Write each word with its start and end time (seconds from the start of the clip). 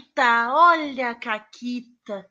Caquita, 0.00 0.52
olha 0.52 1.10
a 1.10 1.14
Caquita. 1.14 2.26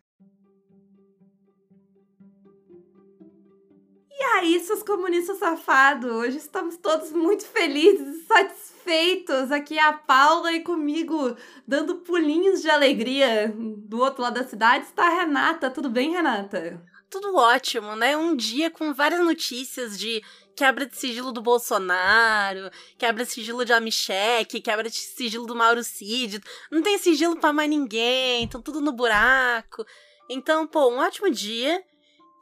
E 4.11 4.23
aí, 4.35 4.59
seus 4.59 4.83
comunistas 4.83 5.37
safados, 5.37 6.11
hoje 6.11 6.37
estamos 6.37 6.77
todos 6.77 7.11
muito 7.11 7.45
felizes, 7.45 8.25
satisfeitos. 8.27 9.51
Aqui 9.51 9.77
é 9.77 9.83
a 9.83 9.93
Paula 9.93 10.51
e 10.51 10.61
comigo, 10.61 11.35
dando 11.67 11.97
pulinhos 11.97 12.61
de 12.61 12.69
alegria. 12.69 13.53
Do 13.55 13.99
outro 13.99 14.23
lado 14.23 14.33
da 14.35 14.47
cidade 14.47 14.85
está 14.85 15.07
a 15.07 15.21
Renata. 15.21 15.69
Tudo 15.69 15.89
bem, 15.89 16.11
Renata? 16.11 16.83
Tudo 17.09 17.35
ótimo, 17.35 17.95
né? 17.95 18.17
Um 18.17 18.35
dia 18.35 18.69
com 18.69 18.93
várias 18.93 19.21
notícias 19.21 19.97
de 19.97 20.21
quebra 20.59 20.85
de 20.85 20.97
sigilo 20.97 21.31
do 21.31 21.41
Bolsonaro, 21.41 22.69
quebra 22.97 23.23
de 23.23 23.31
sigilo 23.31 23.63
de 23.63 23.71
Amichek, 23.71 24.59
quebra 24.59 24.89
de 24.89 24.97
sigilo 24.97 25.45
do 25.45 25.55
Mauro 25.55 25.81
Cid. 25.81 26.41
Não 26.69 26.81
tem 26.81 26.97
sigilo 26.97 27.37
para 27.37 27.53
mais 27.53 27.69
ninguém, 27.69 28.43
estão 28.43 28.61
tudo 28.61 28.81
no 28.81 28.91
buraco. 28.91 29.85
Então, 30.29 30.67
pô, 30.67 30.89
um 30.89 30.97
ótimo 30.97 31.31
dia. 31.31 31.81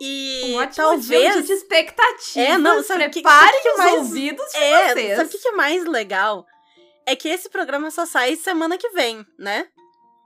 E 0.02 0.41
um 0.45 0.55
ótimo 0.55 0.75
talvez 0.75 1.34
dia 1.34 1.44
de 1.44 1.53
expectativa. 1.53 2.53
É, 2.53 2.58
não, 2.58 2.81
sabe 2.81 3.08
preparem 3.08 3.61
que, 3.61 3.61
que 3.61 3.70
os 3.70 3.77
mais... 3.77 3.94
ouvidos 3.99 4.52
de 4.52 4.58
é, 4.58 4.94
vocês. 4.94 5.16
Sabe 5.16 5.30
o 5.30 5.31
que, 5.31 5.38
que 5.38 5.47
é 5.49 5.52
mais 5.52 5.86
legal? 5.86 6.44
É 7.05 7.16
que 7.16 7.30
esse 7.30 7.47
programa 7.49 7.91
só 7.91 8.08
sai 8.08 8.36
semana 8.36 8.80
que 8.80 8.89
vem, 8.89 9.23
né? 9.38 9.67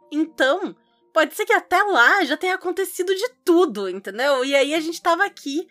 Então, 0.09 0.73
pode 1.13 1.35
ser 1.35 1.45
que 1.45 1.53
até 1.53 1.83
lá 1.83 2.23
já 2.23 2.37
tenha 2.37 2.55
acontecido 2.55 3.13
de 3.13 3.29
tudo, 3.43 3.89
entendeu? 3.89 4.45
E 4.45 4.55
aí 4.55 4.73
a 4.73 4.79
gente 4.79 5.01
tava 5.01 5.25
aqui 5.25 5.67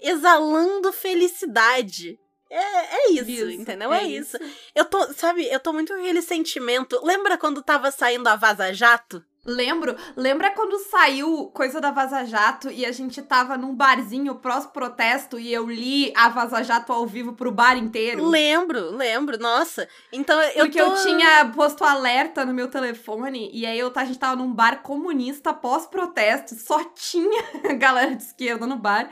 exalando 0.00 0.92
felicidade. 0.92 2.18
É, 2.48 2.58
é 2.58 3.10
isso, 3.10 3.30
Isso, 3.30 3.50
entendeu? 3.50 3.92
é 3.92 4.04
É, 4.04 4.06
isso. 4.06 4.38
Eu 4.74 4.84
tô, 4.84 5.12
sabe, 5.12 5.46
eu 5.50 5.58
tô 5.58 5.72
muito 5.72 5.92
com 5.92 5.98
aquele 5.98 6.22
sentimento. 6.22 7.00
Lembra 7.04 7.36
quando 7.36 7.62
tava 7.62 7.90
saindo 7.90 8.28
a 8.28 8.36
Vaza 8.36 8.72
Jato? 8.72 9.24
Lembro, 9.46 9.94
lembra 10.16 10.50
quando 10.50 10.78
saiu 10.78 11.46
coisa 11.54 11.80
da 11.80 11.92
Vaza 11.92 12.24
Jato 12.24 12.68
e 12.68 12.84
a 12.84 12.90
gente 12.90 13.22
tava 13.22 13.56
num 13.56 13.74
barzinho 13.74 14.34
pós-protesto 14.34 15.38
e 15.38 15.52
eu 15.52 15.68
li 15.68 16.12
a 16.16 16.28
Vaza 16.28 16.62
Jato 16.62 16.92
ao 16.92 17.06
vivo 17.06 17.32
pro 17.32 17.52
bar 17.52 17.76
inteiro? 17.76 18.26
Lembro, 18.26 18.90
lembro, 18.90 19.38
nossa. 19.38 19.88
Então 20.12 20.40
eu 20.42 20.64
Porque 20.64 20.82
tô... 20.82 20.90
eu 20.90 21.02
tinha 21.02 21.46
posto 21.54 21.84
alerta 21.84 22.44
no 22.44 22.52
meu 22.52 22.68
telefone 22.68 23.48
e 23.52 23.64
aí 23.64 23.78
eu, 23.78 23.92
a 23.94 24.04
gente 24.04 24.18
tava 24.18 24.36
num 24.36 24.52
bar 24.52 24.82
comunista 24.82 25.54
pós-protesto, 25.54 26.54
só 26.56 26.82
tinha 26.84 27.42
galera 27.78 28.16
de 28.16 28.22
esquerda 28.24 28.66
no 28.66 28.76
bar. 28.76 29.08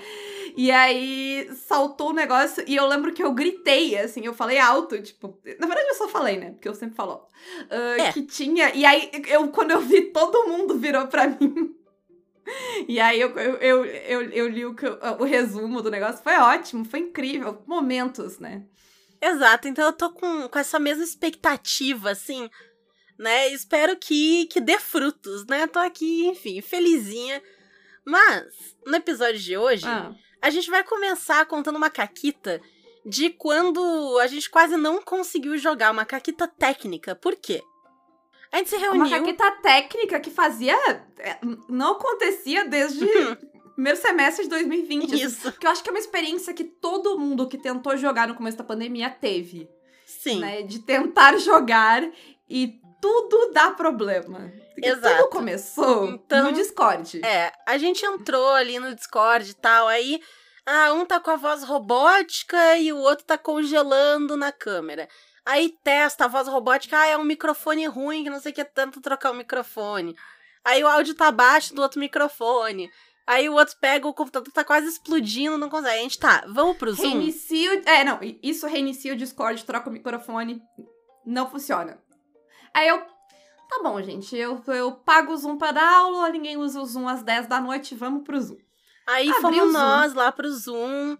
E 0.56 0.70
aí 0.70 1.48
saltou 1.66 2.10
o 2.10 2.12
negócio 2.12 2.64
e 2.66 2.74
eu 2.74 2.86
lembro 2.86 3.12
que 3.12 3.22
eu 3.22 3.32
gritei, 3.32 3.96
assim, 3.98 4.24
eu 4.24 4.34
falei 4.34 4.58
alto, 4.58 5.00
tipo, 5.00 5.38
na 5.58 5.66
verdade 5.66 5.88
eu 5.88 5.94
só 5.94 6.08
falei, 6.08 6.38
né? 6.38 6.50
Porque 6.50 6.68
eu 6.68 6.74
sempre 6.74 6.96
falo. 6.96 7.26
Ah, 7.70 7.96
É. 7.98 8.12
Que 8.12 8.22
tinha. 8.22 8.74
E 8.74 8.84
aí 8.84 9.10
eu, 9.28 9.48
quando 9.48 9.72
eu 9.72 9.80
vi, 9.80 10.02
todo 10.02 10.23
mundo 10.46 10.78
virou 10.78 11.06
pra 11.06 11.28
mim. 11.28 11.74
E 12.86 13.00
aí 13.00 13.20
eu, 13.20 13.30
eu, 13.38 13.84
eu, 13.86 14.30
eu, 14.30 14.48
li 14.48 14.66
o, 14.66 14.76
o 15.18 15.24
resumo 15.24 15.80
do 15.80 15.90
negócio. 15.90 16.22
Foi 16.22 16.36
ótimo, 16.36 16.84
foi 16.84 17.00
incrível. 17.00 17.62
Momentos, 17.66 18.38
né? 18.38 18.66
Exato, 19.20 19.66
então 19.66 19.86
eu 19.86 19.92
tô 19.92 20.10
com, 20.10 20.48
com 20.48 20.58
essa 20.58 20.78
mesma 20.78 21.02
expectativa, 21.02 22.10
assim, 22.10 22.50
né? 23.18 23.48
Espero 23.48 23.96
que, 23.96 24.46
que 24.46 24.60
dê 24.60 24.78
frutos, 24.78 25.46
né? 25.46 25.66
Tô 25.66 25.78
aqui, 25.78 26.26
enfim, 26.26 26.60
felizinha. 26.60 27.42
Mas, 28.04 28.44
no 28.86 28.94
episódio 28.96 29.40
de 29.40 29.56
hoje, 29.56 29.86
Ah, 29.86 30.12
a 30.42 30.50
gente 30.50 30.68
vai 30.68 30.84
começar 30.84 31.46
contando 31.46 31.76
uma 31.76 31.88
caquita 31.88 32.60
de 33.06 33.30
quando 33.30 34.18
a 34.20 34.26
gente 34.26 34.50
quase 34.50 34.76
não 34.76 35.00
conseguiu 35.00 35.56
jogar, 35.56 35.90
uma 35.90 36.04
caquita 36.04 36.46
técnica. 36.46 37.14
Por 37.14 37.34
quê? 37.36 37.62
A 38.54 38.58
gente 38.58 38.70
se 38.70 38.76
reuniu. 38.76 39.02
uma 39.02 39.10
caqueta 39.10 39.50
técnica 39.62 40.20
que 40.20 40.30
fazia. 40.30 40.76
é, 41.18 41.38
Não 41.68 41.92
acontecia 41.92 42.64
desde 42.66 43.04
primeiro 43.74 43.98
semestre 43.98 44.44
de 44.44 44.50
2020. 44.50 45.14
assim. 45.14 45.24
Isso, 45.24 45.50
Porque 45.50 45.66
eu 45.66 45.70
acho 45.70 45.82
que 45.82 45.88
é 45.88 45.92
uma 45.92 45.98
experiência 45.98 46.54
que 46.54 46.62
todo 46.64 47.18
mundo 47.18 47.48
que 47.48 47.58
tentou 47.58 47.96
jogar 47.96 48.28
no 48.28 48.34
começo 48.36 48.56
da 48.56 48.62
pandemia 48.64 49.10
teve. 49.10 49.68
sim. 50.06 50.38
Né? 50.38 50.62
De 50.62 50.78
tentar 50.78 51.36
jogar 51.38 52.02
e 52.48 52.80
tudo 53.00 53.50
dá 53.52 53.70
problema. 53.72 54.52
Porque 54.74 54.88
Exato. 54.88 55.16
Tudo 55.24 55.28
começou 55.30 56.08
Então, 56.10 56.44
no 56.44 56.52
Discord. 56.52 57.20
É, 57.24 57.52
a 57.66 57.76
gente 57.76 58.04
entrou 58.06 58.50
ali 58.52 58.78
no 58.78 58.94
Discord 58.94 59.50
e 59.50 59.54
tal, 59.54 59.88
aí 59.88 60.20
ah, 60.66 60.92
um 60.94 61.04
tá 61.04 61.20
com 61.20 61.30
a 61.30 61.36
voz 61.36 61.62
robótica 61.64 62.76
e 62.78 62.92
o 62.92 62.98
outro 62.98 63.24
tá 63.24 63.36
congelando 63.36 64.36
na 64.36 64.50
câmera. 64.50 65.08
Aí 65.44 65.76
testa 65.82 66.24
a 66.24 66.28
voz 66.28 66.48
robótica, 66.48 66.98
ah, 66.98 67.06
é 67.06 67.16
um 67.16 67.24
microfone 67.24 67.86
ruim, 67.86 68.24
que 68.24 68.30
não 68.30 68.40
sei 68.40 68.52
o 68.52 68.54
que, 68.54 68.64
tanto 68.64 69.00
trocar 69.00 69.30
o 69.30 69.34
microfone. 69.34 70.16
Aí 70.64 70.82
o 70.82 70.88
áudio 70.88 71.14
tá 71.14 71.30
baixo 71.30 71.74
do 71.74 71.82
outro 71.82 72.00
microfone. 72.00 72.90
Aí 73.26 73.48
o 73.48 73.54
outro 73.54 73.76
pega, 73.80 74.08
o 74.08 74.14
computador 74.14 74.52
tá 74.52 74.64
quase 74.64 74.86
explodindo, 74.86 75.58
não 75.58 75.68
consegue. 75.68 75.98
A 75.98 76.02
gente 76.02 76.18
tá, 76.18 76.44
vamos 76.48 76.76
pro 76.76 76.92
Zoom? 76.92 77.02
Reinicia 77.02 77.72
o... 77.72 77.88
É, 77.88 78.04
não, 78.04 78.18
isso 78.42 78.66
reinicia 78.66 79.12
o 79.12 79.16
Discord, 79.16 79.64
troca 79.64 79.88
o 79.90 79.92
microfone, 79.92 80.62
não 81.26 81.50
funciona. 81.50 81.98
Aí 82.72 82.88
eu... 82.88 82.98
Tá 83.68 83.80
bom, 83.82 84.00
gente, 84.02 84.36
eu, 84.36 84.62
eu 84.68 84.92
pago 84.92 85.32
o 85.32 85.36
Zoom 85.36 85.56
pra 85.56 85.72
dar 85.72 85.90
aula, 85.90 86.28
ninguém 86.28 86.56
usa 86.56 86.80
o 86.80 86.86
Zoom 86.86 87.08
às 87.08 87.22
10 87.22 87.46
da 87.46 87.60
noite, 87.60 87.94
vamos 87.94 88.22
pro 88.22 88.40
Zoom. 88.40 88.58
Aí 89.06 89.28
Abri 89.28 89.40
fomos 89.40 89.72
nós 89.72 90.14
lá 90.14 90.30
pro 90.30 90.50
Zoom. 90.50 91.16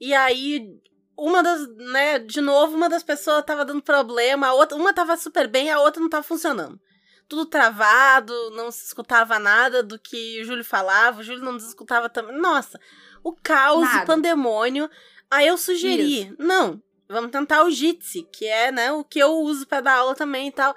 E 0.00 0.12
aí, 0.14 0.80
uma 1.16 1.42
das, 1.42 1.68
né, 1.76 2.18
de 2.18 2.40
novo, 2.40 2.76
uma 2.76 2.88
das 2.88 3.02
pessoas 3.02 3.44
tava 3.44 3.64
dando 3.64 3.82
problema, 3.82 4.48
a 4.48 4.54
outra, 4.54 4.76
uma 4.76 4.92
tava 4.92 5.16
super 5.16 5.46
bem, 5.48 5.70
a 5.70 5.80
outra 5.80 6.00
não 6.00 6.08
tava 6.08 6.22
funcionando. 6.22 6.80
Tudo 7.28 7.46
travado, 7.46 8.34
não 8.50 8.70
se 8.70 8.86
escutava 8.86 9.38
nada 9.38 9.82
do 9.82 9.98
que 9.98 10.40
o 10.40 10.44
Júlio 10.44 10.64
falava, 10.64 11.20
o 11.20 11.22
Júlio 11.22 11.44
não 11.44 11.52
nos 11.52 11.66
escutava 11.66 12.08
também. 12.08 12.36
Nossa, 12.36 12.78
o 13.22 13.32
caos, 13.32 13.82
Nada. 13.82 14.02
o 14.02 14.06
pandemônio. 14.06 14.90
Aí 15.30 15.46
eu 15.46 15.56
sugeri, 15.56 16.34
não, 16.38 16.82
vamos 17.08 17.30
tentar 17.30 17.64
o 17.64 17.70
Jitsi, 17.70 18.28
que 18.32 18.44
é, 18.44 18.70
né, 18.70 18.92
o 18.92 19.04
que 19.04 19.18
eu 19.18 19.32
uso 19.40 19.66
pra 19.66 19.80
dar 19.80 19.98
aula 19.98 20.14
também 20.14 20.48
e 20.48 20.52
tal. 20.52 20.74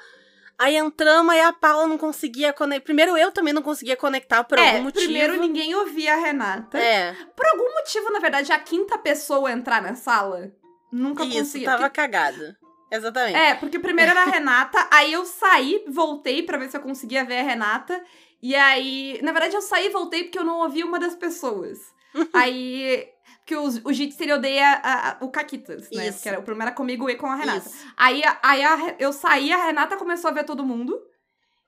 Aí 0.58 0.76
entramos, 0.76 1.34
aí 1.34 1.42
a 1.42 1.52
Paula 1.52 1.86
não 1.86 1.98
conseguia 1.98 2.54
conectar. 2.54 2.86
Primeiro 2.86 3.18
eu 3.18 3.32
também 3.32 3.54
não 3.54 3.62
conseguia 3.62 3.98
conectar 3.98 4.44
por 4.44 4.58
é, 4.58 4.70
algum 4.72 4.84
motivo. 4.84 5.04
primeiro 5.04 5.40
ninguém 5.40 5.76
ouvia 5.76 6.14
a 6.14 6.18
Renata. 6.18 6.78
É, 6.78 7.14
Por 7.36 7.46
algum 7.46 7.74
motivo, 7.74 8.10
na 8.12 8.20
verdade, 8.20 8.52
a 8.52 8.60
quinta 8.60 8.98
pessoa 8.98 9.52
entrar 9.52 9.82
na 9.82 9.96
sala 9.96 10.52
nunca 10.92 11.24
isso, 11.26 11.40
conseguia. 11.40 11.72
tava 11.72 11.90
cagado. 11.90 12.56
Exatamente. 12.90 13.36
É, 13.36 13.56
porque 13.56 13.80
primeiro 13.80 14.12
era 14.12 14.24
a 14.24 14.26
Renata, 14.32 14.88
aí 14.92 15.12
eu 15.12 15.26
saí, 15.26 15.84
voltei 15.88 16.44
pra 16.44 16.58
ver 16.58 16.70
se 16.70 16.78
eu 16.78 16.82
conseguia 16.82 17.26
ver 17.26 17.40
a 17.40 17.44
Renata. 17.44 18.02
E 18.42 18.56
aí, 18.56 19.20
na 19.24 19.32
verdade, 19.32 19.56
eu 19.56 19.62
saí 19.62 19.88
e 19.88 19.90
voltei 19.90 20.24
porque 20.24 20.40
eu 20.40 20.46
não 20.46 20.60
ouvi 20.60 20.84
uma 20.84 21.00
das 21.00 21.16
pessoas. 21.16 21.80
aí. 22.34 23.10
Porque 23.46 23.56
o, 23.56 23.90
o 23.90 23.94
Jitsi 23.94 24.24
ele 24.24 24.34
odeia 24.34 24.68
a- 24.84 25.10
a- 25.12 25.18
o 25.22 25.30
Caquitas, 25.30 25.88
né? 25.92 26.08
Isso. 26.08 26.24
Que 26.24 26.30
era, 26.30 26.40
o 26.40 26.44
primeiro 26.44 26.70
era 26.70 26.76
comigo 26.76 27.08
e 27.08 27.16
com 27.16 27.28
a 27.28 27.36
Renata. 27.36 27.60
Isso. 27.70 27.86
Aí, 27.96 28.24
aí 28.42 28.64
a 28.64 28.96
eu 28.98 29.14
saí, 29.14 29.52
a 29.52 29.66
Renata 29.68 29.96
começou 29.98 30.32
a 30.32 30.34
ver 30.34 30.46
todo 30.46 30.66
mundo. 30.66 31.00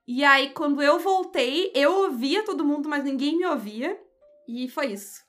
E 0.08 0.24
aí, 0.24 0.50
quando 0.52 0.82
eu 0.82 0.98
voltei, 0.98 1.72
eu 1.76 1.94
ouvia 1.94 2.44
todo 2.44 2.66
mundo, 2.66 2.90
mas 2.90 3.04
ninguém 3.04 3.38
me 3.38 3.46
ouvia. 3.46 3.96
E 4.48 4.68
foi 4.70 4.88
isso. 4.88 5.22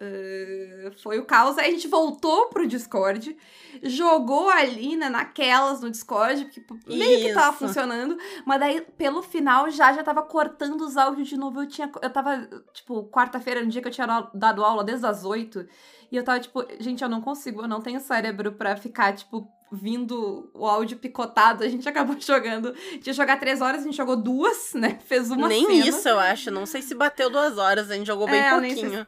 Ah, 0.00 0.90
foi 1.02 1.18
o 1.18 1.24
caos. 1.24 1.58
Aí 1.58 1.68
a 1.68 1.70
gente 1.70 1.88
voltou 1.88 2.46
pro 2.48 2.66
Discord, 2.66 3.36
jogou 3.82 4.48
ali, 4.48 4.96
né, 4.96 5.08
naquelas 5.08 5.80
no 5.80 5.90
Discord, 5.90 6.44
porque 6.44 6.62
meio 6.86 7.20
que 7.20 7.34
tava 7.34 7.50
Isso. 7.50 7.58
funcionando. 7.66 8.16
Mas 8.46 8.60
daí, 8.60 8.80
pelo 8.96 9.22
final, 9.22 9.70
já 9.70 9.92
já 9.92 10.02
tava 10.02 10.22
cortando 10.22 10.80
os 10.82 10.96
áudios 10.96 11.28
de 11.28 11.36
novo. 11.36 11.62
Eu 11.62 11.66
tinha. 11.68 11.90
Eu 12.00 12.10
tava, 12.10 12.48
tipo, 12.72 13.04
quarta-feira, 13.10 13.60
no 13.62 13.68
dia 13.68 13.82
que 13.82 13.88
eu 13.88 13.92
tinha 13.92 14.28
dado 14.34 14.64
aula 14.64 14.84
desde 14.84 15.06
as 15.06 15.24
oito. 15.24 15.66
E 16.10 16.16
eu 16.16 16.24
tava, 16.24 16.40
tipo, 16.40 16.64
gente, 16.80 17.02
eu 17.02 17.08
não 17.08 17.20
consigo, 17.20 17.62
eu 17.62 17.68
não 17.68 17.80
tenho 17.82 18.00
cérebro 18.00 18.52
pra 18.52 18.76
ficar, 18.76 19.12
tipo, 19.14 19.46
vindo 19.70 20.50
o 20.54 20.66
áudio 20.66 20.96
picotado. 20.96 21.62
A 21.64 21.68
gente 21.68 21.86
acabou 21.88 22.16
jogando. 22.20 22.72
Tinha 23.02 23.12
jogar 23.12 23.38
três 23.38 23.60
horas, 23.60 23.82
a 23.82 23.84
gente 23.84 23.96
jogou 23.96 24.16
duas, 24.16 24.72
né? 24.74 24.98
Fez 25.04 25.30
uma 25.30 25.48
Nem 25.48 25.66
cena. 25.66 25.86
isso, 25.86 26.08
eu 26.08 26.18
acho. 26.18 26.50
Não 26.50 26.64
sei 26.64 26.80
se 26.82 26.94
bateu 26.94 27.28
duas 27.28 27.58
horas, 27.58 27.90
a 27.90 27.94
gente 27.94 28.06
jogou 28.06 28.26
bem 28.26 28.40
É, 28.40 28.50
pouquinho. 28.50 29.06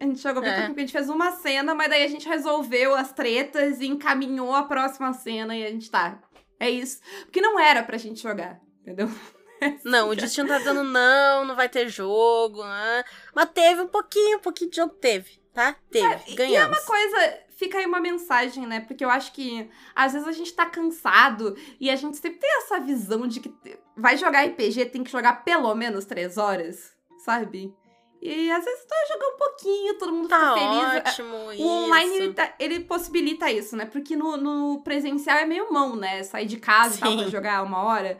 A 0.00 0.04
gente 0.04 0.20
jogou 0.22 0.42
bem 0.42 0.50
É. 0.52 0.66
porque 0.66 0.80
a 0.80 0.82
gente 0.84 0.92
fez 0.92 1.08
uma 1.08 1.32
cena, 1.32 1.74
mas 1.74 1.88
daí 1.90 2.04
a 2.04 2.08
gente 2.08 2.28
resolveu 2.28 2.94
as 2.94 3.12
tretas 3.12 3.80
e 3.80 3.86
encaminhou 3.86 4.54
a 4.54 4.62
próxima 4.62 5.12
cena 5.12 5.56
e 5.56 5.64
a 5.66 5.70
gente 5.70 5.90
tá. 5.90 6.18
É 6.60 6.68
isso. 6.70 7.00
Porque 7.24 7.40
não 7.40 7.58
era 7.58 7.82
pra 7.82 7.96
gente 7.98 8.20
jogar, 8.22 8.60
entendeu? 8.82 9.08
Não, 9.84 10.10
o 10.10 10.14
destino 10.14 10.46
tá 10.48 10.58
dizendo 10.58 10.84
não, 10.84 11.44
não 11.44 11.56
vai 11.56 11.68
ter 11.68 11.88
jogo. 11.88 12.62
né? 12.62 13.02
Mas 13.34 13.50
teve 13.50 13.80
um 13.80 13.88
pouquinho, 13.88 14.38
um 14.38 14.40
pouquinho 14.40 14.70
de 14.70 14.76
jogo 14.76 14.94
teve, 14.94 15.40
tá? 15.52 15.74
Teve. 15.90 16.06
E 16.28 16.32
é 16.32 16.36
Ganhamos. 16.36 16.78
uma 16.78 16.86
coisa, 16.86 17.40
fica 17.56 17.78
aí 17.78 17.84
uma 17.84 17.98
mensagem, 18.00 18.64
né? 18.68 18.78
Porque 18.78 19.04
eu 19.04 19.10
acho 19.10 19.32
que 19.32 19.68
às 19.96 20.12
vezes 20.12 20.28
a 20.28 20.30
gente 20.32 20.52
tá 20.52 20.64
cansado 20.64 21.56
e 21.80 21.90
a 21.90 21.96
gente 21.96 22.16
sempre 22.18 22.38
tem 22.38 22.50
essa 22.58 22.78
visão 22.78 23.26
de 23.26 23.40
que 23.40 23.52
vai 23.96 24.16
jogar 24.16 24.44
RPG, 24.46 24.86
tem 24.86 25.02
que 25.02 25.10
jogar 25.10 25.42
pelo 25.42 25.74
menos 25.74 26.04
três 26.04 26.38
horas, 26.38 26.92
sabe? 27.24 27.74
E 28.20 28.50
às 28.50 28.64
vezes 28.64 28.84
tu 28.84 28.88
vai 28.88 29.06
jogar 29.16 29.34
um 29.34 29.36
pouquinho, 29.38 29.94
todo 29.98 30.12
mundo 30.12 30.28
Tá 30.28 30.54
fica 30.54 30.54
feliz. 30.54 30.82
É, 30.82 31.08
ótimo 31.08 31.52
isso. 31.52 31.62
O 31.62 31.66
online, 31.68 32.16
ele, 32.16 32.32
tá- 32.34 32.54
ele 32.58 32.80
possibilita 32.80 33.50
isso, 33.50 33.76
né? 33.76 33.86
Porque 33.86 34.16
no, 34.16 34.36
no 34.36 34.82
presencial 34.82 35.38
é 35.38 35.44
meio 35.46 35.72
mão, 35.72 35.94
né? 35.94 36.22
Sair 36.24 36.46
de 36.46 36.56
casa 36.56 36.96
e 36.96 36.98
tal 37.00 37.16
pra 37.16 37.28
jogar 37.28 37.62
uma 37.62 37.82
hora. 37.84 38.18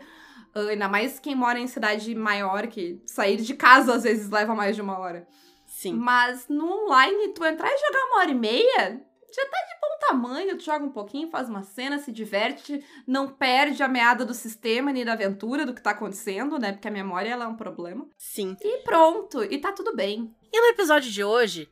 Uh, 0.55 0.69
ainda 0.69 0.89
mais 0.89 1.19
quem 1.19 1.35
mora 1.35 1.59
em 1.59 1.67
cidade 1.67 2.15
maior, 2.15 2.67
que 2.69 3.03
sair 3.07 3.37
de 3.37 3.55
casa 3.55 3.95
às 3.95 4.05
vezes 4.05 4.31
leva 4.31 4.55
mais 4.55 4.77
de 4.77 4.83
uma 4.83 4.99
hora. 4.99 5.27
Sim. 5.67 5.95
Mas 5.95 6.47
no 6.49 6.85
online, 6.85 7.29
tu 7.29 7.45
entrar 7.45 7.69
e 7.71 7.79
jogar 7.79 8.05
uma 8.07 8.19
hora 8.21 8.31
e 8.31 8.35
meia, 8.35 9.03
já 9.35 9.45
tá 9.45 9.59
de 9.69 9.81
bom 9.81 9.99
tamanho. 10.01 10.57
Tu 10.57 10.65
joga 10.65 10.85
um 10.85 10.91
pouquinho, 10.91 11.31
faz 11.31 11.49
uma 11.49 11.63
cena, 11.63 11.99
se 11.99 12.11
diverte, 12.11 12.85
não 13.07 13.29
perde 13.29 13.83
a 13.83 13.89
meada 13.89 14.25
do 14.25 14.35
sistema 14.35 14.93
nem 14.93 15.05
da 15.05 15.13
aventura 15.13 15.67
do 15.67 15.75
que 15.75 15.83
tá 15.83 15.91
acontecendo, 15.91 16.59
né? 16.59 16.73
Porque 16.73 16.89
a 16.89 16.93
memória 16.93 17.31
ela 17.31 17.45
é 17.45 17.49
um 17.49 17.57
problema. 17.57 18.09
Sim. 18.17 18.57
E 18.61 18.79
pronto, 18.79 19.43
e 19.45 19.59
tá 19.59 19.73
tudo 19.73 19.95
bem. 19.95 20.35
E 20.53 20.61
no 20.61 20.69
episódio 20.69 21.11
de 21.11 21.23
hoje, 21.23 21.69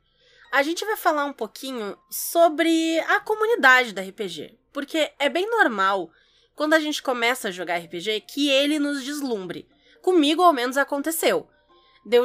a 0.52 0.62
gente 0.62 0.84
vai 0.84 0.96
falar 0.96 1.24
um 1.24 1.32
pouquinho 1.32 1.96
sobre 2.10 3.00
a 3.00 3.20
comunidade 3.20 3.92
da 3.92 4.02
RPG. 4.02 4.58
Porque 4.72 5.10
é 5.18 5.28
bem 5.28 5.48
normal, 5.50 6.10
quando 6.54 6.74
a 6.74 6.80
gente 6.80 7.02
começa 7.02 7.48
a 7.48 7.50
jogar 7.50 7.78
RPG, 7.78 8.20
que 8.22 8.50
ele 8.50 8.78
nos 8.78 9.02
deslumbre. 9.02 9.68
Comigo, 10.02 10.42
ao 10.42 10.52
menos, 10.52 10.76
aconteceu. 10.76 11.48
Deu, 12.06 12.24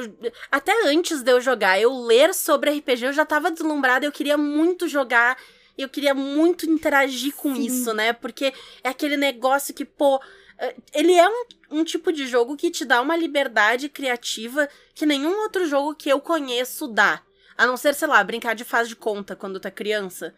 até 0.52 0.72
antes 0.88 1.24
de 1.24 1.32
eu 1.32 1.42
jogar, 1.42 1.82
eu 1.82 1.92
ler 2.06 2.36
sobre 2.36 2.70
RPG, 2.70 3.08
eu 3.08 3.14
já 3.14 3.26
tava 3.26 3.50
deslumbrada, 3.50 4.06
eu 4.06 4.12
queria 4.12 4.38
muito 4.38 4.88
jogar, 4.88 5.36
eu 5.76 5.90
queria 5.90 6.14
muito 6.14 6.70
interagir 6.70 7.34
com 7.34 7.56
Sim. 7.56 7.66
isso, 7.66 7.92
né? 7.92 8.14
Porque 8.14 8.54
é 8.84 8.90
aquele 8.90 9.18
negócio 9.18 9.74
que, 9.74 9.84
pô, 9.84 10.22
eh, 10.60 10.76
ele 10.94 11.14
é 11.14 11.28
um, 11.28 11.46
um 11.72 11.84
tipo 11.84 12.14
de 12.14 12.28
jogo 12.28 12.56
que 12.56 12.70
te 12.70 12.86
dá 12.86 13.02
uma 13.02 13.18
liberdade 13.18 13.90
criativa 13.90 14.70
que 14.94 15.04
nenhum 15.04 15.40
outro 15.40 15.66
jogo 15.66 15.96
que 15.96 16.10
eu 16.10 16.22
conheço 16.22 16.88
dá. 16.88 17.24
A 17.58 17.66
não 17.66 17.76
ser, 17.76 17.96
sei 17.96 18.08
lá, 18.08 18.24
brincar 18.24 18.54
de 18.54 18.64
faz 18.64 18.88
de 18.88 18.96
conta 18.96 19.36
quando 19.36 19.60
tá 19.60 19.72
criança. 19.72 20.36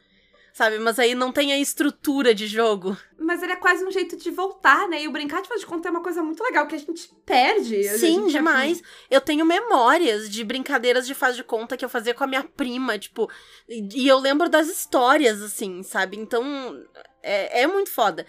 Sabe? 0.54 0.78
Mas 0.78 1.00
aí 1.00 1.16
não 1.16 1.32
tem 1.32 1.52
a 1.52 1.58
estrutura 1.58 2.32
de 2.32 2.46
jogo. 2.46 2.96
Mas 3.18 3.42
ele 3.42 3.54
é 3.54 3.56
quase 3.56 3.84
um 3.84 3.90
jeito 3.90 4.16
de 4.16 4.30
voltar, 4.30 4.88
né? 4.88 5.02
E 5.02 5.08
o 5.08 5.12
brincar 5.12 5.42
de 5.42 5.48
fazer 5.48 5.62
de 5.62 5.66
conta 5.66 5.88
é 5.88 5.92
uma 5.92 6.04
coisa 6.04 6.22
muito 6.22 6.44
legal, 6.44 6.68
que 6.68 6.76
a 6.76 6.78
gente 6.78 7.10
perde. 7.26 7.84
Sim, 7.86 8.22
gente 8.22 8.34
demais. 8.34 8.84
Eu 9.10 9.20
tenho 9.20 9.44
memórias 9.44 10.30
de 10.30 10.44
brincadeiras 10.44 11.08
de 11.08 11.16
faz 11.16 11.36
de 11.36 11.44
conta 11.44 11.76
que 11.76 11.84
eu 11.84 11.90
fazia 11.90 12.14
com 12.14 12.24
a 12.24 12.28
minha 12.28 12.44
prima, 12.44 13.00
tipo. 13.00 13.28
E, 13.68 14.04
e 14.04 14.08
eu 14.08 14.20
lembro 14.20 14.48
das 14.48 14.68
histórias, 14.68 15.42
assim, 15.42 15.82
sabe? 15.82 16.18
Então, 16.18 16.80
é, 17.24 17.64
é 17.64 17.68
muito 17.68 17.90
foda. 17.90 18.24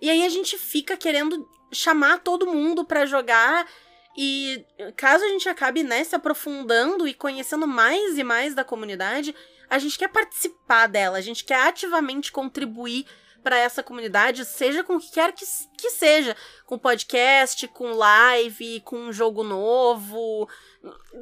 E 0.00 0.10
aí 0.10 0.24
a 0.26 0.28
gente 0.28 0.58
fica 0.58 0.96
querendo 0.96 1.48
chamar 1.70 2.18
todo 2.18 2.52
mundo 2.52 2.84
pra 2.84 3.06
jogar. 3.06 3.68
E 4.16 4.66
caso 4.96 5.24
a 5.24 5.28
gente 5.28 5.48
acabe, 5.48 5.84
né, 5.84 6.02
se 6.02 6.16
aprofundando 6.16 7.06
e 7.06 7.14
conhecendo 7.14 7.68
mais 7.68 8.18
e 8.18 8.24
mais 8.24 8.52
da 8.52 8.64
comunidade, 8.64 9.32
a 9.70 9.78
gente 9.78 9.98
quer 9.98 10.08
participar 10.08 10.86
dela, 10.86 11.18
a 11.18 11.22
gente 11.22 11.44
quer 11.44 11.66
ativamente 11.68 12.32
contribuir 12.32 13.06
para 13.42 13.56
essa 13.56 13.82
comunidade, 13.84 14.44
seja 14.44 14.82
com 14.82 14.96
o 14.96 15.00
que 15.00 15.12
quer 15.12 15.32
que, 15.32 15.44
que 15.78 15.90
seja, 15.90 16.36
com 16.66 16.76
podcast, 16.76 17.68
com 17.68 17.92
live, 17.92 18.80
com 18.80 18.96
um 18.96 19.12
jogo 19.12 19.44
novo, 19.44 20.48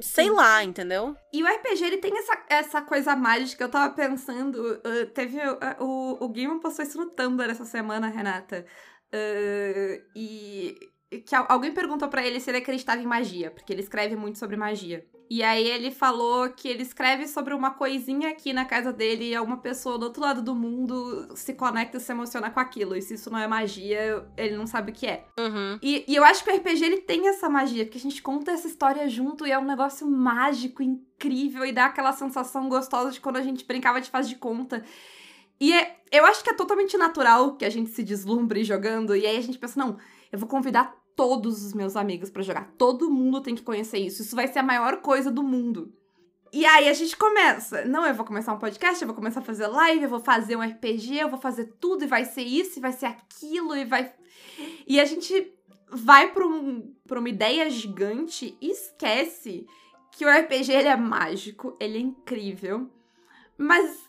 sei 0.00 0.30
lá, 0.30 0.64
entendeu? 0.64 1.14
E 1.32 1.42
o 1.42 1.46
RPG, 1.46 1.84
ele 1.84 1.98
tem 1.98 2.16
essa, 2.18 2.44
essa 2.48 2.82
coisa 2.82 3.14
mágica. 3.14 3.62
Eu 3.64 3.68
tava 3.68 3.94
pensando. 3.94 4.56
uh, 4.56 5.06
teve. 5.12 5.38
uh, 5.38 5.58
o, 5.78 6.24
o 6.24 6.28
Game 6.30 6.58
postou 6.58 6.84
isso 6.84 6.98
no 6.98 7.10
Tumblr 7.10 7.50
essa 7.50 7.66
semana, 7.66 8.08
Renata. 8.08 8.64
Uh, 9.12 10.02
e. 10.16 10.74
Que 11.26 11.34
al- 11.34 11.46
alguém 11.48 11.72
perguntou 11.72 12.08
pra 12.08 12.26
ele 12.26 12.40
se 12.40 12.50
ele 12.50 12.58
acreditava 12.58 13.00
em 13.00 13.06
magia, 13.06 13.50
porque 13.50 13.72
ele 13.72 13.82
escreve 13.82 14.16
muito 14.16 14.38
sobre 14.38 14.56
magia. 14.56 15.06
E 15.28 15.42
aí 15.42 15.68
ele 15.68 15.90
falou 15.90 16.48
que 16.50 16.68
ele 16.68 16.82
escreve 16.82 17.26
sobre 17.26 17.52
uma 17.52 17.72
coisinha 17.72 18.30
aqui 18.30 18.52
na 18.52 18.64
casa 18.64 18.92
dele 18.92 19.30
e 19.30 19.34
alguma 19.34 19.56
pessoa 19.56 19.98
do 19.98 20.04
outro 20.04 20.22
lado 20.22 20.40
do 20.40 20.54
mundo 20.54 21.28
se 21.34 21.52
conecta 21.54 21.96
e 21.96 22.00
se 22.00 22.12
emociona 22.12 22.50
com 22.50 22.60
aquilo. 22.60 22.94
E 22.96 23.02
se 23.02 23.14
isso 23.14 23.30
não 23.30 23.38
é 23.38 23.46
magia, 23.46 24.24
ele 24.36 24.56
não 24.56 24.66
sabe 24.66 24.92
o 24.92 24.94
que 24.94 25.06
é. 25.06 25.26
Uhum. 25.38 25.78
E, 25.82 26.04
e 26.06 26.14
eu 26.14 26.24
acho 26.24 26.44
que 26.44 26.50
o 26.50 26.56
RPG 26.56 26.84
ele 26.84 27.00
tem 27.00 27.28
essa 27.28 27.48
magia, 27.48 27.84
porque 27.84 27.98
a 27.98 28.00
gente 28.00 28.22
conta 28.22 28.52
essa 28.52 28.68
história 28.68 29.08
junto 29.08 29.46
e 29.46 29.50
é 29.50 29.58
um 29.58 29.64
negócio 29.64 30.08
mágico, 30.08 30.82
incrível, 30.82 31.64
e 31.64 31.72
dá 31.72 31.86
aquela 31.86 32.12
sensação 32.12 32.68
gostosa 32.68 33.10
de 33.10 33.20
quando 33.20 33.36
a 33.36 33.42
gente 33.42 33.64
brincava 33.64 34.00
de 34.00 34.10
faz 34.10 34.28
de 34.28 34.36
conta. 34.36 34.84
E 35.60 35.72
é, 35.72 35.96
eu 36.12 36.24
acho 36.26 36.44
que 36.44 36.50
é 36.50 36.54
totalmente 36.54 36.96
natural 36.96 37.56
que 37.56 37.64
a 37.64 37.70
gente 37.70 37.90
se 37.90 38.02
deslumbre 38.02 38.62
jogando, 38.62 39.16
e 39.16 39.26
aí 39.26 39.36
a 39.36 39.42
gente 39.42 39.58
pensa, 39.58 39.80
não, 39.80 39.98
eu 40.30 40.38
vou 40.38 40.48
convidar 40.48 40.94
todos 41.16 41.64
os 41.64 41.72
meus 41.72 41.96
amigos 41.96 42.30
pra 42.30 42.42
jogar. 42.42 42.70
Todo 42.76 43.10
mundo 43.10 43.40
tem 43.40 43.54
que 43.54 43.62
conhecer 43.62 43.98
isso. 43.98 44.22
Isso 44.22 44.36
vai 44.36 44.46
ser 44.46 44.58
a 44.60 44.62
maior 44.62 44.98
coisa 44.98 45.30
do 45.30 45.42
mundo. 45.42 45.92
E 46.52 46.64
aí 46.64 46.88
a 46.88 46.92
gente 46.92 47.16
começa. 47.16 47.84
Não, 47.84 48.06
eu 48.06 48.14
vou 48.14 48.24
começar 48.24 48.52
um 48.52 48.58
podcast, 48.58 49.02
eu 49.02 49.08
vou 49.08 49.16
começar 49.16 49.40
a 49.40 49.44
fazer 49.44 49.66
live, 49.66 50.04
eu 50.04 50.08
vou 50.08 50.20
fazer 50.20 50.56
um 50.56 50.62
RPG, 50.62 51.16
eu 51.16 51.28
vou 51.28 51.40
fazer 51.40 51.74
tudo, 51.80 52.04
e 52.04 52.06
vai 52.06 52.24
ser 52.24 52.42
isso, 52.42 52.78
e 52.78 52.82
vai 52.82 52.92
ser 52.92 53.06
aquilo, 53.06 53.74
e 53.76 53.84
vai. 53.84 54.12
E 54.86 55.00
a 55.00 55.04
gente 55.04 55.52
vai 55.90 56.32
pra, 56.32 56.46
um, 56.46 56.94
pra 57.06 57.18
uma 57.18 57.28
ideia 57.28 57.68
gigante 57.70 58.56
e 58.60 58.70
esquece 58.70 59.66
que 60.12 60.24
o 60.24 60.30
RPG 60.30 60.72
ele 60.72 60.88
é 60.88 60.96
mágico, 60.96 61.76
ele 61.78 61.98
é 61.98 62.00
incrível, 62.00 62.90
mas 63.58 64.08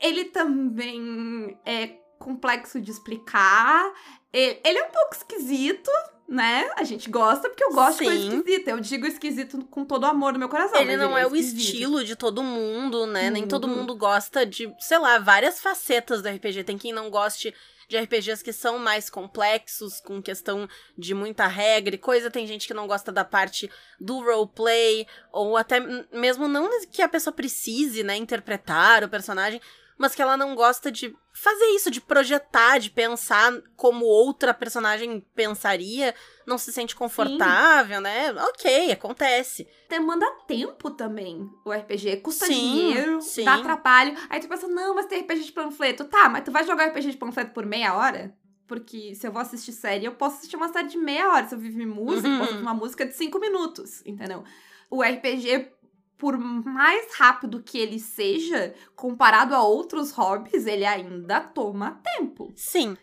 ele 0.00 0.24
também 0.24 1.56
é 1.64 1.98
complexo 2.18 2.80
de 2.80 2.90
explicar. 2.90 3.92
Ele, 4.32 4.60
ele 4.64 4.78
é 4.78 4.84
um 4.84 4.90
pouco 4.90 5.14
esquisito, 5.14 5.90
né? 6.28 6.68
A 6.76 6.84
gente 6.84 7.08
gosta 7.08 7.48
porque 7.48 7.64
eu 7.64 7.72
gosto 7.72 7.98
de 8.00 8.04
coisa 8.04 8.20
Sim. 8.20 8.36
esquisita. 8.38 8.70
Eu 8.70 8.80
digo 8.80 9.06
esquisito 9.06 9.64
com 9.70 9.84
todo 9.84 10.02
o 10.02 10.06
amor 10.06 10.32
do 10.34 10.38
meu 10.38 10.48
coração. 10.48 10.78
Ele 10.80 10.96
não 10.96 11.16
é 11.16 11.26
o 11.26 11.34
esquisito. 11.34 11.58
estilo 11.58 12.04
de 12.04 12.14
todo 12.14 12.42
mundo, 12.42 13.06
né? 13.06 13.30
Nem 13.30 13.46
todo 13.46 13.66
Uhum. 13.66 13.76
mundo 13.76 13.96
gosta 13.96 14.44
de, 14.44 14.70
sei 14.78 14.98
lá, 14.98 15.18
várias 15.18 15.58
facetas 15.60 16.20
do 16.20 16.28
RPG. 16.28 16.64
Tem 16.64 16.76
quem 16.76 16.92
não 16.92 17.08
goste 17.08 17.54
de 17.88 17.96
RPGs 17.96 18.44
que 18.44 18.52
são 18.52 18.78
mais 18.78 19.08
complexos, 19.08 19.98
com 20.00 20.20
questão 20.20 20.68
de 20.98 21.14
muita 21.14 21.46
regra 21.46 21.94
e 21.94 21.98
coisa. 21.98 22.30
Tem 22.30 22.46
gente 22.46 22.66
que 22.66 22.74
não 22.74 22.86
gosta 22.86 23.10
da 23.10 23.24
parte 23.24 23.70
do 23.98 24.18
roleplay, 24.22 25.06
ou 25.32 25.56
até 25.56 25.80
mesmo 26.12 26.46
não 26.46 26.68
que 26.92 27.00
a 27.00 27.08
pessoa 27.08 27.32
precise, 27.32 28.02
né, 28.02 28.14
interpretar 28.14 29.02
o 29.02 29.08
personagem, 29.08 29.58
mas 29.98 30.14
que 30.14 30.22
ela 30.22 30.36
não 30.36 30.54
gosta 30.54 30.90
de 30.90 31.14
fazer 31.32 31.66
isso, 31.74 31.90
de 31.90 32.00
projetar, 32.00 32.78
de 32.78 32.90
pensar 32.90 33.52
como 33.76 34.04
outra 34.06 34.54
personagem 34.54 35.20
pensaria, 35.34 36.14
não 36.46 36.56
se 36.56 36.72
sente 36.72 36.94
confortável, 36.96 38.00
né? 38.00 38.32
Ok, 38.48 38.92
acontece. 38.92 39.66
Demanda 39.88 40.26
tempo 40.46 40.90
também, 40.90 41.50
o 41.64 41.72
RPG. 41.72 42.18
Custa 42.18 42.46
Sim, 42.46 42.54
dinheiro, 42.54 43.20
sim. 43.20 43.44
dá 43.44 43.58
trabalho. 43.58 44.16
Aí 44.30 44.40
tu 44.40 44.48
pensa, 44.48 44.66
não, 44.68 44.94
mas 44.94 45.06
tem 45.06 45.20
RPG 45.20 45.44
de 45.44 45.52
panfleto. 45.52 46.04
Tá, 46.04 46.28
mas 46.28 46.44
tu 46.44 46.50
vai 46.50 46.64
jogar 46.64 46.86
RPG 46.86 47.10
de 47.10 47.16
panfleto 47.16 47.52
por 47.52 47.66
meia 47.66 47.94
hora? 47.94 48.34
Porque 48.66 49.14
se 49.14 49.26
eu 49.26 49.32
vou 49.32 49.40
assistir 49.40 49.72
série, 49.72 50.04
eu 50.04 50.12
posso 50.14 50.36
assistir 50.36 50.56
uma 50.56 50.70
série 50.72 50.88
de 50.88 50.98
meia 50.98 51.32
hora. 51.32 51.46
Se 51.48 51.54
eu 51.54 51.58
vivo 51.58 51.80
em 51.80 51.86
música, 51.86 52.28
eu 52.28 52.38
posso 52.38 52.50
Uhum. 52.50 52.56
ouvir 52.58 52.62
uma 52.62 52.74
música 52.74 53.06
de 53.06 53.14
cinco 53.14 53.38
minutos, 53.38 54.02
entendeu? 54.04 54.44
O 54.90 55.02
RPG, 55.02 55.70
por 56.18 56.36
mais 56.36 57.14
rápido 57.14 57.62
que 57.62 57.78
ele 57.78 58.00
seja, 58.00 58.74
comparado 58.96 59.54
a 59.54 59.62
outros 59.62 60.10
hobbies, 60.10 60.66
ele 60.66 60.84
ainda 60.84 61.40
toma 61.40 62.00
tempo. 62.02 62.52
Sim. 62.56 62.96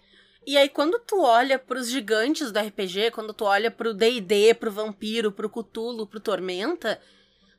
E 0.46 0.58
aí, 0.58 0.70
quando 0.70 1.00
tu 1.00 1.22
olha 1.22 1.58
pros 1.58 1.90
gigantes 1.90 2.52
do 2.52 2.60
RPG, 2.60 3.12
quando 3.12 3.34
tu 3.34 3.46
olha 3.46 3.72
pro 3.72 3.94
D&D, 3.94 4.54
pro 4.54 4.72
Vampiro, 4.72 5.32
pro 5.32 5.50
Cthulhu, 5.50 6.06
pro 6.06 6.20
Tormenta, 6.20 7.02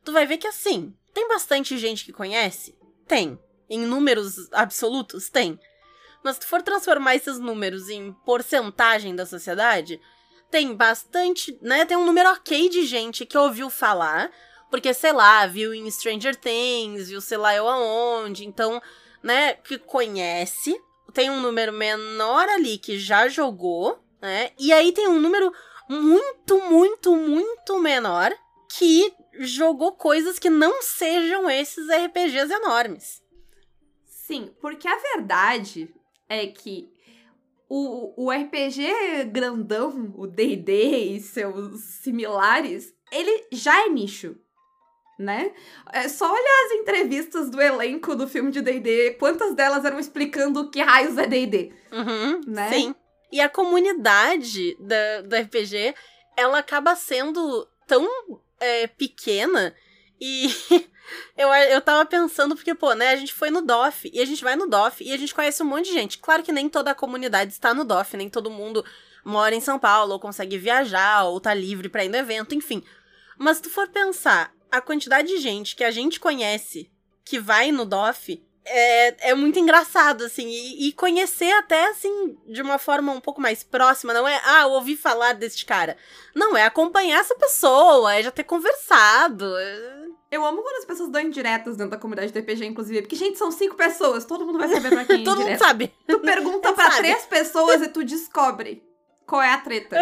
tu 0.05 0.13
vai 0.13 0.27
ver 0.27 0.37
que, 0.37 0.47
assim, 0.47 0.95
tem 1.13 1.27
bastante 1.27 1.77
gente 1.79 2.05
que 2.05 2.13
conhece? 2.13 2.79
Tem. 3.09 3.39
Em 3.69 3.81
números 3.81 4.53
absolutos? 4.53 5.29
Tem. 5.29 5.59
Mas 6.23 6.35
se 6.35 6.41
tu 6.41 6.47
for 6.47 6.63
transformar 6.63 7.17
esses 7.17 7.39
números 7.41 7.89
em 7.89 8.13
porcentagem 8.25 9.17
da 9.17 9.27
sociedade, 9.27 10.01
tem 10.51 10.75
bastante, 10.75 11.59
né? 11.61 11.85
Tem 11.85 11.97
um 11.97 12.05
número 12.05 12.31
ok 12.31 12.69
de 12.69 12.85
gente 12.85 13.27
que 13.27 13.37
ouviu 13.37 13.69
falar, 13.69 14.31
porque, 14.71 14.93
sei 14.93 15.13
lá, 15.13 15.47
viu 15.47 15.73
em 15.75 15.91
Stranger 15.91 16.37
Things, 16.37 17.09
viu 17.09 17.21
sei 17.21 17.39
lá 17.39 17.55
eu 17.55 17.69
aonde, 17.69 18.47
então, 18.47 18.81
né, 19.23 19.55
que 19.55 19.79
conhece, 19.79 20.81
tem 21.13 21.31
um 21.31 21.41
número 21.41 21.73
menor 21.73 22.49
ali 22.49 22.79
que 22.79 22.99
já 22.99 23.29
jogou, 23.29 23.99
né? 24.21 24.51
E 24.59 24.73
aí 24.73 24.93
tem 24.93 25.09
um 25.09 25.21
número 25.21 25.53
muito, 25.89 26.59
muito, 26.69 27.15
muito 27.15 27.79
menor 27.79 28.33
que 28.69 29.13
jogou 29.39 29.93
coisas 29.93 30.39
que 30.39 30.51
não 30.51 30.83
sejam 30.83 31.49
esses 31.49 31.89
RPGs 31.89 32.53
enormes. 32.53 33.23
Sim, 34.05 34.51
porque 34.61 34.89
a 34.89 34.97
verdade 34.97 35.95
é 36.29 36.47
que 36.47 36.93
o, 37.69 38.27
o 38.27 38.31
RPG 38.31 39.25
grandão, 39.33 40.13
o 40.17 40.27
D&D 40.27 41.15
e 41.15 41.21
seus 41.21 41.81
similares, 42.03 42.95
ele 43.13 43.47
já 43.53 43.85
é 43.85 43.89
nicho, 43.89 44.37
né? 45.19 45.53
É 45.93 46.09
só 46.09 46.31
olhar 46.31 46.65
as 46.67 46.73
entrevistas 46.73 47.51
do 47.51 47.61
elenco 47.61 48.15
do 48.15 48.29
filme 48.29 48.51
de 48.51 48.61
D&D, 48.61 49.17
quantas 49.19 49.55
delas 49.55 49.85
eram 49.85 49.99
explicando 49.99 50.61
o 50.61 50.71
que 50.71 50.81
raios 50.83 51.17
é 51.17 51.27
D&D, 51.27 51.73
Uhum, 51.93 52.41
né? 52.47 52.71
Sim. 52.71 52.95
E 53.33 53.41
a 53.41 53.49
comunidade 53.49 54.77
da, 54.79 55.23
do 55.23 55.37
RPG, 55.37 55.95
ela 56.37 56.59
acaba 56.59 56.95
sendo 56.95 57.67
tão 57.87 58.07
é, 58.61 58.87
pequena 58.87 59.75
e 60.21 60.49
eu, 61.37 61.49
eu 61.49 61.81
tava 61.81 62.05
pensando, 62.07 62.55
porque, 62.55 62.75
pô, 62.75 62.95
né, 62.95 63.11
a 63.11 63.17
gente 63.17 63.33
foi 63.33 63.51
no 63.51 63.63
DOF, 63.63 64.11
e 64.13 64.21
a 64.21 64.25
gente 64.25 64.43
vai 64.43 64.57
no 64.57 64.69
DOF, 64.69 65.05
e 65.05 65.13
a 65.13 65.17
gente 65.17 65.35
conhece 65.35 65.63
um 65.63 65.67
monte 65.67 65.87
de 65.87 65.93
gente. 65.93 66.19
Claro 66.19 66.43
que 66.43 66.53
nem 66.53 66.69
toda 66.69 66.91
a 66.91 66.95
comunidade 66.95 67.53
está 67.53 67.75
no 67.75 67.85
DOF, 67.85 68.17
nem 68.17 68.29
todo 68.29 68.51
mundo 68.51 68.85
mora 69.25 69.55
em 69.55 69.61
São 69.61 69.79
Paulo, 69.79 70.13
ou 70.13 70.21
consegue 70.21 70.57
viajar, 70.57 71.25
ou 71.25 71.41
tá 71.41 71.53
livre 71.53 71.89
pra 71.89 72.05
ir 72.05 72.09
no 72.09 72.17
evento, 72.17 72.55
enfim. 72.55 72.83
Mas 73.39 73.59
se 73.59 73.65
tu 73.65 73.71
for 73.71 73.89
pensar, 73.89 74.53
a 74.71 74.81
quantidade 74.81 75.29
de 75.29 75.39
gente 75.39 75.77
que 75.77 75.85
a 75.85 75.91
gente 75.91 76.21
conhece 76.21 76.91
que 77.25 77.39
vai 77.39 77.73
no 77.73 77.85
DOF 77.85 78.43
é, 78.69 79.31
é 79.31 79.35
muito 79.35 79.59
engraçado, 79.59 80.25
assim, 80.25 80.49
e, 80.49 80.89
e, 80.89 80.93
conhecer 80.93 81.53
até, 81.53 81.89
assim, 81.89 82.37
de 82.49 82.61
uma 82.61 82.79
forma 82.79 83.13
um 83.13 83.21
pouco 83.21 83.41
mais 83.41 83.63
próxima, 83.63 84.13
não 84.13 84.27
é, 84.27 84.41
ah, 84.45 84.63
eu 84.63 84.71
ouvi 84.71 84.97
falar 84.97 85.35
deste 85.35 85.65
cara. 85.65 85.97
Não, 86.35 86.57
é 86.57 86.65
acompanhar 86.65 87.21
essa 87.21 87.35
pessoa, 87.37 88.15
é 88.15 88.23
já 88.23 88.31
ter 88.31 88.45
conversado. 88.45 89.57
É... 89.57 90.07
Eu 90.33 90.45
amo 90.45 90.63
quando 90.63 90.79
as 90.79 90.85
pessoas 90.85 91.09
dão 91.09 91.23
indiretas 91.23 91.77
dentro 91.77 91.93
da 91.93 91.97
comunidade 91.97 92.33
do 92.33 92.39
RPG, 92.39 92.67
inclusive, 92.67 93.03
porque, 93.03 93.15
gente, 93.15 93.39
são 93.39 93.53
cinco 93.53 93.77
pessoas, 93.77 94.25
todo 94.25 94.45
mundo 94.45 94.59
vai 94.59 94.69
saber 94.69 94.91
pra 94.91 95.05
quem 95.05 95.23
é 95.23 95.25
Todo 95.25 95.41
mundo 95.41 95.59
sabe. 95.59 95.95
Tu 96.07 96.19
pergunta 96.19 96.73
pra 96.75 96.91
sabe. 96.91 96.99
três 96.99 97.25
pessoas 97.25 97.81
e 97.83 97.89
tu 97.89 98.03
descobre 98.03 98.85
qual 99.27 99.43
é 99.43 99.53
a 99.53 99.59
treta. 99.59 99.99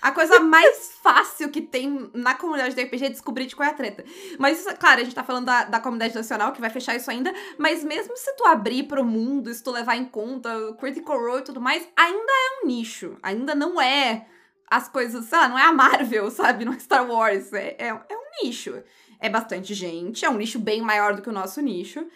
A 0.00 0.12
coisa 0.12 0.38
mais 0.40 0.92
fácil 1.02 1.48
que 1.50 1.62
tem 1.62 2.10
na 2.12 2.34
comunidade 2.34 2.74
do 2.74 2.82
RPG 2.82 3.04
é 3.06 3.08
descobrir 3.08 3.46
de 3.46 3.56
qual 3.56 3.66
é 3.66 3.72
a 3.72 3.74
treta. 3.74 4.04
Mas, 4.38 4.64
claro, 4.78 5.00
a 5.00 5.04
gente 5.04 5.14
tá 5.14 5.24
falando 5.24 5.46
da, 5.46 5.64
da 5.64 5.80
comunidade 5.80 6.14
nacional, 6.14 6.52
que 6.52 6.60
vai 6.60 6.70
fechar 6.70 6.94
isso 6.94 7.10
ainda, 7.10 7.32
mas 7.56 7.82
mesmo 7.82 8.16
se 8.16 8.36
tu 8.36 8.44
abrir 8.44 8.84
pro 8.84 9.04
mundo, 9.04 9.52
se 9.52 9.62
tu 9.62 9.70
levar 9.70 9.96
em 9.96 10.04
conta 10.04 10.54
o 10.68 10.74
Critical 10.74 11.18
Role 11.18 11.40
e 11.40 11.44
tudo 11.44 11.60
mais, 11.60 11.88
ainda 11.96 12.32
é 12.32 12.62
um 12.62 12.66
nicho. 12.66 13.16
Ainda 13.22 13.54
não 13.54 13.80
é 13.80 14.26
as 14.70 14.86
coisas, 14.86 15.24
sei 15.24 15.38
lá, 15.38 15.48
não 15.48 15.58
é 15.58 15.64
a 15.64 15.72
Marvel, 15.72 16.30
sabe? 16.30 16.64
Não 16.64 16.74
é 16.74 16.78
Star 16.78 17.08
Wars. 17.08 17.52
É, 17.52 17.74
é, 17.78 17.88
é 17.88 18.16
um 18.16 18.44
nicho. 18.44 18.82
É 19.18 19.28
bastante 19.28 19.74
gente, 19.74 20.24
é 20.24 20.30
um 20.30 20.36
nicho 20.36 20.58
bem 20.58 20.80
maior 20.80 21.16
do 21.16 21.22
que 21.22 21.28
o 21.28 21.32
nosso 21.32 21.60
nicho. 21.60 22.06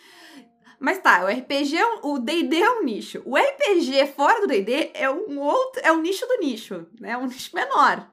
Mas 0.83 0.99
tá, 0.99 1.25
o 1.25 1.29
RPG, 1.29 1.77
é 1.77 1.87
um, 1.87 2.15
o 2.15 2.19
D&D 2.19 2.61
é 2.61 2.71
um 2.73 2.83
nicho. 2.83 3.23
O 3.25 3.37
RPG 3.37 4.05
fora 4.17 4.41
do 4.41 4.49
D&D 4.49 4.91
é 4.95 5.09
um 5.09 5.39
outro, 5.39 5.81
é 5.85 5.93
um 5.93 6.01
nicho 6.01 6.27
do 6.27 6.39
nicho, 6.41 6.85
né? 7.01 7.12
É 7.12 7.17
um 7.17 7.27
nicho 7.27 7.55
menor. 7.55 8.11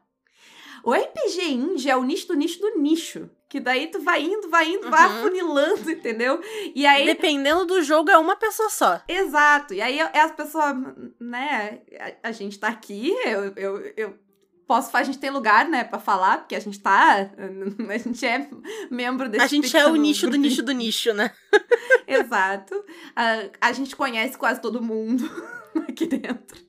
O 0.84 0.94
RPG 0.94 1.52
indie 1.52 1.90
é 1.90 1.98
o 1.98 2.04
nicho 2.04 2.28
do 2.28 2.36
nicho 2.36 2.60
do 2.60 2.80
nicho. 2.80 3.28
Que 3.50 3.60
daí 3.60 3.88
tu 3.88 4.00
vai 4.00 4.22
indo, 4.22 4.48
vai 4.50 4.70
indo, 4.70 4.84
uhum. 4.84 4.92
vai 4.92 5.04
afunilando, 5.04 5.90
entendeu? 5.90 6.40
E 6.76 6.86
aí. 6.86 7.08
Dependendo 7.08 7.66
do 7.66 7.82
jogo, 7.82 8.12
é 8.12 8.18
uma 8.20 8.36
pessoa 8.36 8.70
só. 8.70 9.02
Exato. 9.08 9.74
E 9.74 9.82
aí 9.82 10.00
é 10.00 10.20
as 10.22 10.32
pessoas, 10.32 10.76
né? 11.20 11.82
A, 12.22 12.30
a, 12.30 12.32
gente 12.32 12.60
tá 12.60 12.68
aqui, 12.68 13.10
eu, 13.26 13.52
eu, 13.56 13.94
eu 13.98 14.20
posso 14.68 14.96
a 14.96 15.02
gente 15.02 15.18
tem 15.18 15.32
lugar, 15.32 15.68
né, 15.68 15.84
para 15.84 15.98
falar, 15.98 16.38
porque 16.38 16.56
a 16.56 16.60
gente 16.60 16.80
tá, 16.80 17.32
a 17.90 17.98
gente 17.98 18.24
é 18.24 18.48
membro 18.92 19.28
desse 19.28 19.44
A 19.44 19.48
gente 19.48 19.76
é 19.76 19.88
o 19.88 19.96
nicho 19.96 20.30
do 20.30 20.38
nicho 20.38 20.62
do 20.62 20.72
nicho, 20.72 21.12
né? 21.12 21.32
Exato. 22.20 22.84
A, 23.16 23.68
a 23.70 23.72
gente 23.72 23.96
conhece 23.96 24.38
quase 24.38 24.62
todo 24.62 24.82
mundo 24.82 25.24
aqui 25.88 26.08
dentro, 26.08 26.60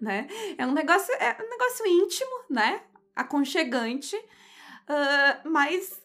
né? 0.00 0.26
É 0.58 0.66
um 0.66 0.72
negócio, 0.72 1.14
é 1.14 1.36
um 1.40 1.48
negócio 1.48 1.86
íntimo, 1.86 2.44
né? 2.50 2.82
Aconchegante, 3.14 4.16
uh, 4.16 5.48
mas 5.48 6.02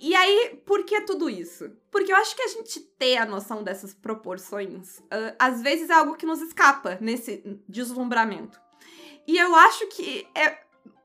e 0.00 0.14
aí, 0.14 0.62
por 0.64 0.84
que 0.84 1.00
tudo 1.02 1.28
isso? 1.28 1.70
Porque 1.90 2.10
eu 2.10 2.16
acho 2.16 2.34
que 2.34 2.42
a 2.42 2.48
gente 2.48 2.80
ter 2.98 3.18
a 3.18 3.26
noção 3.26 3.62
dessas 3.62 3.92
proporções, 3.92 4.98
uh, 4.98 5.36
às 5.38 5.60
vezes 5.60 5.90
é 5.90 5.92
algo 5.92 6.16
que 6.16 6.24
nos 6.24 6.40
escapa 6.40 6.96
nesse 7.00 7.42
deslumbramento. 7.68 8.58
E 9.26 9.36
eu 9.36 9.54
acho 9.54 9.86
que 9.88 10.26
é 10.34 10.58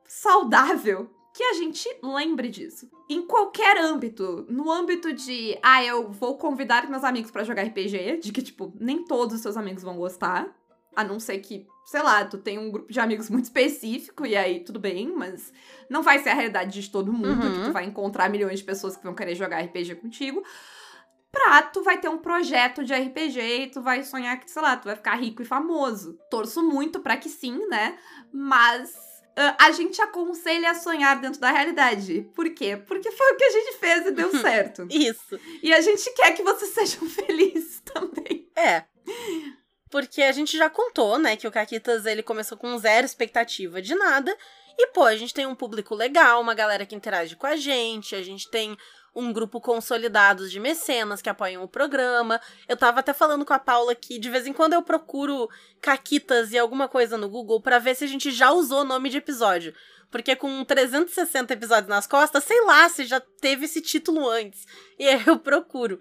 saudável 0.06 1.10
que 1.40 1.44
a 1.44 1.54
gente 1.54 1.88
lembre 2.02 2.50
disso. 2.50 2.86
Em 3.08 3.22
qualquer 3.22 3.78
âmbito, 3.78 4.44
no 4.50 4.70
âmbito 4.70 5.10
de, 5.10 5.58
ah, 5.62 5.82
eu 5.82 6.12
vou 6.12 6.36
convidar 6.36 6.86
meus 6.90 7.02
amigos 7.02 7.30
para 7.30 7.44
jogar 7.44 7.62
RPG, 7.62 8.18
de 8.18 8.30
que, 8.30 8.42
tipo, 8.42 8.70
nem 8.78 9.02
todos 9.06 9.36
os 9.36 9.40
seus 9.40 9.56
amigos 9.56 9.82
vão 9.82 9.96
gostar, 9.96 10.54
a 10.94 11.02
não 11.02 11.18
ser 11.18 11.38
que, 11.38 11.66
sei 11.86 12.02
lá, 12.02 12.26
tu 12.26 12.36
tem 12.36 12.58
um 12.58 12.70
grupo 12.70 12.92
de 12.92 13.00
amigos 13.00 13.30
muito 13.30 13.46
específico 13.46 14.26
e 14.26 14.36
aí 14.36 14.60
tudo 14.60 14.78
bem, 14.78 15.14
mas 15.16 15.50
não 15.88 16.02
vai 16.02 16.18
ser 16.18 16.28
a 16.28 16.34
realidade 16.34 16.78
de 16.78 16.90
todo 16.90 17.10
mundo, 17.10 17.46
uhum. 17.46 17.54
que 17.54 17.64
tu 17.68 17.72
vai 17.72 17.86
encontrar 17.86 18.28
milhões 18.28 18.58
de 18.58 18.64
pessoas 18.66 18.94
que 18.94 19.02
vão 19.02 19.14
querer 19.14 19.34
jogar 19.34 19.64
RPG 19.64 19.94
contigo. 19.94 20.44
Pra 21.32 21.62
tu 21.62 21.82
vai 21.82 21.98
ter 21.98 22.10
um 22.10 22.18
projeto 22.18 22.84
de 22.84 22.92
RPG 22.92 23.40
e 23.40 23.66
tu 23.70 23.80
vai 23.80 24.04
sonhar 24.04 24.38
que, 24.38 24.50
sei 24.50 24.60
lá, 24.60 24.76
tu 24.76 24.84
vai 24.84 24.96
ficar 24.96 25.14
rico 25.14 25.40
e 25.40 25.46
famoso. 25.46 26.18
Torço 26.30 26.62
muito 26.62 27.00
para 27.00 27.16
que 27.16 27.30
sim, 27.30 27.66
né? 27.68 27.96
Mas 28.30 28.92
a 29.58 29.70
gente 29.70 30.00
aconselha 30.02 30.70
a 30.70 30.74
sonhar 30.74 31.20
dentro 31.20 31.40
da 31.40 31.50
realidade. 31.50 32.28
Por 32.34 32.50
quê? 32.50 32.76
Porque 32.76 33.10
foi 33.10 33.32
o 33.32 33.36
que 33.36 33.44
a 33.44 33.50
gente 33.50 33.78
fez 33.78 34.06
e 34.06 34.10
deu 34.10 34.30
certo. 34.40 34.86
Isso. 34.90 35.38
E 35.62 35.72
a 35.72 35.80
gente 35.80 36.10
quer 36.14 36.32
que 36.32 36.42
vocês 36.42 36.72
sejam 36.74 37.08
felizes 37.08 37.80
também. 37.80 38.48
É. 38.56 38.84
Porque 39.90 40.22
a 40.22 40.32
gente 40.32 40.56
já 40.56 40.70
contou, 40.70 41.18
né, 41.18 41.36
que 41.36 41.48
o 41.48 41.50
Caquitas 41.50 42.06
ele 42.06 42.22
começou 42.22 42.56
com 42.56 42.78
zero 42.78 43.06
expectativa 43.06 43.82
de 43.82 43.94
nada. 43.94 44.36
E, 44.78 44.86
pô, 44.88 45.04
a 45.04 45.16
gente 45.16 45.34
tem 45.34 45.46
um 45.46 45.54
público 45.54 45.94
legal, 45.94 46.40
uma 46.40 46.54
galera 46.54 46.86
que 46.86 46.94
interage 46.94 47.36
com 47.36 47.46
a 47.46 47.56
gente, 47.56 48.14
a 48.14 48.22
gente 48.22 48.48
tem 48.50 48.76
um 49.14 49.32
grupo 49.32 49.60
consolidado 49.60 50.48
de 50.48 50.60
mecenas 50.60 51.20
que 51.20 51.28
apoiam 51.28 51.62
o 51.62 51.68
programa. 51.68 52.40
Eu 52.68 52.76
tava 52.76 53.00
até 53.00 53.12
falando 53.12 53.44
com 53.44 53.52
a 53.52 53.58
Paula 53.58 53.94
que 53.94 54.18
de 54.18 54.30
vez 54.30 54.46
em 54.46 54.52
quando 54.52 54.74
eu 54.74 54.82
procuro 54.82 55.48
caquitas 55.80 56.52
e 56.52 56.58
alguma 56.58 56.88
coisa 56.88 57.16
no 57.16 57.28
Google 57.28 57.60
para 57.60 57.78
ver 57.78 57.94
se 57.96 58.04
a 58.04 58.08
gente 58.08 58.30
já 58.30 58.50
usou 58.52 58.80
o 58.80 58.84
nome 58.84 59.08
de 59.08 59.18
episódio. 59.18 59.74
Porque 60.10 60.34
com 60.34 60.64
360 60.64 61.52
episódios 61.52 61.88
nas 61.88 62.06
costas, 62.06 62.44
sei 62.44 62.60
lá 62.62 62.88
se 62.88 63.04
já 63.04 63.20
teve 63.20 63.66
esse 63.66 63.80
título 63.80 64.28
antes. 64.28 64.66
E 64.98 65.06
aí 65.08 65.22
eu 65.26 65.38
procuro. 65.38 66.00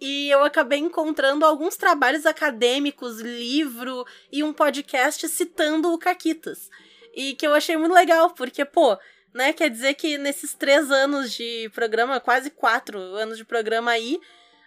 E 0.00 0.30
eu 0.30 0.42
acabei 0.42 0.78
encontrando 0.78 1.44
alguns 1.44 1.76
trabalhos 1.76 2.24
acadêmicos, 2.24 3.20
livro 3.20 4.06
e 4.32 4.42
um 4.42 4.52
podcast 4.52 5.28
citando 5.28 5.92
o 5.92 5.98
Caquitas. 5.98 6.70
E 7.14 7.34
que 7.34 7.46
eu 7.46 7.52
achei 7.52 7.76
muito 7.76 7.92
legal, 7.92 8.30
porque, 8.30 8.64
pô, 8.64 8.96
né? 9.34 9.52
Quer 9.52 9.70
dizer 9.70 9.94
que 9.94 10.18
nesses 10.18 10.54
três 10.54 10.90
anos 10.90 11.32
de 11.32 11.70
programa, 11.74 12.20
quase 12.20 12.50
quatro 12.50 12.98
anos 12.98 13.36
de 13.36 13.44
programa 13.44 13.90
aí, 13.90 14.20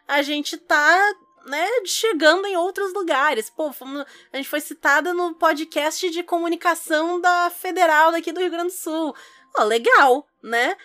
a 0.08 0.22
gente 0.22 0.58
tá, 0.58 1.13
né, 1.46 1.67
chegando 1.86 2.46
em 2.46 2.58
outros 2.58 2.93
lugares. 2.93 3.50
Pô, 3.50 3.72
fomos, 3.72 4.05
a 4.32 4.38
gente 4.38 4.50
foi 4.50 4.62
citada 4.62 5.13
no 5.13 5.36
podcast 5.36 6.10
de 6.10 6.24
comunicação 6.24 7.20
da 7.20 7.50
Federal 7.50 8.12
daqui 8.12 8.32
do 8.32 8.39
Rio 8.39 8.51
Grande 8.51 8.74
do 8.74 8.77
Sul. 8.77 9.15
Ó, 9.58 9.63
legal, 9.63 10.27
né? 10.41 10.75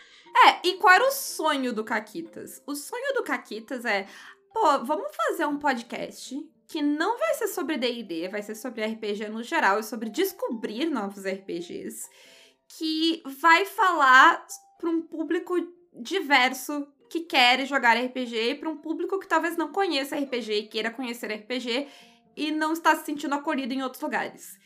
É, 0.46 0.68
e 0.68 0.74
qual 0.74 0.94
era 0.94 1.08
o 1.08 1.10
sonho 1.10 1.72
do 1.72 1.82
Caquitas? 1.82 2.62
O 2.66 2.74
sonho 2.74 3.14
do 3.14 3.22
Caquitas 3.22 3.84
é, 3.84 4.06
pô, 4.52 4.84
vamos 4.84 5.08
fazer 5.16 5.46
um 5.46 5.58
podcast 5.58 6.36
que 6.68 6.82
não 6.82 7.18
vai 7.18 7.34
ser 7.34 7.48
sobre 7.48 7.78
D&D, 7.78 8.28
vai 8.28 8.42
ser 8.42 8.54
sobre 8.54 8.84
RPG 8.84 9.28
no 9.30 9.42
geral 9.42 9.80
e 9.80 9.82
sobre 9.82 10.10
descobrir 10.10 10.84
novos 10.90 11.24
RPGs 11.24 12.08
que 12.76 13.22
vai 13.40 13.64
falar 13.64 14.46
para 14.78 14.90
um 14.90 15.02
público 15.02 15.54
diverso 15.94 16.86
que 17.10 17.20
quer 17.20 17.66
jogar 17.66 17.96
RPG 17.96 18.56
para 18.56 18.68
um 18.68 18.76
público 18.76 19.18
que 19.18 19.26
talvez 19.26 19.56
não 19.56 19.72
conheça 19.72 20.16
RPG 20.16 20.52
e 20.52 20.68
queira 20.68 20.90
conhecer 20.90 21.32
RPG 21.32 21.88
e 22.36 22.52
não 22.52 22.72
está 22.72 22.94
se 22.94 23.06
sentindo 23.06 23.34
acolhido 23.34 23.72
em 23.74 23.82
outros 23.82 24.02
lugares. 24.02 24.58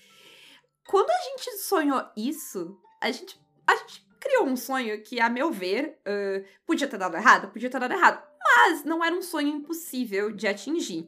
Quando 0.87 1.11
a 1.11 1.23
gente 1.23 1.59
sonhou 1.59 2.02
isso, 2.16 2.76
a 3.00 3.11
gente, 3.11 3.40
a 3.66 3.76
gente 3.76 4.06
criou 4.21 4.47
um 4.47 4.56
sonho 4.56 5.02
que, 5.02 5.21
a 5.21 5.28
meu 5.28 5.50
ver, 5.50 5.99
uh, 6.00 6.44
podia 6.66 6.88
ter 6.88 6.99
dado 6.99 7.16
errado, 7.16 7.50
podia 7.50 7.71
ter 7.71 7.80
dado 7.80 7.92
errado, 7.92 8.23
mas 8.44 8.85
não 8.85 9.02
era 9.02 9.14
um 9.14 9.23
sonho 9.23 9.49
impossível 9.49 10.32
de 10.32 10.47
atingir. 10.47 11.06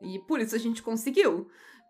E 0.00 0.18
por 0.20 0.40
isso 0.40 0.54
a 0.54 0.58
gente 0.58 0.82
conseguiu. 0.82 1.48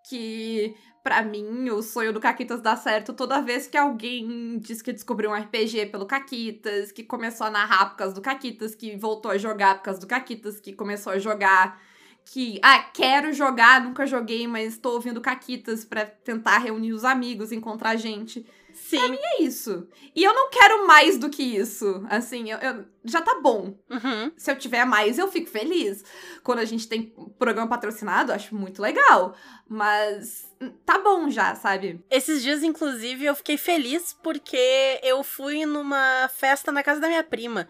Que 0.08 0.76
para 1.06 1.22
mim, 1.22 1.70
o 1.70 1.82
sonho 1.82 2.12
do 2.12 2.18
Caquitas 2.18 2.60
dá 2.60 2.74
certo 2.74 3.12
toda 3.12 3.40
vez 3.40 3.68
que 3.68 3.76
alguém 3.76 4.58
diz 4.58 4.82
que 4.82 4.92
descobriu 4.92 5.30
um 5.30 5.34
RPG 5.34 5.86
pelo 5.86 6.04
Caquitas, 6.04 6.90
que 6.90 7.04
começou 7.04 7.46
a 7.46 7.50
narrar 7.50 7.90
por 7.90 7.96
causa 7.96 8.12
do 8.12 8.20
Caquitas, 8.20 8.74
que 8.74 8.96
voltou 8.96 9.30
a 9.30 9.38
jogar 9.38 9.76
por 9.76 9.84
causa 9.84 10.00
do 10.00 10.06
Caquitas, 10.08 10.58
que 10.58 10.72
começou 10.72 11.12
a 11.12 11.18
jogar 11.20 11.80
que, 12.24 12.58
ah, 12.60 12.80
quero 12.92 13.32
jogar, 13.32 13.80
nunca 13.80 14.04
joguei, 14.04 14.48
mas 14.48 14.78
tô 14.78 14.94
ouvindo 14.94 15.20
Caquitas 15.20 15.84
para 15.84 16.04
tentar 16.04 16.58
reunir 16.58 16.92
os 16.92 17.04
amigos, 17.04 17.52
encontrar 17.52 17.94
gente. 17.94 18.44
Sim. 18.76 18.98
Pra 18.98 19.08
mim 19.08 19.18
é 19.22 19.42
isso. 19.42 19.88
E 20.14 20.22
eu 20.22 20.34
não 20.34 20.50
quero 20.50 20.86
mais 20.86 21.18
do 21.18 21.30
que 21.30 21.42
isso. 21.42 22.04
Assim, 22.10 22.50
eu, 22.50 22.58
eu 22.58 22.84
já 23.04 23.22
tá 23.22 23.40
bom. 23.40 23.74
Uhum. 23.90 24.30
Se 24.36 24.50
eu 24.50 24.56
tiver 24.56 24.84
mais, 24.84 25.18
eu 25.18 25.28
fico 25.28 25.48
feliz. 25.48 26.04
Quando 26.44 26.58
a 26.58 26.64
gente 26.64 26.86
tem 26.86 27.14
programa 27.38 27.68
patrocinado, 27.68 28.32
acho 28.32 28.54
muito 28.54 28.82
legal. 28.82 29.34
Mas 29.66 30.52
tá 30.84 30.98
bom 30.98 31.30
já, 31.30 31.54
sabe? 31.54 32.04
Esses 32.10 32.42
dias, 32.42 32.62
inclusive, 32.62 33.24
eu 33.24 33.34
fiquei 33.34 33.56
feliz 33.56 34.14
porque 34.22 35.00
eu 35.02 35.24
fui 35.24 35.64
numa 35.64 36.28
festa 36.28 36.70
na 36.70 36.82
casa 36.82 37.00
da 37.00 37.08
minha 37.08 37.24
prima. 37.24 37.66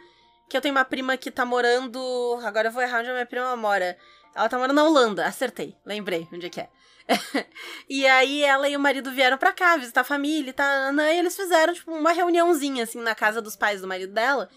Que 0.49 0.57
eu 0.57 0.61
tenho 0.61 0.75
uma 0.75 0.85
prima 0.85 1.17
que 1.17 1.31
tá 1.31 1.45
morando. 1.45 2.01
Agora 2.45 2.69
eu 2.69 2.73
vou 2.73 2.83
errar 2.83 3.01
onde 3.01 3.11
a 3.11 3.13
minha 3.13 3.27
prima 3.27 3.57
mora. 3.57 3.97
Ela 4.37 4.51
tá 4.51 4.59
morando 4.59 4.77
na 4.77 4.85
Holanda, 4.85 5.25
acertei, 5.25 5.75
lembrei 5.85 6.29
onde 6.31 6.47
é 6.47 6.51
que 6.51 6.61
é. 6.61 6.69
e 7.89 8.07
aí 8.07 8.43
ela 8.43 8.69
e 8.69 8.77
o 8.77 8.81
marido 8.81 9.11
vieram 9.11 9.39
pra 9.39 9.53
cá 9.53 9.79
visitar 9.79 10.03
a 10.03 10.05
família 10.05 10.51
e 10.51 10.53
tá, 10.53 10.93
e 10.93 11.19
eles 11.19 11.35
fizeram, 11.35 11.73
tipo, 11.73 11.91
uma 11.91 12.13
reuniãozinha, 12.13 12.85
assim, 12.85 13.01
na 13.01 13.15
casa 13.15 13.41
dos 13.41 13.57
pais 13.57 13.81
do 13.81 13.89
marido 13.89 14.13
dela. 14.13 14.51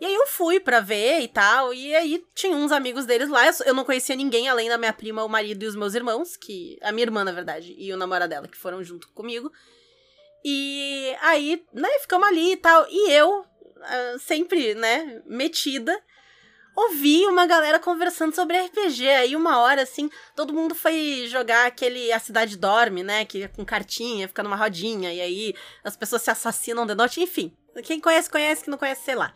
E 0.00 0.06
aí 0.06 0.14
eu 0.14 0.26
fui 0.26 0.58
pra 0.58 0.80
ver 0.80 1.20
e 1.20 1.28
tal, 1.28 1.72
e 1.72 1.94
aí 1.94 2.24
tinha 2.34 2.56
uns 2.56 2.72
amigos 2.72 3.06
deles 3.06 3.28
lá, 3.28 3.42
eu 3.64 3.74
não 3.74 3.84
conhecia 3.84 4.16
ninguém 4.16 4.48
além 4.48 4.68
da 4.68 4.78
minha 4.78 4.92
prima, 4.92 5.22
o 5.22 5.28
marido 5.28 5.62
e 5.62 5.68
os 5.68 5.76
meus 5.76 5.94
irmãos, 5.94 6.36
que... 6.36 6.76
A 6.82 6.90
minha 6.90 7.04
irmã, 7.04 7.22
na 7.22 7.32
verdade, 7.32 7.76
e 7.78 7.92
o 7.92 7.96
namorado 7.96 8.30
dela, 8.30 8.48
que 8.48 8.56
foram 8.56 8.82
junto 8.82 9.08
comigo. 9.10 9.52
E 10.44 11.14
aí, 11.20 11.64
né, 11.72 11.88
ficamos 12.00 12.26
ali 12.26 12.52
e 12.52 12.56
tal. 12.56 12.86
E 12.88 13.12
eu, 13.12 13.44
ah, 13.82 14.16
sempre, 14.18 14.74
né, 14.74 15.22
metida, 15.26 15.96
ouvi 16.84 17.26
uma 17.26 17.46
galera 17.46 17.78
conversando 17.78 18.34
sobre 18.34 18.58
RPG. 18.58 19.08
Aí 19.08 19.36
uma 19.36 19.58
hora, 19.58 19.82
assim, 19.82 20.10
todo 20.34 20.52
mundo 20.52 20.74
foi 20.74 21.26
jogar 21.28 21.66
aquele 21.66 22.12
A 22.12 22.18
Cidade 22.18 22.56
Dorme, 22.56 23.02
né? 23.02 23.24
Que 23.24 23.44
é 23.44 23.48
com 23.48 23.64
cartinha, 23.64 24.28
fica 24.28 24.42
numa 24.42 24.56
rodinha, 24.56 25.12
e 25.12 25.20
aí 25.20 25.54
as 25.84 25.96
pessoas 25.96 26.22
se 26.22 26.30
assassinam 26.30 26.86
de 26.86 26.94
noite, 26.94 27.20
enfim. 27.20 27.56
Quem 27.84 28.00
conhece, 28.00 28.30
conhece, 28.30 28.64
quem 28.64 28.70
não 28.70 28.78
conhece, 28.78 29.04
sei 29.04 29.14
lá. 29.14 29.34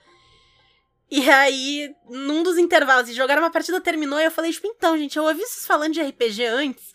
E 1.10 1.30
aí, 1.30 1.94
num 2.08 2.42
dos 2.42 2.56
intervalos, 2.56 3.08
e 3.08 3.12
jogaram 3.12 3.42
uma 3.42 3.50
partida, 3.50 3.80
terminou, 3.80 4.18
e 4.18 4.24
eu 4.24 4.30
falei, 4.30 4.50
tipo, 4.52 4.66
então, 4.66 4.96
gente, 4.96 5.16
eu 5.16 5.24
ouvi 5.24 5.40
vocês 5.40 5.66
falando 5.66 5.92
de 5.92 6.02
RPG 6.02 6.44
antes. 6.46 6.93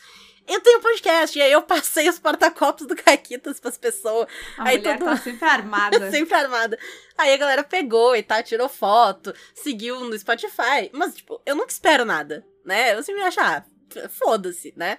Eu 0.49 0.59
tenho 0.61 0.81
podcast, 0.81 1.37
e 1.37 1.41
aí 1.43 1.51
eu 1.51 1.61
passei 1.61 2.09
os 2.09 2.17
porta-copos 2.17 2.87
do 2.87 2.95
Caquitas 2.95 3.59
pras 3.59 3.77
pessoas. 3.77 4.27
A 4.57 4.69
aí 4.69 4.79
mulher 4.79 4.97
todo 4.97 5.09
tá 5.09 5.17
sempre 5.17 5.47
armada. 5.47 6.09
sempre 6.09 6.33
armada. 6.33 6.79
Aí 7.15 7.31
a 7.31 7.37
galera 7.37 7.63
pegou 7.63 8.15
e 8.15 8.23
tal, 8.23 8.41
tirou 8.41 8.67
foto, 8.67 9.31
seguiu 9.53 9.99
no 9.99 10.17
Spotify. 10.17 10.89
Mas, 10.91 11.17
tipo, 11.17 11.39
eu 11.45 11.55
nunca 11.55 11.71
espero 11.71 12.03
nada, 12.03 12.43
né? 12.65 12.95
Eu 12.95 13.03
sempre 13.03 13.21
acho, 13.21 13.39
ah, 13.39 13.63
foda-se, 14.09 14.73
né? 14.75 14.97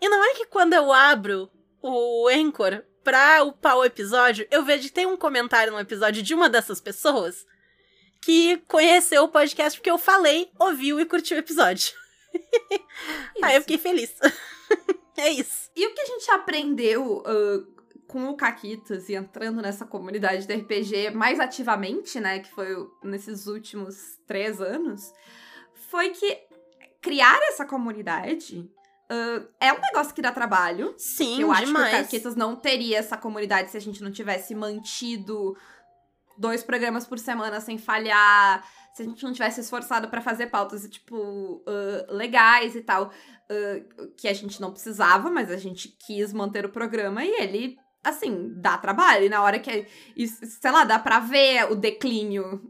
E 0.00 0.08
não 0.08 0.24
é 0.24 0.34
que 0.34 0.46
quando 0.46 0.74
eu 0.74 0.92
abro 0.92 1.50
o 1.82 2.28
Anchor 2.28 2.84
pra 3.02 3.42
upar 3.42 3.76
o 3.76 3.84
episódio, 3.84 4.46
eu 4.52 4.64
vejo 4.64 4.84
que 4.84 4.94
tem 4.94 5.06
um 5.06 5.16
comentário 5.16 5.72
no 5.72 5.80
episódio 5.80 6.22
de 6.22 6.32
uma 6.32 6.48
dessas 6.48 6.80
pessoas 6.80 7.44
que 8.20 8.58
conheceu 8.68 9.24
o 9.24 9.28
podcast 9.28 9.78
porque 9.78 9.90
eu 9.90 9.98
falei, 9.98 10.48
ouviu 10.60 11.00
e 11.00 11.04
curtiu 11.04 11.36
o 11.36 11.40
episódio. 11.40 11.92
Aí 13.42 13.56
eu 13.56 13.62
fiquei 13.62 13.78
feliz. 13.78 14.14
é 15.20 15.30
isso. 15.30 15.70
E 15.74 15.86
o 15.86 15.94
que 15.94 16.00
a 16.00 16.06
gente 16.06 16.30
aprendeu 16.30 17.22
ah, 17.26 17.64
com 18.06 18.28
o 18.28 18.36
Caquitas 18.36 19.08
e 19.08 19.14
entrando 19.14 19.60
nessa 19.60 19.84
comunidade 19.84 20.46
de 20.46 20.54
RPG 20.54 21.10
mais 21.10 21.40
ativamente, 21.40 22.20
né, 22.20 22.38
que 22.38 22.50
foi 22.50 22.68
nesses 23.02 23.46
últimos 23.46 24.18
três 24.26 24.60
anos, 24.60 25.12
foi 25.90 26.10
que 26.10 26.38
criar 27.00 27.38
essa 27.48 27.64
comunidade 27.64 28.68
ah, 29.08 29.42
é 29.60 29.72
um 29.72 29.80
negócio 29.80 30.14
que 30.14 30.22
dá 30.22 30.32
trabalho. 30.32 30.94
Sim, 30.96 31.42
Eu 31.42 31.52
acho 31.52 31.62
que 31.62 31.68
o 31.70 31.74
demais. 31.74 31.96
Caquitas 31.96 32.34
não 32.36 32.56
teria 32.56 32.98
essa 32.98 33.16
comunidade 33.16 33.70
se 33.70 33.76
a 33.76 33.80
gente 33.80 34.02
não 34.02 34.10
tivesse 34.10 34.54
mantido 34.54 35.56
dois 36.36 36.62
programas 36.62 37.06
por 37.06 37.18
semana 37.18 37.60
sem 37.60 37.78
falhar, 37.78 38.64
se 38.96 39.02
a 39.02 39.04
gente 39.04 39.22
não 39.22 39.32
tivesse 39.32 39.60
esforçado 39.60 40.08
pra 40.08 40.22
fazer 40.22 40.46
pautas, 40.46 40.88
tipo, 40.88 41.62
ah, 41.66 42.06
legais 42.12 42.74
e 42.74 42.80
tal, 42.80 43.10
ah, 43.50 44.08
que 44.16 44.26
a 44.26 44.32
gente 44.32 44.58
não 44.60 44.70
precisava, 44.72 45.30
mas 45.30 45.50
a 45.50 45.56
gente 45.58 45.88
quis 46.06 46.32
manter 46.32 46.64
o 46.64 46.70
programa 46.70 47.22
e 47.22 47.28
ele, 47.42 47.76
assim, 48.02 48.52
dá 48.56 48.78
trabalho. 48.78 49.26
E 49.26 49.28
na 49.28 49.42
hora 49.42 49.58
que, 49.58 49.86
e, 50.16 50.26
sei 50.26 50.70
lá, 50.70 50.84
dá 50.84 50.98
pra 50.98 51.18
ver 51.20 51.70
o 51.70 51.74
declínio, 51.74 52.62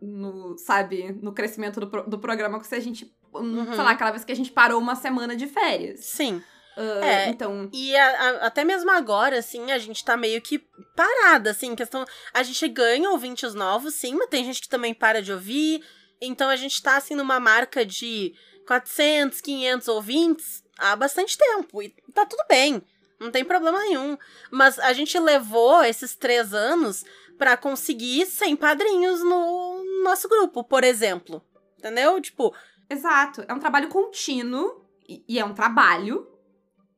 no, 0.00 0.56
sabe, 0.58 1.12
no 1.20 1.32
crescimento 1.32 1.80
do, 1.80 1.88
pro- 1.88 2.08
do 2.08 2.18
programa, 2.18 2.62
se 2.62 2.74
a 2.74 2.80
gente, 2.80 3.12
Uhum. 3.34 3.66
sei 3.66 3.82
lá, 3.82 3.90
aquela 3.90 4.10
vez 4.12 4.24
que 4.24 4.32
a 4.32 4.36
gente 4.36 4.52
parou 4.52 4.80
uma 4.80 4.94
semana 4.94 5.34
de 5.36 5.46
férias. 5.46 6.00
Sim. 6.04 6.40
Ah, 6.76 7.06
É. 7.06 7.28
Então, 7.28 7.68
E 7.72 7.96
a- 7.96 8.20
a- 8.20 8.46
até 8.46 8.64
mesmo 8.64 8.90
agora, 8.90 9.38
assim, 9.38 9.70
a 9.72 9.78
gente 9.78 10.04
tá 10.04 10.16
meio 10.16 10.40
que 10.42 10.58
parada, 10.94 11.50
assim, 11.50 11.74
questão. 11.74 12.04
A 12.34 12.42
gente 12.42 12.68
ganha 12.68 13.10
ouvintes 13.10 13.54
novos, 13.54 13.94
sim, 13.94 14.14
mas 14.14 14.28
tem 14.28 14.44
gente 14.44 14.60
que 14.60 14.68
também 14.68 14.92
para 14.94 15.22
de 15.22 15.32
ouvir. 15.32 15.82
Então 16.20 16.48
a 16.48 16.56
gente 16.56 16.80
tá, 16.82 16.96
assim, 16.96 17.14
numa 17.14 17.40
marca 17.40 17.84
de 17.84 18.34
400, 18.66 19.40
500 19.40 19.88
ouvintes 19.88 20.62
há 20.78 20.94
bastante 20.96 21.36
tempo. 21.38 21.82
E 21.82 21.94
tá 22.12 22.26
tudo 22.26 22.44
bem. 22.48 22.82
Não 23.18 23.30
tem 23.30 23.44
problema 23.44 23.78
nenhum. 23.80 24.16
Mas 24.50 24.78
a 24.78 24.92
gente 24.92 25.18
levou 25.18 25.82
esses 25.82 26.14
três 26.14 26.52
anos 26.52 27.04
pra 27.38 27.56
conseguir 27.56 28.26
100 28.26 28.54
padrinhos 28.56 29.20
no 29.22 30.02
nosso 30.02 30.28
grupo, 30.28 30.62
por 30.64 30.84
exemplo. 30.84 31.42
Entendeu? 31.78 32.20
Tipo, 32.20 32.54
Exato. 32.88 33.44
É 33.48 33.52
um 33.54 33.58
trabalho 33.58 33.88
contínuo 33.88 34.84
e, 35.08 35.24
e 35.28 35.38
é 35.38 35.44
um 35.44 35.54
trabalho, 35.54 36.26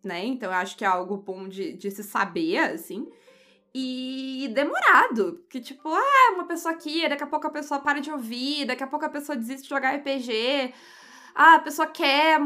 né? 0.03 0.25
Então 0.25 0.51
eu 0.51 0.57
acho 0.57 0.77
que 0.77 0.85
é 0.85 0.89
algo 0.89 1.17
bom 1.17 1.49
de, 1.49 1.73
de 1.73 1.91
se 1.91 2.03
saber, 2.03 2.59
assim. 2.59 3.09
E 3.75 4.51
demorado. 4.55 5.45
Que, 5.49 5.61
tipo, 5.61 5.89
ah, 5.89 6.33
uma 6.35 6.45
pessoa 6.47 6.75
aqui, 6.75 7.09
daqui 7.09 7.23
a 7.23 7.27
pouco 7.27 7.47
a 7.47 7.51
pessoa 7.51 7.81
para 7.81 8.01
de 8.01 8.11
ouvir, 8.11 8.65
daqui 8.65 8.83
a 8.83 8.87
pouco 8.87 9.05
a 9.05 9.09
pessoa 9.11 9.37
desiste 9.37 9.65
de 9.65 9.69
jogar 9.69 9.95
RPG. 9.97 10.73
Ah, 11.35 11.57
a 11.57 11.59
pessoa 11.61 11.87
quer, 11.87 12.41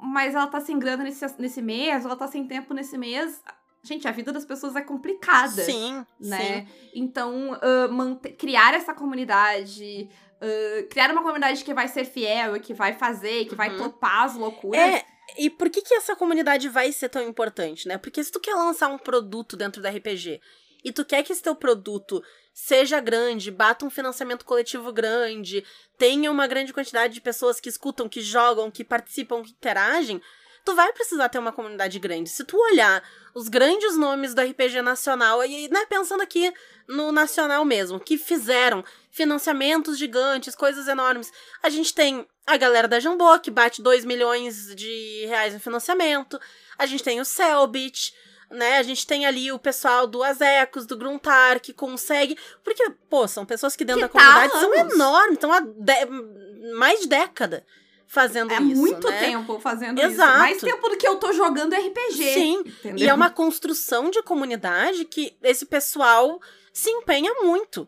mas 0.00 0.34
ela 0.34 0.46
tá 0.46 0.60
sem 0.60 0.78
grana 0.78 1.02
nesse, 1.02 1.24
nesse 1.38 1.60
mês, 1.62 2.04
ela 2.04 2.14
tá 2.16 2.28
sem 2.28 2.46
tempo 2.46 2.72
nesse 2.74 2.96
mês. 2.96 3.42
Gente, 3.82 4.06
a 4.06 4.12
vida 4.12 4.30
das 4.30 4.44
pessoas 4.44 4.76
é 4.76 4.82
complicada 4.82 5.48
sim, 5.64 6.04
né? 6.20 6.66
sim. 6.66 6.90
Então, 6.94 7.58
ah, 7.60 7.88
mante- 7.88 8.32
criar 8.32 8.74
essa 8.74 8.92
comunidade, 8.94 10.08
ah, 10.40 10.86
criar 10.90 11.10
uma 11.10 11.22
comunidade 11.22 11.64
que 11.64 11.72
vai 11.74 11.88
ser 11.88 12.04
fiel, 12.04 12.56
e 12.56 12.60
que 12.60 12.74
vai 12.74 12.92
fazer, 12.92 13.46
que 13.46 13.54
vai 13.54 13.70
Uhum. 13.70 13.78
topar 13.78 14.24
as 14.24 14.36
loucuras. 14.36 14.78
É, 14.80 15.04
e 15.36 15.50
por 15.50 15.70
que 15.70 15.82
que 15.82 15.94
essa 15.94 16.16
comunidade 16.16 16.68
vai 16.68 16.92
ser 16.92 17.08
tão 17.08 17.22
importante, 17.22 17.86
né? 17.88 17.98
Porque 17.98 18.22
se 18.22 18.32
tu 18.32 18.40
quer 18.40 18.54
lançar 18.54 18.88
um 18.88 18.98
produto 18.98 19.56
dentro 19.56 19.82
do 19.82 19.88
RPG 19.88 20.40
e 20.84 20.92
tu 20.92 21.04
quer 21.04 21.22
que 21.22 21.32
esse 21.32 21.42
teu 21.42 21.54
produto 21.54 22.22
seja 22.52 23.00
grande, 23.00 23.50
bata 23.50 23.84
um 23.84 23.90
financiamento 23.90 24.44
coletivo 24.44 24.92
grande, 24.92 25.64
tenha 25.96 26.30
uma 26.30 26.46
grande 26.46 26.72
quantidade 26.72 27.14
de 27.14 27.20
pessoas 27.20 27.60
que 27.60 27.68
escutam, 27.68 28.08
que 28.08 28.20
jogam, 28.20 28.70
que 28.70 28.84
participam, 28.84 29.42
que 29.42 29.50
interagem, 29.50 30.20
tu 30.64 30.74
vai 30.74 30.92
precisar 30.92 31.28
ter 31.28 31.38
uma 31.38 31.52
comunidade 31.52 31.98
grande. 31.98 32.28
Se 32.28 32.44
tu 32.44 32.56
olhar 32.56 33.02
os 33.34 33.48
grandes 33.48 33.96
nomes 33.96 34.34
do 34.34 34.42
RPG 34.42 34.82
nacional, 34.82 35.44
e 35.44 35.68
né, 35.68 35.86
pensando 35.86 36.22
aqui 36.22 36.52
no 36.88 37.12
nacional 37.12 37.64
mesmo, 37.64 38.00
que 38.00 38.18
fizeram 38.18 38.84
financiamentos 39.10 39.98
gigantes, 39.98 40.54
coisas 40.54 40.88
enormes, 40.88 41.32
a 41.62 41.68
gente 41.68 41.94
tem 41.94 42.26
a 42.52 42.56
galera 42.56 42.88
da 42.88 43.00
Jambô, 43.00 43.38
que 43.38 43.50
bate 43.50 43.80
2 43.82 44.04
milhões 44.04 44.74
de 44.74 45.24
reais 45.26 45.54
em 45.54 45.58
financiamento. 45.58 46.38
A 46.78 46.86
gente 46.86 47.02
tem 47.02 47.20
o 47.20 47.24
Selbit, 47.24 48.12
né? 48.50 48.78
A 48.78 48.82
gente 48.82 49.06
tem 49.06 49.26
ali 49.26 49.52
o 49.52 49.58
pessoal 49.58 50.06
do 50.06 50.22
Azecos, 50.22 50.86
do 50.86 50.96
Gruntar, 50.96 51.60
que 51.60 51.72
consegue. 51.72 52.36
Porque, 52.64 52.90
pô, 53.08 53.28
são 53.28 53.44
pessoas 53.46 53.76
que 53.76 53.84
dentro 53.84 54.08
Que 54.08 54.14
da 54.14 54.20
tá 54.20 54.32
comunidade 54.48 54.60
são 54.60 54.80
anos. 54.80 54.94
enormes, 54.94 55.32
estão 55.34 55.52
há 55.52 55.60
de- 55.60 56.72
mais 56.74 57.00
de 57.00 57.06
década 57.08 57.64
fazendo 58.06 58.52
É 58.52 58.56
isso. 58.56 58.80
muito 58.80 59.08
né? 59.08 59.20
tempo 59.20 59.60
fazendo 59.60 60.00
Exato. 60.00 60.30
isso. 60.32 60.38
Mais 60.40 60.60
tempo 60.60 60.88
do 60.88 60.96
que 60.96 61.06
eu 61.06 61.16
tô 61.16 61.32
jogando 61.32 61.74
RPG. 61.74 62.34
Sim, 62.34 62.58
Entendeu? 62.66 63.06
E 63.06 63.08
é 63.08 63.14
uma 63.14 63.30
construção 63.30 64.10
de 64.10 64.20
comunidade 64.22 65.04
que 65.04 65.36
esse 65.42 65.64
pessoal 65.66 66.40
se 66.72 66.90
empenha 66.90 67.32
muito. 67.42 67.86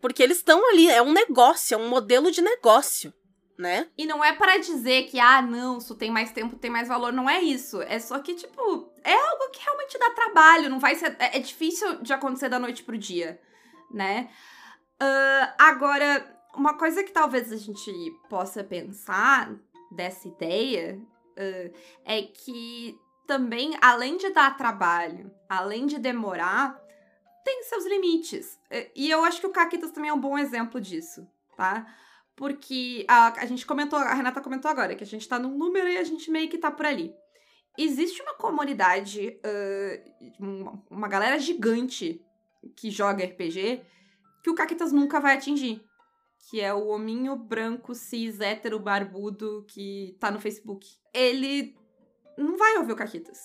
Porque 0.00 0.22
eles 0.22 0.38
estão 0.38 0.66
ali, 0.70 0.88
é 0.88 1.02
um 1.02 1.12
negócio, 1.12 1.74
é 1.74 1.76
um 1.76 1.88
modelo 1.90 2.30
de 2.30 2.40
negócio, 2.40 3.12
né? 3.60 3.88
E 3.96 4.06
não 4.06 4.24
é 4.24 4.32
para 4.32 4.56
dizer 4.58 5.04
que, 5.04 5.20
ah, 5.20 5.42
não, 5.42 5.78
tu 5.78 5.94
tem 5.94 6.10
mais 6.10 6.32
tempo, 6.32 6.56
tem 6.56 6.70
mais 6.70 6.88
valor. 6.88 7.12
Não 7.12 7.28
é 7.28 7.40
isso. 7.40 7.80
É 7.82 7.98
só 7.98 8.18
que, 8.18 8.34
tipo, 8.34 8.90
é 9.04 9.12
algo 9.12 9.50
que 9.50 9.62
realmente 9.62 9.98
dá 9.98 10.10
trabalho. 10.10 10.70
Não 10.70 10.80
vai 10.80 10.94
ser. 10.94 11.14
É, 11.18 11.36
é 11.36 11.38
difícil 11.38 12.02
de 12.02 12.12
acontecer 12.12 12.48
da 12.48 12.58
noite 12.58 12.82
pro 12.82 12.96
dia, 12.96 13.40
né? 13.90 14.30
Ah, 14.98 15.54
agora, 15.58 16.26
uma 16.54 16.74
coisa 16.76 17.04
que 17.04 17.12
talvez 17.12 17.52
a 17.52 17.56
gente 17.56 17.92
possa 18.28 18.64
pensar 18.64 19.54
dessa 19.92 20.26
ideia 20.26 20.98
ah, 21.36 21.70
é 22.04 22.22
que 22.22 22.98
também, 23.26 23.76
além 23.80 24.16
de 24.16 24.30
dar 24.30 24.56
trabalho, 24.56 25.30
além 25.48 25.86
de 25.86 25.98
demorar, 25.98 26.80
tem 27.44 27.62
seus 27.64 27.86
limites. 27.86 28.58
E 28.96 29.08
eu 29.08 29.22
acho 29.22 29.40
que 29.40 29.46
o 29.46 29.52
Caquitas 29.52 29.92
também 29.92 30.10
é 30.10 30.14
um 30.14 30.20
bom 30.20 30.36
exemplo 30.36 30.80
disso, 30.80 31.26
tá? 31.56 31.86
Porque 32.40 33.04
a, 33.06 33.38
a 33.42 33.44
gente 33.44 33.66
comentou, 33.66 33.98
a 33.98 34.14
Renata 34.14 34.40
comentou 34.40 34.70
agora, 34.70 34.94
que 34.94 35.04
a 35.04 35.06
gente 35.06 35.28
tá 35.28 35.38
num 35.38 35.58
número 35.58 35.86
e 35.86 35.98
a 35.98 36.04
gente 36.04 36.30
meio 36.30 36.48
que 36.48 36.56
tá 36.56 36.70
por 36.70 36.86
ali. 36.86 37.14
Existe 37.76 38.22
uma 38.22 38.32
comunidade, 38.32 39.38
uma, 40.38 40.82
uma 40.90 41.06
galera 41.06 41.38
gigante 41.38 42.24
que 42.74 42.90
joga 42.90 43.26
RPG 43.26 43.82
que 44.42 44.48
o 44.48 44.54
Caquitas 44.54 44.90
nunca 44.90 45.20
vai 45.20 45.36
atingir. 45.36 45.84
Que 46.48 46.62
é 46.62 46.72
o 46.72 46.86
hominho 46.86 47.36
branco, 47.36 47.94
cis, 47.94 48.40
hétero, 48.40 48.80
barbudo 48.80 49.66
que 49.68 50.16
tá 50.18 50.30
no 50.30 50.40
Facebook. 50.40 50.88
Ele 51.12 51.76
não 52.38 52.56
vai 52.56 52.78
ouvir 52.78 52.92
o 52.92 52.96
Caquitas. 52.96 53.38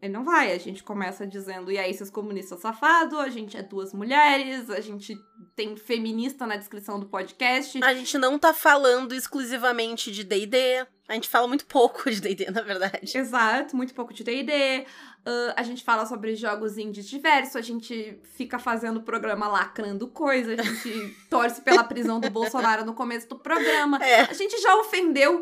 Ele 0.00 0.12
não 0.12 0.24
vai. 0.24 0.52
A 0.52 0.58
gente 0.58 0.82
começa 0.82 1.26
dizendo, 1.26 1.72
e 1.72 1.78
aí, 1.78 1.92
seus 1.92 2.10
comunistas 2.10 2.60
safados, 2.60 3.18
a 3.18 3.28
gente 3.28 3.56
é 3.56 3.62
duas 3.62 3.92
mulheres, 3.92 4.70
a 4.70 4.80
gente 4.80 5.16
tem 5.56 5.76
feminista 5.76 6.46
na 6.46 6.56
descrição 6.56 7.00
do 7.00 7.06
podcast. 7.06 7.82
A 7.82 7.94
gente 7.94 8.16
não 8.16 8.38
tá 8.38 8.54
falando 8.54 9.14
exclusivamente 9.14 10.12
de 10.12 10.22
D&D. 10.22 10.86
A 11.08 11.14
gente 11.14 11.28
fala 11.28 11.48
muito 11.48 11.66
pouco 11.66 12.10
de 12.10 12.20
D&D, 12.20 12.50
na 12.50 12.60
verdade. 12.60 13.16
Exato, 13.16 13.74
muito 13.76 13.94
pouco 13.94 14.12
de 14.12 14.22
D&D. 14.22 14.86
Ah, 15.28 15.54
a 15.56 15.62
gente 15.62 15.84
fala 15.84 16.06
sobre 16.06 16.34
jogos 16.34 16.78
indies 16.78 17.06
diversos, 17.06 17.56
a 17.56 17.60
gente 17.60 18.18
fica 18.34 18.58
fazendo 18.58 19.02
programa 19.02 19.46
lacrando 19.46 20.08
coisa, 20.08 20.54
a 20.54 20.62
gente 20.62 21.16
torce 21.28 21.60
pela 21.60 21.84
prisão 21.84 22.18
do 22.18 22.30
Bolsonaro 22.32 22.84
no 22.84 22.94
começo 22.94 23.28
do 23.28 23.38
programa. 23.38 23.98
É. 24.02 24.22
A 24.22 24.32
gente 24.32 24.58
já 24.58 24.74
ofendeu 24.76 25.40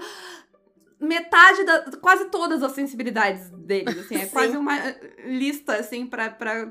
metade 0.99 1.65
da. 1.65 1.91
quase 2.01 2.31
todas 2.31 2.63
as 2.63 2.73
sensibilidades 2.73 3.51
deles, 3.51 3.99
assim. 3.99 4.17
É 4.17 4.21
Sim. 4.27 4.31
quase 4.33 4.57
uma 4.57 4.77
lista, 5.25 5.75
assim, 5.77 6.07
pra, 6.07 6.31
pra, 6.31 6.65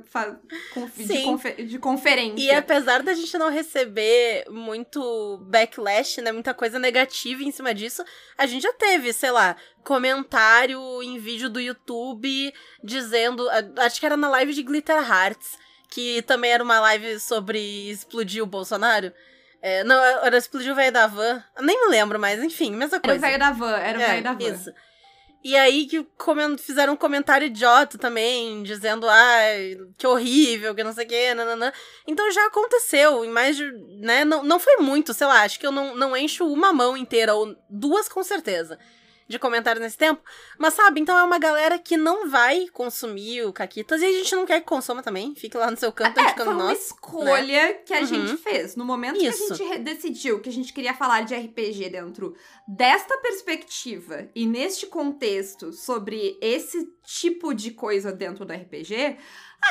de, 0.98 1.06
Sim. 1.06 1.24
confe- 1.24 1.64
de 1.64 1.78
conferência. 1.80 2.44
E 2.44 2.52
apesar 2.52 3.04
da 3.04 3.14
gente 3.14 3.38
não 3.38 3.50
receber 3.52 4.46
muito 4.50 5.38
backlash, 5.48 6.22
né, 6.22 6.32
muita 6.32 6.54
coisa 6.54 6.80
negativa 6.80 7.44
em 7.44 7.52
cima 7.52 7.74
disso, 7.74 8.04
a 8.38 8.46
gente 8.46 8.64
já 8.64 8.74
teve, 8.74 9.14
sei 9.14 9.32
lá, 9.32 9.56
comentário 9.84 10.80
em 11.04 11.18
vídeo 11.20 11.50
do 11.50 11.60
YouTube 11.60 12.54
dizendo, 12.84 13.48
acho 13.80 14.00
que 14.00 14.06
era 14.06 14.18
na 14.18 14.30
live 14.30 14.54
de 14.54 14.64
Glitter 14.64 14.98
Hearts, 14.98 15.58
que 15.90 16.22
também 16.24 16.52
era 16.52 16.64
uma 16.64 16.80
live 16.80 17.20
sobre 17.20 17.90
explodir 17.90 18.42
o 18.44 18.48
Bolsonaro. 18.48 19.12
É, 19.68 19.84
não, 19.84 19.96
era 20.24 20.38
explodir 20.38 20.72
o 20.72 20.76
velho 20.76 20.92
da 20.92 21.08
van. 21.08 21.44
Eu 21.58 21.64
Nem 21.64 21.76
me 21.86 21.90
lembro, 21.90 22.20
mas 22.20 22.40
enfim, 22.44 22.70
mesma 22.72 22.98
Era 22.98 23.08
o 23.08 23.10
coisa. 23.10 23.20
velho 23.26 23.40
da 23.40 23.52
van, 23.52 23.76
era 23.78 23.98
o 23.98 24.02
É, 24.02 24.08
velho 24.08 24.24
da 24.24 24.34
van. 24.34 24.44
Isso. 24.44 24.72
E 25.44 25.58
aí 25.58 25.88
que 25.88 26.06
fizeram 26.60 26.94
um 26.94 26.96
comentário 26.96 27.48
idiota 27.48 27.98
também, 27.98 28.62
dizendo, 28.62 29.10
ai, 29.10 29.76
que 29.98 30.06
horrível, 30.06 30.76
que 30.76 30.84
não 30.84 30.94
sei 30.94 31.06
o 31.06 31.08
que, 31.08 31.34
nananã. 31.34 31.74
Então 32.06 32.30
já 32.32 32.46
aconteceu, 32.46 33.26
em 33.26 33.30
mais 33.30 33.58
de, 33.58 33.72
né, 34.02 34.24
não, 34.24 34.44
não 34.44 34.60
foi 34.60 34.78
muito, 34.78 35.16
sei 35.16 35.26
lá, 35.26 35.42
acho 35.42 35.60
que 35.60 35.66
eu 35.66 35.72
não, 35.72 35.96
não 35.96 36.16
encho 36.16 36.46
uma 36.48 36.72
mão 36.72 36.96
inteira, 36.96 37.34
ou 37.34 37.56
duas 37.68 38.08
com 38.08 38.22
certeza, 38.24 38.78
de 39.28 39.40
comentários 39.40 39.82
nesse 39.84 39.98
tempo. 39.98 40.22
Mas 40.58 40.74
sabe, 40.76 41.00
então 41.02 41.18
é 41.18 41.24
uma 41.24 41.40
galera 41.40 41.80
que 41.80 41.98
não 41.98 42.30
vai 42.30 42.68
consumir 42.72 43.44
o 43.44 43.52
Caquitas, 43.54 44.02
e 44.02 44.06
a 44.06 44.12
gente 44.12 44.36
não 44.36 44.46
quer 44.46 44.60
que 44.62 44.68
consuma 44.68 45.02
também, 45.02 45.34
fique 45.36 45.58
lá 45.58 45.72
no 45.72 45.78
seu 45.78 45.92
canto, 45.92 46.20
É, 46.20 46.24
indicando 46.24 46.46
foi 46.52 46.54
uma 46.54 46.64
nós. 46.66 46.86
escolha 46.86 47.74
que 47.86 47.94
a 47.94 48.00
Uhum. 48.02 48.06
gente 48.06 48.38
fez. 48.38 48.76
No 48.76 48.86
momento 48.86 49.18
que 49.20 49.28
Isso. 49.28 49.54
a 49.54 49.56
gente 49.56 49.80
decidiu 49.80 50.40
que 50.40 50.50
a 50.50 50.52
gente 50.54 50.72
queria 50.72 50.94
falar 50.94 51.22
de 51.22 51.34
RPG 51.36 51.90
dentro 51.90 52.36
desta 52.68 53.18
perspectiva 53.18 54.30
e 54.36 54.46
neste 54.46 54.86
contexto 54.88 55.72
sobre 55.74 56.38
esse 56.42 56.86
tipo 57.04 57.54
de 57.54 57.72
coisa 57.72 58.12
dentro 58.12 58.46
do 58.46 58.54
RPG, 58.54 59.18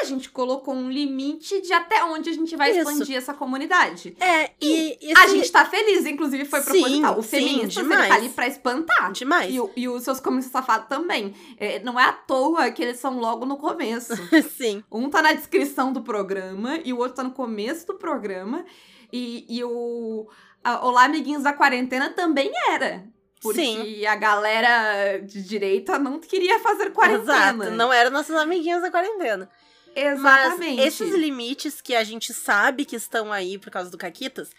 a 0.01 0.05
gente 0.05 0.29
colocou 0.31 0.75
um 0.75 0.91
limite 0.91 1.61
de 1.63 1.73
até 1.73 2.03
onde 2.05 2.29
a 2.31 2.33
gente 2.33 2.57
vai 2.57 2.71
Isso. 2.71 2.81
expandir 2.81 3.17
essa 3.17 3.33
comunidade. 3.33 4.17
É, 4.21 4.51
e, 4.61 4.99
e 5.01 5.13
A 5.17 5.25
esse- 5.25 5.37
gente 5.37 5.53
tá 5.53 5.65
feliz, 5.65 6.05
inclusive 6.07 6.45
foi 6.45 6.61
Sim, 6.61 6.71
proposital. 6.73 7.19
O 7.19 7.23
sim, 7.23 7.29
feminista 7.29 7.81
ele 7.81 7.89
demais. 7.89 8.09
tá 8.09 8.15
ali 8.15 8.29
pra 8.31 8.47
espantar. 8.47 9.13
demais. 9.13 9.55
E, 9.55 9.61
o- 9.61 9.71
e 9.77 9.89
os 9.89 10.03
seus 10.03 10.21
comunistas 10.21 10.53
safados 10.53 10.89
também. 10.89 11.35
É, 11.59 11.79
não 11.81 11.99
é 11.99 12.05
à 12.05 12.13
toa 12.13 12.71
que 12.71 12.83
eles 12.83 12.99
são 12.99 13.19
logo 13.19 13.47
no 13.47 13.57
começo. 13.57 14.13
Sim. 14.57 14.83
Um 14.91 15.09
tá 15.09 15.23
na 15.23 15.33
descrição 15.33 15.93
do 15.93 16.03
programa 16.03 16.79
e 16.85 16.93
o 16.93 16.99
outro 16.99 17.15
tá 17.17 17.23
no 17.23 17.31
começo 17.33 17.87
do 17.87 17.95
programa. 17.95 18.65
E, 19.13 19.47
e 19.49 19.63
o 19.65 20.27
a- 20.63 20.85
Olá, 20.87 21.05
amiguinhos 21.05 21.43
da 21.45 21.53
quarentena 21.53 22.11
também 22.11 22.51
era. 22.71 23.05
Porque 23.41 23.61
Sim. 23.61 24.07
a 24.07 24.17
galera 24.17 25.19
de 25.19 25.43
direita 25.43 25.99
não 25.99 26.19
queria 26.19 26.59
fazer 26.61 26.91
quarentena. 26.93 27.65
Exato, 27.65 27.71
não 27.77 27.93
eram 27.93 28.11
nossos 28.11 28.35
amiguinhos 28.35 28.81
da 28.81 28.91
quarentena. 28.91 29.51
Exatamente. 29.95 30.77
Mas 30.77 30.87
esses 30.87 31.15
limites 31.15 31.81
que 31.81 31.95
a 31.95 32.05
gente 32.05 32.33
sabe 32.33 32.85
que 32.85 32.97
estão 32.97 33.33
aí 33.33 33.59
por 33.59 33.71
causa 33.71 33.91
do 33.91 33.99
Caquitas, 33.99 34.51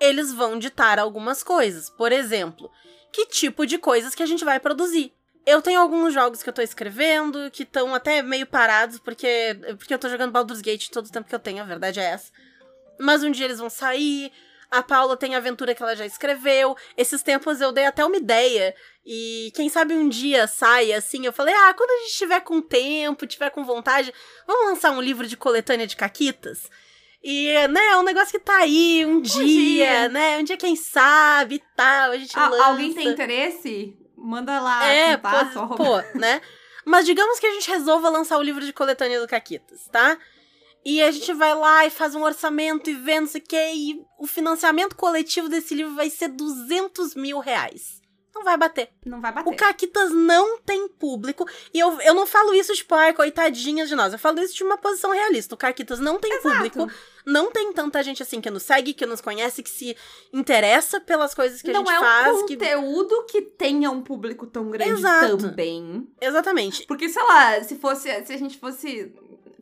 eles 0.00 0.32
vão 0.32 0.58
ditar 0.58 0.98
algumas 0.98 1.42
coisas. 1.42 1.88
Por 1.88 2.12
exemplo, 2.12 2.70
que 3.12 3.26
tipo 3.26 3.66
de 3.66 3.78
coisas 3.78 4.14
que 4.14 4.22
a 4.22 4.26
gente 4.26 4.44
vai 4.44 4.58
produzir. 4.58 5.12
Eu 5.44 5.60
tenho 5.60 5.80
alguns 5.80 6.14
jogos 6.14 6.42
que 6.42 6.48
eu 6.48 6.52
tô 6.52 6.62
escrevendo, 6.62 7.50
que 7.50 7.64
estão 7.64 7.94
até 7.94 8.22
meio 8.22 8.46
parados, 8.46 8.98
porque, 8.98 9.58
porque 9.76 9.92
eu 9.92 9.98
tô 9.98 10.08
jogando 10.08 10.30
Baldur's 10.30 10.60
Gate 10.60 10.88
todo 10.88 11.06
o 11.06 11.10
tempo 11.10 11.28
que 11.28 11.34
eu 11.34 11.40
tenho, 11.40 11.62
a 11.62 11.66
verdade 11.66 11.98
é 11.98 12.04
essa. 12.04 12.30
Mas 12.98 13.24
um 13.24 13.30
dia 13.30 13.46
eles 13.46 13.58
vão 13.58 13.68
sair. 13.68 14.32
A 14.72 14.82
Paula 14.82 15.16
tem 15.18 15.34
a 15.34 15.38
aventura 15.38 15.74
que 15.74 15.82
ela 15.82 15.94
já 15.94 16.06
escreveu. 16.06 16.74
Esses 16.96 17.22
tempos 17.22 17.60
eu 17.60 17.70
dei 17.72 17.84
até 17.84 18.02
uma 18.04 18.16
ideia. 18.16 18.74
E 19.04 19.52
quem 19.54 19.68
sabe 19.68 19.92
um 19.94 20.08
dia 20.08 20.46
saia 20.46 20.96
assim. 20.96 21.26
Eu 21.26 21.32
falei, 21.32 21.54
ah, 21.54 21.74
quando 21.74 21.90
a 21.90 22.04
gente 22.04 22.16
tiver 22.16 22.40
com 22.40 22.60
tempo, 22.62 23.26
tiver 23.26 23.50
com 23.50 23.64
vontade, 23.64 24.12
vamos 24.46 24.70
lançar 24.70 24.90
um 24.92 25.00
livro 25.02 25.26
de 25.26 25.36
coletânea 25.36 25.86
de 25.86 25.94
caquitas? 25.94 26.70
E, 27.22 27.52
né, 27.68 27.88
é 27.88 27.96
um 27.98 28.02
negócio 28.02 28.32
que 28.32 28.44
tá 28.44 28.56
aí 28.56 29.04
um, 29.06 29.20
dia, 29.20 29.44
dia. 29.44 30.08
né? 30.08 30.38
Um 30.38 30.42
dia, 30.44 30.56
quem 30.56 30.74
sabe 30.74 31.56
e 31.56 31.62
tal, 31.76 32.10
a 32.12 32.16
gente 32.16 32.36
Ah, 32.36 32.48
lança. 32.48 32.64
alguém 32.64 32.94
tem 32.94 33.08
interesse? 33.08 33.96
Manda 34.16 34.58
lá. 34.60 34.84
É, 34.86 35.16
pô, 35.16 35.76
pô, 35.76 36.18
né? 36.18 36.40
Mas 36.84 37.06
digamos 37.06 37.38
que 37.38 37.46
a 37.46 37.52
gente 37.52 37.70
resolva 37.70 38.08
lançar 38.08 38.38
o 38.38 38.42
livro 38.42 38.64
de 38.64 38.72
coletânea 38.72 39.20
do 39.20 39.28
Caquitas, 39.28 39.86
tá? 39.92 40.18
E 40.84 41.00
a 41.02 41.10
gente 41.10 41.32
vai 41.32 41.54
lá 41.54 41.86
e 41.86 41.90
faz 41.90 42.14
um 42.14 42.22
orçamento 42.22 42.90
e 42.90 42.94
vê 42.94 43.20
não 43.20 43.26
sei 43.28 43.40
o 43.40 43.44
que, 43.44 43.56
e 43.72 44.00
o 44.18 44.26
financiamento 44.26 44.96
coletivo 44.96 45.48
desse 45.48 45.74
livro 45.74 45.94
vai 45.94 46.10
ser 46.10 46.28
200 46.28 47.14
mil 47.14 47.38
reais. 47.38 48.02
Não 48.34 48.44
vai 48.44 48.56
bater. 48.56 48.88
Não 49.04 49.20
vai 49.20 49.30
bater. 49.30 49.48
O 49.52 49.54
Caquitas 49.54 50.10
não 50.10 50.58
tem 50.60 50.88
público. 50.88 51.46
E 51.72 51.78
eu, 51.78 52.00
eu 52.00 52.14
não 52.14 52.26
falo 52.26 52.54
isso, 52.54 52.72
tipo, 52.72 52.94
ai, 52.94 53.12
coitadinhas 53.12 53.90
de 53.90 53.94
nós. 53.94 54.12
Eu 54.12 54.18
falo 54.18 54.40
isso 54.40 54.54
de 54.54 54.64
uma 54.64 54.78
posição 54.78 55.10
realista. 55.12 55.54
O 55.54 55.58
Caquitas 55.58 56.00
não 56.00 56.18
tem 56.18 56.40
público. 56.40 56.90
Não 57.26 57.52
tem 57.52 57.72
tanta 57.74 58.02
gente 58.02 58.22
assim 58.22 58.40
que 58.40 58.50
nos 58.50 58.62
segue, 58.62 58.94
que 58.94 59.04
nos 59.04 59.20
conhece, 59.20 59.62
que 59.62 59.68
se 59.68 59.94
interessa 60.32 60.98
pelas 60.98 61.34
coisas 61.34 61.60
que 61.60 61.70
a 61.70 61.74
não 61.74 61.80
gente 61.84 61.94
é 61.94 61.98
um 61.98 62.02
faz. 62.02 62.42
que- 62.44 62.56
conteúdo 62.56 63.24
que... 63.26 63.42
tenha 63.42 63.90
um 63.90 64.02
público 64.02 64.46
tão 64.46 64.70
grande 64.70 64.92
Exato. 64.92 65.36
também. 65.36 66.08
Exatamente. 66.20 66.86
Porque, 66.86 67.10
sei 67.10 67.22
lá, 67.22 67.62
se 67.62 67.76
fosse. 67.76 68.08
Se 68.24 68.32
a 68.32 68.36
gente 68.38 68.58
fosse. 68.58 69.14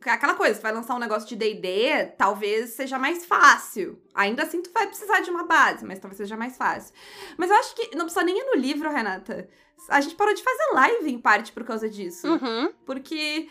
Aquela 0.05 0.33
coisa, 0.33 0.55
você 0.55 0.61
vai 0.61 0.71
lançar 0.73 0.95
um 0.95 0.99
negócio 0.99 1.27
de 1.27 1.35
DD, 1.35 2.13
talvez 2.17 2.71
seja 2.71 2.97
mais 2.97 3.25
fácil. 3.25 4.01
Ainda 4.15 4.43
assim, 4.43 4.61
tu 4.61 4.71
vai 4.73 4.87
precisar 4.87 5.19
de 5.21 5.29
uma 5.29 5.43
base, 5.43 5.85
mas 5.85 5.99
talvez 5.99 6.17
seja 6.17 6.35
mais 6.35 6.57
fácil. 6.57 6.93
Mas 7.37 7.49
eu 7.49 7.55
acho 7.57 7.75
que 7.75 7.95
não 7.95 8.05
precisa 8.05 8.23
nem 8.25 8.37
ir 8.37 8.43
no 8.45 8.55
livro, 8.55 8.89
Renata. 8.89 9.47
A 9.89 10.01
gente 10.01 10.15
parou 10.15 10.33
de 10.33 10.43
fazer 10.43 10.73
live 10.73 11.11
em 11.11 11.19
parte 11.19 11.51
por 11.51 11.63
causa 11.63 11.89
disso. 11.89 12.27
Uhum. 12.27 12.71
Porque 12.85 13.49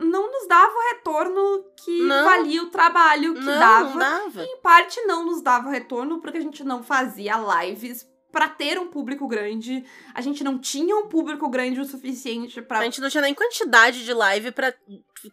não 0.00 0.30
nos 0.30 0.48
dava 0.48 0.72
o 0.72 0.88
retorno 0.94 1.64
que 1.84 2.02
Não. 2.02 2.24
valia 2.24 2.62
o 2.62 2.70
trabalho 2.70 3.34
que 3.34 3.40
Não, 3.40 3.58
dava. 3.58 3.90
não 3.90 3.98
dava. 3.98 4.42
Em 4.44 4.60
parte 4.60 5.00
não 5.02 5.24
nos 5.24 5.42
dava 5.42 5.70
retorno 5.70 6.20
porque 6.20 6.38
a 6.38 6.42
gente 6.42 6.64
não 6.64 6.82
fazia 6.82 7.34
lives 7.36 8.06
pra 8.32 8.48
ter 8.48 8.78
um 8.78 8.88
público 8.88 9.28
grande. 9.28 9.84
A 10.14 10.20
gente 10.22 10.42
não 10.42 10.58
tinha 10.58 10.96
um 10.96 11.06
público 11.06 11.48
grande 11.50 11.78
o 11.80 11.84
suficiente 11.84 12.62
pra 12.62 12.78
A 12.80 12.84
gente 12.84 13.00
não 13.00 13.10
tinha 13.10 13.20
nem 13.22 13.34
quantidade 13.34 14.04
de 14.04 14.12
live 14.14 14.50
pra 14.50 14.72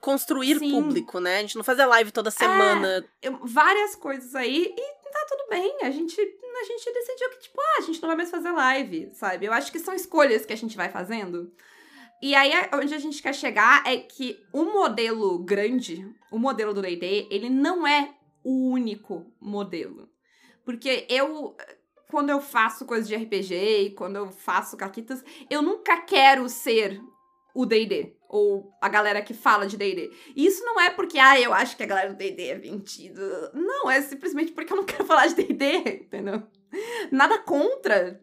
construir 0.02 0.60
Sim. 0.60 0.70
público, 0.70 1.20
né? 1.20 1.38
A 1.38 1.42
gente 1.42 1.56
não 1.56 1.64
fazia 1.64 1.86
live 1.88 2.12
toda 2.12 2.30
semana. 2.30 3.04
eu- 3.22 3.40
várias 3.44 3.96
coisas 3.96 4.36
aí 4.36 4.74
e 4.78 5.10
tá 5.12 5.26
tudo 5.28 5.50
bem. 5.50 5.78
A 5.82 5.90
gente, 5.90 6.20
a 6.22 6.64
gente 6.66 6.94
decidiu 6.94 7.30
que, 7.32 7.40
tipo, 7.40 7.60
ah, 7.60 7.76
a 7.80 7.82
gente 7.82 8.02
não 8.02 8.08
vai 8.10 8.18
mais 8.18 8.30
fazer 8.30 8.52
live, 8.52 9.10
sabe? 9.14 9.46
Eu 9.46 9.54
acho 9.54 9.72
que 9.72 9.80
são 9.80 9.94
escolhas 9.94 10.46
que 10.46 10.54
a 10.54 10.58
gente 10.58 10.76
vai 10.78 10.90
fazendo. 10.90 11.52
E 12.22 12.36
aí, 12.36 12.52
é- 12.52 12.70
onde 12.74 12.94
a 12.94 12.98
gente 13.00 13.22
quer 13.24 13.34
chegar 13.34 13.82
é 13.88 13.96
que 13.98 14.38
o 14.54 14.66
modelo 14.66 15.40
grande, 15.40 16.06
o 16.30 16.38
modelo 16.38 16.74
do 16.74 16.82
D&D, 16.82 17.28
ele 17.32 17.50
não 17.50 17.88
é 17.88 18.14
o 18.44 18.70
único 18.72 19.32
modelo. 19.40 20.10
Porque 20.66 21.08
eu, 21.10 21.56
quando 22.10 22.32
eu 22.32 22.42
faço 22.42 22.86
coisas 22.86 23.08
de 23.08 23.16
RPG 23.16 23.54
e 23.56 23.90
quando 23.92 24.16
eu 24.16 24.32
faço 24.32 24.76
caquitas, 24.76 25.24
eu 25.50 25.62
nunca 25.62 26.02
quero 26.02 26.50
ser 26.50 27.00
o 27.54 27.66
D&D. 27.66 28.16
Ou 28.28 28.72
a 28.82 28.90
galera 28.90 29.22
que 29.22 29.34
fala 29.34 29.66
de 29.66 29.76
D&D. 29.78 30.12
E 30.36 30.46
isso 30.46 30.64
não 30.64 30.80
é 30.80 30.90
porque, 30.90 31.18
ah, 31.18 31.40
eu 31.40 31.54
acho 31.54 31.76
que 31.76 31.84
a 31.84 31.88
galera 31.88 32.10
do 32.10 32.18
D&D 32.18 32.48
é 32.48 32.58
mentira. 32.58 33.52
Não, 33.54 33.90
é 33.90 34.02
simplesmente 34.02 34.52
porque 34.52 34.72
eu 34.74 34.78
não 34.78 34.84
quero 34.86 35.06
falar 35.06 35.28
de 35.28 35.36
D&D, 35.36 36.04
entendeu? 36.04 36.44
Nada 37.12 37.40
contra, 37.40 38.20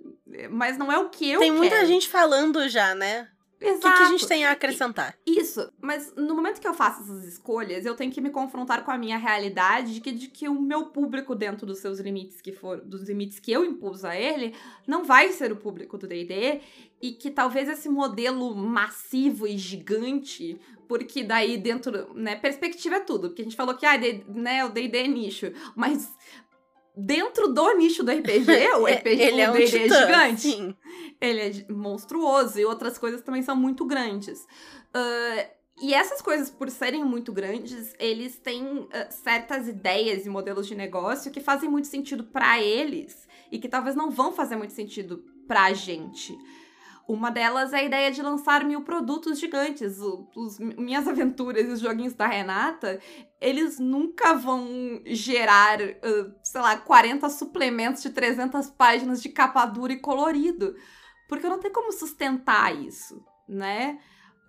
mas 0.50 0.78
não 0.78 0.90
é 0.92 0.98
o 0.98 1.08
que 1.08 1.30
eu 1.30 1.40
Tem 1.40 1.50
muita 1.50 1.76
quero. 1.76 1.88
gente 1.88 2.08
falando 2.08 2.68
já, 2.68 2.94
né? 2.94 3.28
O 3.58 3.64
Exato. 3.64 3.80
que, 3.80 3.96
que 3.96 4.02
a 4.02 4.10
gente 4.10 4.26
tem 4.28 4.44
a 4.44 4.50
acrescentar? 4.52 5.16
Isso, 5.26 5.72
mas 5.80 6.12
no 6.14 6.34
momento 6.34 6.60
que 6.60 6.68
eu 6.68 6.74
faço 6.74 7.02
essas 7.02 7.24
escolhas, 7.24 7.86
eu 7.86 7.94
tenho 7.94 8.12
que 8.12 8.20
me 8.20 8.28
confrontar 8.28 8.84
com 8.84 8.90
a 8.90 8.98
minha 8.98 9.16
realidade 9.16 9.94
de 9.94 10.00
que, 10.02 10.12
de 10.12 10.28
que 10.28 10.46
o 10.46 10.60
meu 10.60 10.86
público, 10.86 11.34
dentro 11.34 11.66
dos 11.66 11.78
seus 11.78 11.98
limites 11.98 12.42
que 12.42 12.52
for, 12.52 12.82
dos 12.82 13.08
limites 13.08 13.38
que 13.38 13.50
eu 13.50 13.64
impus 13.64 14.04
a 14.04 14.14
ele, 14.14 14.54
não 14.86 15.04
vai 15.04 15.32
ser 15.32 15.52
o 15.52 15.56
público 15.56 15.96
do 15.96 16.06
D&D 16.06 16.60
e 17.00 17.12
que 17.12 17.30
talvez 17.30 17.66
esse 17.68 17.88
modelo 17.88 18.54
massivo 18.54 19.46
e 19.46 19.56
gigante, 19.56 20.58
porque 20.86 21.24
daí 21.24 21.56
dentro, 21.56 22.12
né, 22.14 22.36
perspectiva 22.36 22.96
é 22.96 23.00
tudo, 23.00 23.28
porque 23.28 23.40
a 23.40 23.44
gente 23.44 23.56
falou 23.56 23.74
que, 23.74 23.86
ah, 23.86 23.96
D- 23.96 24.22
né, 24.28 24.66
o 24.66 24.68
D&D 24.68 24.98
é 24.98 25.06
nicho, 25.06 25.50
mas 25.74 26.10
dentro 26.96 27.48
do 27.48 27.76
nicho 27.76 28.02
do 28.02 28.10
RPG, 28.10 28.50
o 28.78 28.86
RPG, 28.88 29.22
Ele 29.22 29.40
é 29.40 29.48
o 29.48 29.52
um 29.52 29.56
D&D 29.56 29.76
é 29.76 29.82
titã, 29.82 30.06
gigante 30.06 30.40
sim. 30.40 30.76
Ele 31.20 31.40
é 31.40 31.72
monstruoso 31.72 32.58
e 32.58 32.64
outras 32.64 32.98
coisas 32.98 33.22
também 33.22 33.42
são 33.42 33.56
muito 33.56 33.84
grandes. 33.84 34.46
Ah, 34.92 35.46
e 35.80 35.92
essas 35.92 36.22
coisas, 36.22 36.50
por 36.50 36.70
serem 36.70 37.04
muito 37.04 37.32
grandes, 37.32 37.94
eles 37.98 38.38
têm 38.38 38.88
ah, 38.92 39.10
certas 39.10 39.68
ideias 39.68 40.24
e 40.24 40.28
modelos 40.28 40.66
de 40.66 40.74
negócio 40.74 41.30
que 41.30 41.40
fazem 41.40 41.68
muito 41.68 41.86
sentido 41.86 42.24
pra 42.24 42.60
eles 42.62 43.26
e 43.52 43.58
que 43.58 43.68
talvez 43.68 43.94
não 43.94 44.10
vão 44.10 44.32
fazer 44.32 44.56
muito 44.56 44.72
sentido 44.72 45.22
pra 45.46 45.72
gente. 45.74 46.36
Uma 47.06 47.30
delas 47.30 47.72
é 47.72 47.78
a 47.78 47.84
ideia 47.84 48.10
de 48.10 48.20
lançar 48.20 48.64
mil 48.64 48.82
produtos 48.82 49.38
gigantes. 49.38 49.98
Os, 50.34 50.58
minhas 50.58 51.06
aventuras 51.06 51.68
e 51.68 51.70
os 51.70 51.80
joguinhos 51.80 52.14
da 52.14 52.26
Renata, 52.26 52.98
eles 53.40 53.78
nunca 53.78 54.34
vão 54.34 54.66
gerar, 55.04 55.78
ah, 55.80 56.32
sei 56.42 56.60
lá, 56.60 56.76
40 56.78 57.28
suplementos 57.28 58.02
de 58.02 58.10
300 58.10 58.70
páginas 58.70 59.22
de 59.22 59.28
capa 59.28 59.66
dura 59.66 59.92
e 59.92 60.00
colorido. 60.00 60.74
Porque 61.28 61.46
eu 61.46 61.50
não 61.50 61.58
tenho 61.58 61.74
como 61.74 61.92
sustentar 61.92 62.74
isso, 62.74 63.24
né? 63.48 63.98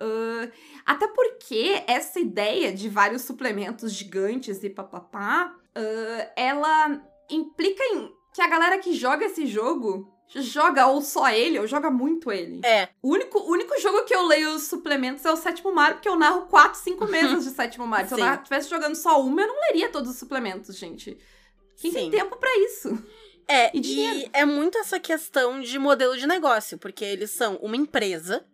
Uh, 0.00 0.50
até 0.86 1.08
porque 1.08 1.82
essa 1.86 2.20
ideia 2.20 2.72
de 2.72 2.88
vários 2.88 3.22
suplementos 3.22 3.92
gigantes 3.92 4.62
e 4.62 4.70
papapá, 4.70 5.52
uh, 5.76 6.30
ela 6.36 7.02
implica 7.28 7.82
em 7.84 8.12
que 8.32 8.40
a 8.40 8.48
galera 8.48 8.78
que 8.78 8.92
joga 8.92 9.26
esse 9.26 9.46
jogo 9.46 10.14
joga 10.36 10.86
ou 10.86 11.00
só 11.00 11.28
ele, 11.30 11.58
ou 11.58 11.66
joga 11.66 11.90
muito 11.90 12.30
ele. 12.30 12.60
É. 12.64 12.88
O 13.02 13.12
único, 13.12 13.38
o 13.38 13.50
único 13.50 13.80
jogo 13.80 14.04
que 14.04 14.14
eu 14.14 14.26
leio 14.26 14.54
os 14.54 14.64
suplementos 14.64 15.24
é 15.24 15.32
o 15.32 15.36
Sétimo 15.36 15.74
Mario, 15.74 15.96
porque 15.96 16.08
eu 16.08 16.16
narro 16.16 16.42
4, 16.46 16.78
5 16.78 17.06
mesas 17.06 17.44
de 17.44 17.50
Sétimo 17.50 17.86
Mario. 17.86 18.08
Se 18.08 18.14
eu 18.14 18.18
Sim. 18.18 18.34
estivesse 18.34 18.68
jogando 18.68 18.94
só 18.94 19.20
uma, 19.22 19.40
eu 19.40 19.48
não 19.48 19.60
leria 19.62 19.88
todos 19.88 20.10
os 20.10 20.18
suplementos, 20.18 20.76
gente. 20.76 21.16
Quem 21.78 21.90
tem 21.90 22.04
Sim. 22.04 22.10
tempo 22.10 22.36
pra 22.36 22.54
isso? 22.58 23.02
É, 23.48 23.74
E 23.74 23.80
dinheiro. 23.80 24.30
é 24.32 24.44
muito 24.44 24.76
essa 24.78 25.00
questão 25.00 25.60
de 25.60 25.78
modelo 25.78 26.16
de 26.16 26.26
negócio, 26.26 26.76
porque 26.76 27.04
eles 27.04 27.30
são 27.30 27.56
uma 27.56 27.76
empresa 27.76 28.44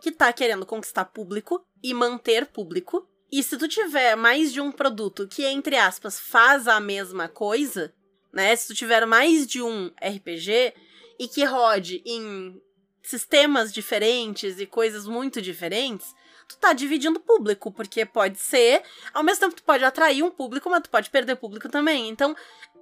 que 0.00 0.10
tá 0.10 0.32
querendo 0.32 0.64
conquistar 0.64 1.04
público 1.04 1.62
e 1.82 1.92
manter 1.92 2.46
público. 2.46 3.06
E 3.30 3.42
se 3.42 3.56
tu 3.58 3.68
tiver 3.68 4.16
mais 4.16 4.52
de 4.52 4.60
um 4.60 4.72
produto 4.72 5.28
que, 5.28 5.44
entre 5.44 5.76
aspas, 5.76 6.18
faz 6.18 6.66
a 6.66 6.80
mesma 6.80 7.28
coisa, 7.28 7.94
né? 8.32 8.56
Se 8.56 8.68
tu 8.68 8.74
tiver 8.74 9.06
mais 9.06 9.46
de 9.46 9.62
um 9.62 9.90
RPG 10.02 10.72
e 11.18 11.28
que 11.28 11.44
rode 11.44 12.02
em 12.04 12.60
sistemas 13.02 13.72
diferentes 13.72 14.58
e 14.58 14.66
coisas 14.66 15.06
muito 15.06 15.40
diferentes, 15.40 16.14
tu 16.48 16.56
tá 16.58 16.72
dividindo 16.72 17.20
público, 17.20 17.70
porque 17.70 18.04
pode 18.04 18.38
ser, 18.38 18.82
ao 19.14 19.22
mesmo 19.22 19.40
tempo 19.40 19.54
tu 19.54 19.62
pode 19.62 19.84
atrair 19.84 20.22
um 20.22 20.30
público, 20.30 20.68
mas 20.68 20.82
tu 20.82 20.90
pode 20.90 21.08
perder 21.08 21.36
público 21.36 21.68
também. 21.68 22.08
Então, 22.08 22.34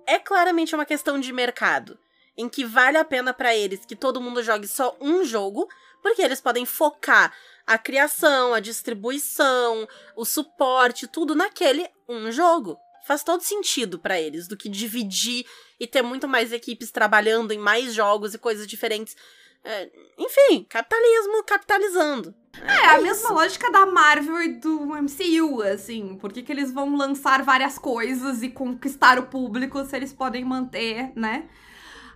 é 0.09 0.18
claramente 0.18 0.75
uma 0.75 0.87
questão 0.87 1.21
de 1.21 1.33
mercado, 1.35 1.99
em 2.35 2.49
que 2.49 2.64
vale 2.64 2.97
a 2.97 3.05
pena 3.05 3.35
pra 3.35 3.55
eles 3.55 3.85
que 3.85 3.94
todo 3.94 4.23
mundo 4.23 4.42
jogue 4.42 4.66
só 4.66 4.97
um 4.99 5.23
jogo, 5.23 5.68
porque 6.03 6.23
eles 6.23 6.40
podem 6.40 6.64
focar 6.64 7.33
a 7.66 7.77
criação, 7.77 8.55
a 8.55 8.61
distribuição, 8.61 9.87
o 10.16 10.25
suporte, 10.25 11.07
tudo 11.07 11.35
naquele 11.35 11.87
um 12.09 12.33
jogo. 12.33 12.79
Faz 13.07 13.23
todo 13.23 13.42
sentido 13.42 13.99
pra 13.99 14.18
eles 14.18 14.49
do 14.49 14.57
que 14.57 14.71
dividir 14.71 15.44
e 15.79 15.87
ter 15.87 16.01
muito 16.01 16.27
mais 16.27 16.53
equipes 16.53 16.90
trabalhando 16.90 17.53
em 17.53 17.59
mais 17.59 17.92
jogos 17.92 18.33
e 18.33 18.38
coisas 18.38 18.66
diferentes. 18.66 19.14
É, 19.62 19.90
enfim, 20.16 20.64
capitalismo 20.64 21.44
capitalizando. 21.44 22.35
É, 22.66 22.87
a 22.88 23.01
mesma 23.01 23.31
lógica 23.33 23.71
da 23.71 23.87
Marvel 23.87 24.42
e 24.42 24.49
do 24.55 24.94
MCU, 24.94 25.62
assim. 25.62 26.16
Por 26.16 26.33
que, 26.33 26.42
que 26.42 26.53
eles 26.53 26.73
vão 26.73 26.97
lançar 26.97 27.42
várias 27.42 27.79
coisas 27.79 28.42
e 28.42 28.49
conquistar 28.51 29.18
o 29.18 29.27
público 29.27 29.85
se 29.85 29.97
eles 29.97 30.12
podem 30.12 30.44
manter, 30.44 31.12
né? 31.16 31.49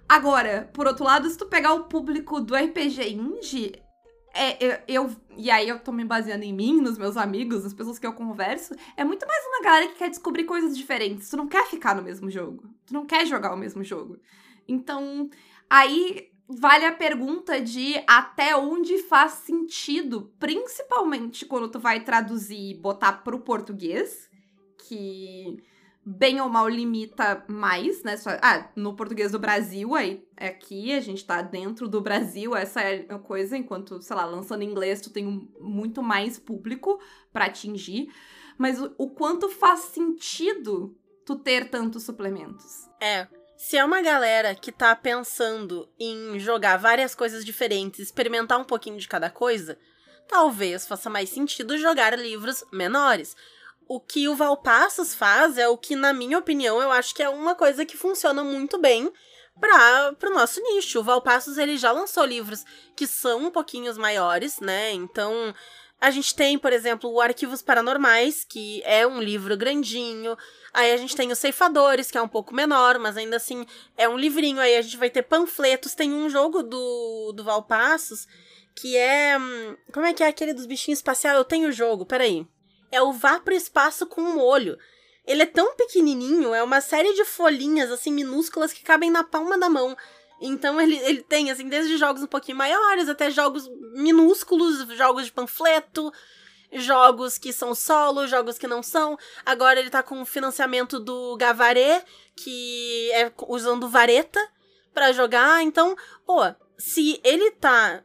Agora, 0.09 0.71
por 0.75 0.87
outro 0.87 1.05
lado, 1.05 1.29
se 1.31 1.39
tu 1.39 1.47
pegar 1.47 1.73
o 1.75 1.85
público 1.85 2.41
do 2.41 2.55
RPG 2.55 3.13
indie, 3.15 3.73
é, 4.35 4.57
eu, 4.65 4.79
eu- 4.89 5.17
E 5.37 5.51
aí 5.51 5.67
eu 5.69 5.79
tô 5.79 5.91
me 5.93 6.05
baseando 6.05 6.45
em 6.45 6.53
mim, 6.53 6.81
nos 6.81 6.99
meus 6.99 7.17
amigos, 7.17 7.65
nas 7.65 7.73
pessoas 7.73 7.99
que 7.99 8.07
eu 8.07 8.13
converso. 8.13 8.75
É 8.97 9.05
muito 9.05 9.27
mais 9.27 9.45
uma 9.47 9.63
galera 9.63 9.87
que 9.89 9.95
quer 9.99 10.11
descobrir 10.11 10.45
coisas 10.45 10.77
diferentes. 10.77 11.31
Tu 11.31 11.37
não 11.39 11.47
quer 11.49 11.67
ficar 11.67 11.95
no 11.95 12.03
mesmo 12.03 12.31
jogo. 12.31 12.65
Tu 12.87 12.93
não 12.93 13.07
quer 13.07 13.27
jogar 13.27 13.55
o 13.55 13.57
mesmo 13.57 13.83
jogo. 13.83 14.19
Então, 14.69 15.31
aí 15.71 16.29
vale 16.49 16.85
a 16.85 16.93
pergunta 16.93 17.61
de 17.61 17.95
até 18.07 18.57
onde 18.57 18.99
faz 18.99 19.33
sentido, 19.33 20.33
principalmente 20.39 21.47
quando 21.47 21.69
tu 21.69 21.79
vai 21.79 22.01
traduzir 22.05 22.71
e 22.71 22.75
botar 22.75 23.13
pro 23.25 23.39
português, 23.41 24.29
que 24.89 25.63
bem 26.05 26.41
ou 26.41 26.49
mal 26.49 26.69
limita 26.69 27.45
mais, 27.49 28.03
né? 28.03 28.17
Só- 28.17 28.31
ah, 28.43 28.69
no 28.75 28.95
português 28.97 29.31
do 29.33 29.39
Brasil, 29.39 29.95
aí 29.95 30.27
é 30.37 30.49
aqui 30.49 30.93
a 30.93 31.01
gente 31.01 31.25
tá 31.25 31.41
dentro 31.43 31.89
do 31.89 32.01
Brasil, 32.01 32.57
essa 32.57 32.81
é 32.81 33.07
a 33.09 33.19
coisa, 33.19 33.57
enquanto, 33.57 34.03
sei 34.03 34.17
lá, 34.17 34.25
lançando 34.25 34.63
em 34.63 34.69
inglês 34.71 35.01
tu 35.01 35.11
tem 35.11 35.27
um- 35.27 35.49
muito 35.61 36.03
mais 36.03 36.39
público 36.39 37.01
pra 37.33 37.45
atingir, 37.47 38.13
mas 38.59 38.81
o, 38.83 38.93
o 38.99 39.11
quanto 39.11 39.49
faz 39.49 39.81
sentido 39.81 40.97
tu 41.25 41.37
ter 41.37 41.71
tantos 41.71 42.03
suplementos? 42.03 42.89
É. 43.01 43.29
Se 43.63 43.77
é 43.77 43.85
uma 43.85 44.03
galera 44.03 44.57
que 44.57 44.73
tá 44.73 44.95
pensando 44.97 45.89
em 45.97 46.37
jogar 46.41 46.79
várias 46.79 47.15
coisas 47.15 47.45
diferentes, 47.45 48.01
experimentar 48.01 48.59
um 48.59 48.65
pouquinho 48.65 48.99
de 48.99 49.07
cada 49.07 49.31
coisa, 49.31 49.79
talvez 50.27 50.85
faça 50.85 51.09
mais 51.09 51.29
sentido 51.29 51.79
jogar 51.79 52.19
livros 52.19 52.65
menores. 52.73 53.37
O 53.87 54.01
que 54.01 54.29
o 54.29 54.35
Valpassos 54.35 55.15
faz 55.15 55.59
é 55.59 55.69
o 55.69 55.79
que, 55.79 55.95
na 55.95 56.13
minha 56.13 56.39
opinião, 56.39 56.83
eu 56.83 56.91
acho 56.91 57.15
que 57.15 57.23
é 57.23 57.29
uma 57.29 57.55
coisa 57.55 57.87
que 57.87 57.97
funciona 57.97 58.43
muito 58.43 58.81
bem 58.81 59.13
para 59.61 60.13
pro 60.15 60.35
nosso 60.35 60.61
nicho. 60.61 60.99
O 60.99 61.05
Valpassos 61.05 61.57
ele 61.57 61.77
já 61.77 61.93
lançou 61.93 62.25
livros 62.25 62.65
que 62.97 63.07
são 63.07 63.45
um 63.45 63.51
pouquinho 63.53 63.95
maiores, 63.97 64.59
né? 64.59 64.91
Então, 64.91 65.55
a 66.03 66.11
gente 66.11 66.35
tem, 66.35 66.59
por 66.59 66.73
exemplo, 66.73 67.09
o 67.09 67.21
Arquivos 67.21 67.63
Paranormais, 67.63 68.43
que 68.43 68.83
é 68.85 69.07
um 69.07 69.23
livro 69.23 69.57
grandinho. 69.57 70.37
Aí 70.75 70.91
a 70.91 70.97
gente 70.97 71.15
tem 71.15 71.31
os 71.31 71.39
Ceifadores, 71.39 72.11
que 72.11 72.19
é 72.19 72.23
um 72.23 72.27
pouco 72.27 72.53
menor, 72.53 72.99
mas 72.99 73.17
ainda 73.17 73.37
assim 73.37 73.65
é 73.97 74.09
um 74.09 74.19
livrinho. 74.19 74.59
Aí 74.59 74.77
a 74.77 74.83
gente 74.83 74.97
vai 74.97 75.09
ter 75.09 75.23
panfletos. 75.23 75.95
Tem 75.95 76.13
um 76.13 76.29
jogo 76.29 76.61
do, 76.61 77.33
do 77.37 77.45
Valpassos 77.45 78.27
que 78.75 78.97
é. 78.97 79.39
hum, 79.39 79.77
Como 79.93 80.05
é 80.05 80.13
que 80.13 80.25
é 80.25 80.27
aquele 80.27 80.53
dos 80.53 80.67
bichinhos 80.67 80.99
espaciais? 80.99 81.39
Eu 81.39 81.45
tenho 81.45 81.69
o 81.69 81.73
jogo, 81.73 82.05
peraí. 82.05 82.45
É 82.91 83.01
o 83.01 83.13
Vá 83.13 83.39
pro 83.39 83.55
Espaço 83.55 84.05
com 84.05 84.21
um 84.21 84.41
Olho. 84.41 84.77
Ele 85.25 85.43
é 85.43 85.47
tão 85.47 85.77
pequenininho, 85.77 86.53
é 86.53 86.65
uma 86.65 86.81
série 86.81 87.15
de 87.15 87.25
folhinhas, 87.25 87.93
assim, 87.93 88.13
minúsculas 88.13 88.73
que 88.73 88.83
cabem 88.83 89.09
na 89.09 89.23
palma 89.23 89.57
da 89.57 89.71
mão. 89.71 89.97
Então 90.43 90.81
ele, 90.81 90.97
ele 90.99 91.23
tem, 91.23 91.51
assim, 91.51 91.69
desde 91.69 91.97
jogos 91.97 92.23
um 92.23 92.27
pouquinho 92.27 92.59
maiores 92.59 93.09
até 93.09 93.31
jogos 93.31 93.71
minúsculos, 93.95 94.89
jogos 94.97 95.27
de 95.27 95.33
panfleto, 95.33 96.13
jogos 96.73 97.39
que 97.39 97.53
são 97.53 97.75
solo, 97.75 98.27
jogos 98.27 98.59
que 98.59 98.67
não 98.67 98.83
são. 98.83 99.17
Agora 99.47 99.79
ele 99.79 99.89
tá 99.89 100.03
com 100.03 100.21
o 100.21 100.27
financiamento 100.27 100.99
do 100.99 101.37
Gavaré, 101.37 102.05
que 102.35 103.11
é 103.13 103.33
usando 103.47 103.89
vareta 103.89 104.41
pra 104.93 105.13
jogar. 105.13 105.63
Então, 105.63 105.97
pô, 106.27 106.41
se 106.77 107.21
ele 107.23 107.53
tá 107.53 108.03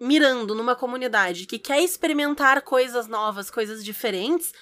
mirando 0.00 0.54
numa 0.54 0.76
comunidade 0.76 1.46
que 1.46 1.58
quer 1.58 1.80
experimentar 1.82 2.62
coisas 2.62 3.08
novas, 3.08 3.50
coisas 3.50 3.84
diferentes, 3.84 4.52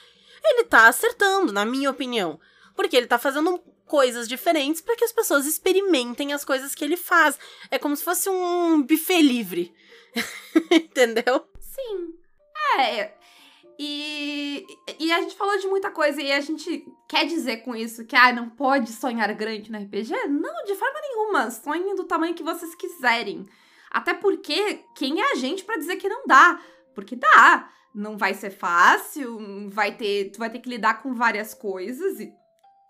ele 0.42 0.64
tá 0.64 0.88
acertando, 0.88 1.52
na 1.52 1.66
minha 1.66 1.90
opinião. 1.90 2.40
Porque 2.74 2.96
ele 2.96 3.06
tá 3.06 3.18
fazendo 3.18 3.60
coisas 3.90 4.28
diferentes 4.28 4.80
para 4.80 4.94
que 4.94 5.04
as 5.04 5.10
pessoas 5.10 5.46
experimentem 5.46 6.32
as 6.32 6.44
coisas 6.44 6.76
que 6.76 6.84
ele 6.84 6.96
faz. 6.96 7.36
É 7.72 7.78
como 7.78 7.96
se 7.96 8.04
fosse 8.04 8.30
um 8.30 8.80
buffet 8.82 9.20
livre. 9.20 9.74
Entendeu? 10.70 11.44
Sim. 11.58 12.14
É. 12.78 13.12
E, 13.76 14.64
e 14.98 15.10
a 15.10 15.20
gente 15.20 15.34
falou 15.34 15.58
de 15.58 15.66
muita 15.66 15.90
coisa 15.90 16.22
e 16.22 16.30
a 16.30 16.40
gente 16.40 16.86
quer 17.08 17.26
dizer 17.26 17.58
com 17.58 17.74
isso 17.74 18.04
que 18.04 18.14
ah, 18.14 18.32
não 18.32 18.48
pode 18.48 18.92
sonhar 18.92 19.34
grande 19.34 19.72
no 19.72 19.78
RPG? 19.78 20.28
Não, 20.28 20.64
de 20.64 20.76
forma 20.76 21.00
nenhuma. 21.00 21.50
Sonhem 21.50 21.96
do 21.96 22.04
tamanho 22.04 22.34
que 22.34 22.44
vocês 22.44 22.72
quiserem. 22.76 23.44
Até 23.90 24.14
porque 24.14 24.84
quem 24.94 25.20
é 25.20 25.32
a 25.32 25.34
gente 25.34 25.64
pra 25.64 25.76
dizer 25.76 25.96
que 25.96 26.08
não 26.08 26.24
dá? 26.26 26.60
Porque 26.94 27.16
dá. 27.16 27.68
Não 27.92 28.16
vai 28.16 28.34
ser 28.34 28.50
fácil, 28.50 29.68
vai 29.68 29.96
ter, 29.96 30.30
tu 30.30 30.38
vai 30.38 30.48
ter 30.48 30.60
que 30.60 30.68
lidar 30.68 31.02
com 31.02 31.12
várias 31.12 31.54
coisas 31.54 32.20
e 32.20 32.32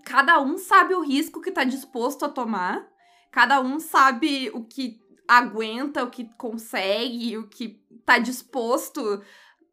cada 0.04 0.40
um 0.40 0.58
sabe 0.58 0.94
o 0.94 1.02
risco 1.02 1.40
que 1.40 1.50
tá 1.50 1.64
disposto 1.64 2.24
a 2.24 2.28
tomar. 2.28 2.88
Cada 3.30 3.60
um 3.60 3.78
sabe 3.78 4.50
o 4.52 4.64
que 4.64 5.00
aguenta, 5.28 6.02
o 6.02 6.10
que 6.10 6.24
consegue, 6.36 7.38
o 7.38 7.46
que 7.46 7.80
tá 8.04 8.18
disposto 8.18 9.22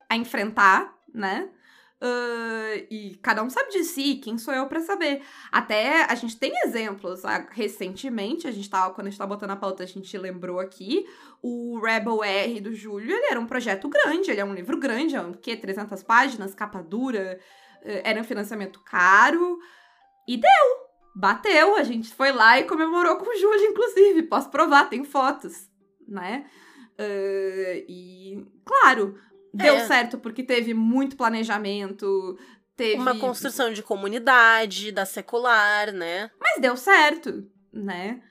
a 0.09 0.15
enfrentar, 0.15 0.95
né? 1.13 1.49
Ah, 1.99 2.75
e 2.91 3.15
cada 3.23 3.41
um 3.41 3.49
sabe 3.49 3.71
de 3.71 3.83
si, 3.83 4.15
quem 4.15 4.37
sou 4.37 4.53
eu 4.53 4.67
pra 4.67 4.79
saber? 4.81 5.23
Até 5.51 6.03
a 6.03 6.13
gente 6.13 6.37
tem 6.37 6.53
exemplos. 6.63 7.25
ah, 7.25 7.47
recentemente, 7.51 8.47
a 8.47 8.51
gente 8.51 8.69
tava, 8.69 8.93
quando 8.93 9.07
a 9.07 9.09
gente 9.09 9.17
tava 9.17 9.33
botando 9.33 9.51
a 9.51 9.55
pauta, 9.55 9.83
a 9.83 9.87
gente 9.87 10.15
lembrou 10.17 10.59
aqui, 10.59 11.05
o 11.41 11.79
Rebel 11.79 12.23
R 12.23 12.61
do 12.61 12.73
Júlio, 12.73 13.11
ele 13.11 13.25
era 13.25 13.39
um 13.39 13.47
projeto 13.47 13.89
grande, 13.89 14.29
ele 14.29 14.41
é 14.41 14.45
um 14.45 14.53
livro 14.53 14.77
grande, 14.77 15.15
é 15.15 15.21
um 15.21 15.33
quê? 15.33 15.55
300 15.55 16.03
páginas, 16.03 16.53
capa 16.53 16.83
dura, 16.83 17.39
era 17.81 18.19
um 18.21 18.23
financiamento 18.23 18.79
caro, 18.81 19.59
e 20.27 20.37
deu! 20.37 20.87
Bateu, 21.15 21.75
a 21.75 21.83
gente 21.83 22.13
foi 22.13 22.31
lá 22.31 22.59
e 22.59 22.65
comemorou 22.65 23.15
com 23.17 23.25
o 23.27 23.35
Júlio, 23.39 23.65
inclusive. 23.71 24.23
Posso 24.23 24.49
provar, 24.51 24.87
tem 24.89 25.03
fotos, 25.03 25.67
né? 26.07 26.45
Ah, 26.99 27.03
e, 27.87 28.45
claro, 28.63 29.19
deu 29.53 29.75
É. 29.75 29.85
certo 29.87 30.17
porque 30.19 30.43
teve 30.43 30.73
muito 30.75 31.17
planejamento, 31.17 32.37
teve. 32.75 33.01
Uma 33.01 33.17
construção 33.17 33.73
de 33.73 33.81
comunidade, 33.81 34.91
da 34.91 35.05
secular, 35.05 35.91
né? 35.91 36.29
Mas 36.39 36.61
deu 36.61 36.77
certo, 36.77 37.43
né? 37.73 38.21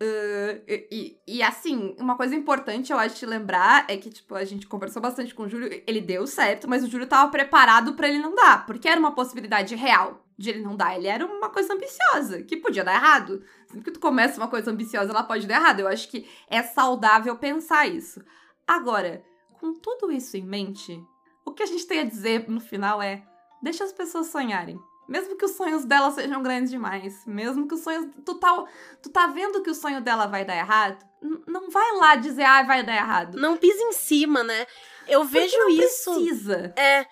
Ah, 0.00 0.60
e, 0.68 1.18
e- 1.26 1.42
assim, 1.42 1.96
uma 1.98 2.16
coisa 2.16 2.36
importante 2.36 2.92
eu 2.92 2.98
acho 2.98 3.18
de 3.18 3.26
lembrar 3.26 3.84
é 3.88 3.96
que, 3.96 4.10
tipo, 4.10 4.36
a 4.36 4.44
gente 4.44 4.66
conversou 4.68 5.02
bastante 5.02 5.34
com 5.34 5.42
o 5.42 5.48
Júlio, 5.48 5.82
ele 5.86 6.00
deu 6.00 6.24
certo, 6.24 6.68
mas 6.68 6.84
o 6.84 6.88
Júlio 6.88 7.08
tava 7.08 7.28
preparado 7.32 7.94
pra 7.94 8.08
ele 8.08 8.18
não 8.20 8.32
dar, 8.34 8.64
porque 8.64 8.88
era 8.88 9.00
uma 9.00 9.12
possibilidade 9.14 9.74
real. 9.74 10.24
De 10.38 10.50
ele 10.50 10.62
não 10.62 10.76
dar. 10.76 10.96
Ele 10.96 11.08
era 11.08 11.26
uma 11.26 11.50
coisa 11.50 11.74
ambiciosa, 11.74 12.42
que 12.42 12.56
podia 12.56 12.84
dar 12.84 12.94
errado. 12.94 13.42
Sempre 13.66 13.84
que 13.84 13.90
tu 13.90 14.00
começa 14.00 14.38
uma 14.38 14.48
coisa 14.48 14.70
ambiciosa, 14.70 15.10
ela 15.10 15.24
pode 15.24 15.46
dar 15.46 15.56
errado. 15.56 15.80
Eu 15.80 15.88
acho 15.88 16.08
que 16.08 16.28
é 16.48 16.62
saudável 16.62 17.36
pensar 17.36 17.86
isso. 17.88 18.22
Agora, 18.66 19.24
com 19.58 19.74
tudo 19.74 20.12
isso 20.12 20.36
em 20.36 20.44
mente, 20.44 21.02
o 21.44 21.52
que 21.52 21.62
a 21.62 21.66
gente 21.66 21.86
tem 21.86 22.00
a 22.00 22.04
dizer 22.04 22.48
no 22.48 22.60
final 22.60 23.02
é: 23.02 23.22
deixa 23.60 23.82
as 23.82 23.92
pessoas 23.92 24.28
sonharem. 24.28 24.78
Mesmo 25.08 25.36
que 25.36 25.44
os 25.46 25.52
sonhos 25.52 25.86
dela 25.86 26.10
sejam 26.10 26.42
grandes 26.42 26.70
demais, 26.70 27.24
mesmo 27.26 27.66
que 27.66 27.74
os 27.74 27.80
sonhos. 27.80 28.08
Tu 28.24 28.34
tá, 28.34 28.64
tu 29.02 29.08
tá 29.10 29.26
vendo 29.26 29.62
que 29.62 29.70
o 29.70 29.74
sonho 29.74 30.02
dela 30.02 30.26
vai 30.26 30.44
dar 30.44 30.54
errado? 30.54 31.04
N 31.20 31.42
não 31.46 31.70
vai 31.70 31.96
lá 31.96 32.14
dizer, 32.14 32.44
ah, 32.44 32.62
vai 32.62 32.84
dar 32.84 32.94
errado. 32.94 33.36
Não 33.38 33.56
pisa 33.56 33.82
em 33.82 33.92
cima, 33.92 34.44
né? 34.44 34.66
Eu 35.08 35.20
Porque 35.22 35.40
vejo 35.40 35.56
não 35.56 35.70
isso. 35.70 36.12
Precisa. 36.12 36.74
É. 36.76 37.06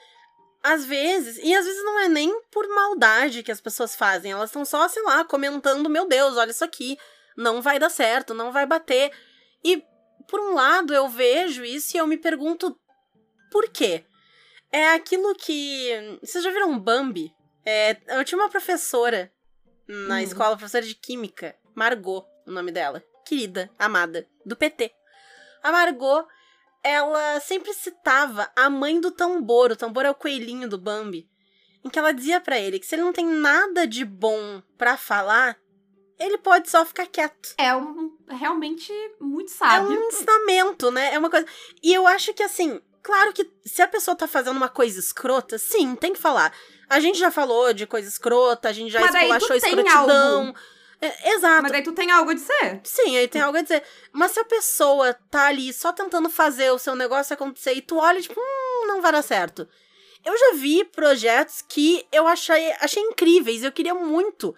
Às 0.69 0.85
vezes, 0.85 1.39
e 1.45 1.55
às 1.55 1.65
vezes 1.65 1.85
não 1.85 2.01
é 2.01 2.09
nem 2.09 2.41
por 2.51 2.67
maldade 2.67 3.45
que 3.45 3.53
as 3.53 3.61
pessoas 3.61 3.95
fazem, 3.95 4.33
elas 4.33 4.51
estão 4.51 4.65
só, 4.65 4.89
sei 4.89 5.01
lá, 5.05 5.25
comentando: 5.25 5.89
meu 5.89 6.09
Deus, 6.09 6.37
olha 6.37 6.51
isso 6.51 6.65
aqui, 6.65 6.99
não 7.37 7.63
vai 7.63 7.79
dar 7.79 7.89
certo, 7.89 8.35
não 8.35 8.51
vai 8.51 8.67
bater. 8.67 9.13
E, 9.65 9.81
por 10.29 10.41
um 10.41 10.55
lado, 10.55 10.93
eu 10.93 11.09
vejo 11.09 11.65
isso 11.65 11.97
e 11.97 12.01
eu 12.01 12.07
me 12.09 12.17
pergunto: 12.17 12.77
por 13.49 13.69
quê? 13.71 14.05
É 14.73 14.89
aquilo 14.95 15.37
que. 15.37 16.19
Vocês 16.21 16.43
já 16.43 16.51
viram 16.51 16.77
Bambi? 16.77 17.33
É, 17.65 17.97
eu 18.09 18.25
tinha 18.25 18.37
uma 18.37 18.51
professora 18.51 19.33
na 19.87 20.17
Hum. 20.17 20.19
escola, 20.19 20.57
professora 20.57 20.85
de 20.85 20.97
química, 20.97 21.55
Margot, 21.77 22.27
o 22.45 22.51
nome 22.51 22.73
dela. 22.73 23.05
Querida, 23.25 23.71
amada, 23.79 24.27
do 24.45 24.57
PT. 24.57 24.93
A 25.63 25.71
Margot, 25.71 26.27
ela 26.87 27.41
sempre 27.41 27.73
citava 27.75 28.51
a 28.55 28.71
mãe 28.71 29.01
do 29.01 29.11
tambor. 29.11 29.73
O 29.73 29.77
tambor 29.77 30.05
é 30.05 30.11
o 30.11 30.15
coelhinho 30.15 30.69
do 30.69 30.79
Bambi. 30.79 31.29
Em 31.85 31.89
que 31.91 31.99
ela 31.99 32.13
dizia 32.13 32.41
pra 32.41 32.59
ele 32.59 32.79
que 32.79 32.87
se 32.87 32.95
ele 32.95 33.03
não 33.03 33.13
tem 33.13 33.27
nada 33.27 33.87
de 33.87 34.05
bom 34.05 34.61
pra 34.79 34.97
falar, 34.97 35.57
ele 36.19 36.39
pode 36.39 36.71
só 36.71 36.85
ficar 36.85 37.07
quieto. 37.07 37.55
É 37.59 37.75
um 37.77 38.17
realmente 38.29 38.93
muito 39.21 39.53
É 39.53 39.55
sábio. 39.55 39.99
um 40.01 40.09
ensinamento, 40.09 40.91
né? 40.91 41.15
É 41.15 41.19
uma 41.19 41.31
coisa. 41.31 41.47
E 41.83 41.93
eu 41.93 42.07
acho 42.07 42.33
que 42.35 42.43
assim, 42.43 42.81
claro 43.03 43.33
que 43.33 43.49
se 43.65 43.83
a 43.83 43.89
pessoa 43.89 44.17
tá 44.17 44.27
fazendo 44.27 44.57
uma 44.57 44.69
coisa 44.69 44.99
escrota, 44.99 45.59
sim, 45.59 45.95
tem 45.95 46.13
que 46.13 46.19
falar. 46.21 46.53
A 46.89 46.99
gente 47.01 47.19
já 47.19 47.31
falou 47.31 47.73
de 47.73 47.87
coisa 47.87 48.09
escrota, 48.09 48.69
a 48.69 48.73
gente 48.73 48.91
já 48.93 49.01
Mas 49.01 49.15
esculachou 49.15 49.57
escrotidão. 49.57 50.47
algo. 50.47 50.59
É, 51.01 51.33
exato. 51.33 51.63
Mas 51.63 51.73
daí 51.73 51.83
tu 51.83 51.93
tem 51.93 52.11
algo 52.11 52.31
a 52.31 52.35
dizer. 52.35 52.81
Sim, 52.85 53.17
aí 53.17 53.29
tem 53.29 53.41
algo 53.41 53.59
a 53.59 53.63
dizer. 53.63 53.83
Mas 54.13 54.33
se 54.33 54.41
a 54.41 54.45
pessoa 54.45 55.15
tá 55.31 55.47
ali 55.47 55.73
só 55.73 55.93
tentando 55.93 56.31
fazer 56.31 56.71
o 56.71 56.79
seu 56.79 56.95
negócio 56.95 57.35
acontecer 57.35 57.75
e 57.75 57.83
tu 57.83 57.99
olha, 57.99 58.21
tipo, 58.21 58.39
hum, 58.41 58.87
não 58.87 59.01
vai 59.03 59.13
dar 59.13 59.23
certo. 59.23 59.69
Eu 60.25 60.37
já 60.37 60.55
vi 60.55 60.85
projetos 60.85 61.63
que 61.69 62.07
eu 62.11 62.27
achei, 62.27 62.73
achei 62.81 63.03
incríveis. 63.03 63.63
Eu 63.63 63.73
queria 63.73 63.95
muito 63.95 64.55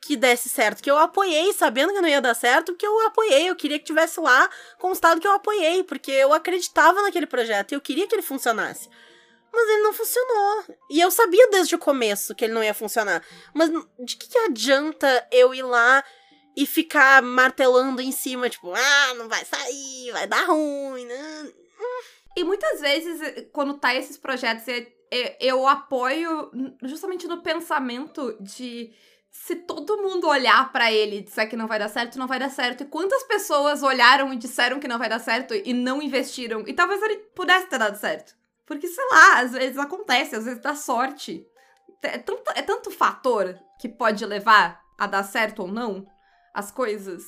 que 0.00 0.16
desse 0.16 0.48
certo. 0.48 0.82
Que 0.82 0.90
eu 0.90 0.98
apoiei, 0.98 1.52
sabendo 1.52 1.92
que 1.92 2.00
não 2.00 2.08
ia 2.08 2.20
dar 2.20 2.34
certo, 2.34 2.72
porque 2.72 2.86
eu 2.86 3.06
apoiei. 3.06 3.48
Eu 3.48 3.56
queria 3.56 3.78
que 3.78 3.84
tivesse 3.84 4.20
lá 4.20 4.48
constado 4.78 5.20
que 5.20 5.26
eu 5.26 5.32
apoiei, 5.32 5.84
porque 5.84 6.10
eu 6.10 6.32
acreditava 6.32 7.02
naquele 7.02 7.26
projeto 7.26 7.72
e 7.72 7.74
eu 7.74 7.80
queria 7.80 8.06
que 8.06 8.14
ele 8.14 8.22
funcionasse. 8.22 8.88
Mas 9.54 9.68
ele 9.68 9.82
não 9.82 9.92
funcionou. 9.92 10.64
E 10.90 11.00
eu 11.00 11.10
sabia 11.10 11.48
desde 11.48 11.74
o 11.74 11.78
começo 11.78 12.34
que 12.34 12.44
ele 12.44 12.54
não 12.54 12.64
ia 12.64 12.74
funcionar. 12.74 13.22
Mas 13.54 13.70
de 14.00 14.16
que, 14.16 14.28
que 14.28 14.38
adianta 14.38 15.26
eu 15.30 15.54
ir 15.54 15.62
lá 15.62 16.02
e 16.56 16.66
ficar 16.66 17.22
martelando 17.22 18.00
em 18.00 18.12
cima, 18.12 18.50
tipo, 18.50 18.72
ah, 18.74 19.14
não 19.14 19.28
vai 19.28 19.44
sair, 19.44 20.12
vai 20.12 20.26
dar 20.26 20.46
ruim, 20.46 21.04
né? 21.04 21.52
E 22.36 22.42
muitas 22.42 22.80
vezes, 22.80 23.20
eh, 23.22 23.48
quando 23.52 23.74
tá 23.74 23.94
esses 23.94 24.16
projetos, 24.16 24.64
eu 25.40 25.66
apoio 25.68 26.50
justamente 26.82 27.28
no 27.28 27.42
pensamento 27.42 28.36
de 28.40 28.92
se 29.30 29.56
todo 29.56 29.98
mundo 29.98 30.28
olhar 30.28 30.72
pra 30.72 30.92
ele 30.92 31.18
e 31.18 31.22
disser 31.22 31.48
que 31.48 31.56
não 31.56 31.66
vai 31.66 31.78
dar 31.78 31.88
certo, 31.88 32.18
não 32.18 32.26
vai 32.26 32.38
dar 32.38 32.50
certo. 32.50 32.82
E 32.82 32.86
quantas 32.86 33.22
pessoas 33.24 33.82
olharam 33.82 34.32
e 34.32 34.36
disseram 34.36 34.78
que 34.78 34.88
não 34.88 34.98
vai 34.98 35.08
dar 35.08 35.18
certo 35.18 35.54
e 35.54 35.72
não 35.72 36.00
investiram? 36.00 36.64
E 36.66 36.72
talvez 36.72 37.02
ele 37.02 37.16
pudesse 37.34 37.68
ter 37.68 37.78
dado 37.78 37.96
certo. 37.96 38.34
Porque, 38.66 38.88
sei 38.88 39.04
lá, 39.10 39.40
às 39.40 39.52
vezes 39.52 39.78
acontece, 39.78 40.36
às 40.36 40.44
vezes 40.44 40.62
dá 40.62 40.74
sorte. 40.74 41.46
É 42.02 42.18
tanto, 42.18 42.50
é 42.54 42.62
tanto 42.62 42.90
fator 42.90 43.58
que 43.80 43.88
pode 43.88 44.24
levar 44.24 44.80
a 44.98 45.06
dar 45.06 45.22
certo 45.22 45.62
ou 45.62 45.68
não 45.68 46.06
as 46.52 46.70
coisas. 46.70 47.24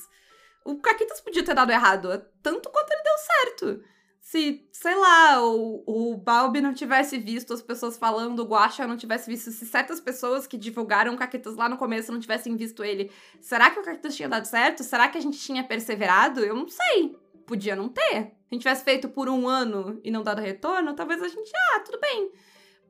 O 0.65 0.79
Caquitas 0.79 1.21
podia 1.21 1.43
ter 1.43 1.53
dado 1.53 1.71
errado, 1.71 2.09
tanto 2.43 2.69
quanto 2.69 2.91
ele 2.91 3.03
deu 3.03 3.17
certo 3.17 3.83
se, 4.27 4.67
sei 4.73 4.93
lá, 4.93 5.41
o, 5.41 5.83
o 5.87 6.17
Balbi 6.17 6.59
não 6.59 6.73
tivesse 6.73 7.17
visto 7.17 7.53
as 7.53 7.61
pessoas 7.61 7.97
falando, 7.97 8.39
o 8.41 8.45
Guaxa 8.45 8.85
não 8.85 8.97
tivesse 8.97 9.29
visto, 9.29 9.49
se 9.51 9.65
certas 9.65 10.01
pessoas 10.01 10.45
que 10.45 10.57
divulgaram 10.57 11.13
o 11.13 11.17
Caquetas 11.17 11.55
lá 11.55 11.69
no 11.69 11.77
começo 11.77 12.11
não 12.11 12.19
tivessem 12.19 12.57
visto 12.57 12.83
ele, 12.83 13.09
será 13.39 13.71
que 13.71 13.79
o 13.79 13.83
Caquetas 13.83 14.17
tinha 14.17 14.27
dado 14.27 14.43
certo? 14.43 14.83
Será 14.83 15.07
que 15.07 15.17
a 15.17 15.21
gente 15.21 15.39
tinha 15.39 15.63
perseverado? 15.63 16.41
Eu 16.41 16.55
não 16.57 16.67
sei. 16.67 17.15
Podia 17.47 17.75
não 17.77 17.87
ter. 17.87 18.03
Se 18.03 18.51
a 18.51 18.53
gente 18.53 18.61
tivesse 18.61 18.83
feito 18.83 19.07
por 19.09 19.29
um 19.29 19.47
ano 19.47 19.99
e 20.03 20.11
não 20.11 20.21
dado 20.21 20.41
retorno, 20.41 20.93
talvez 20.93 21.23
a 21.23 21.27
gente, 21.27 21.49
ah, 21.73 21.79
tudo 21.79 21.97
bem. 21.99 22.29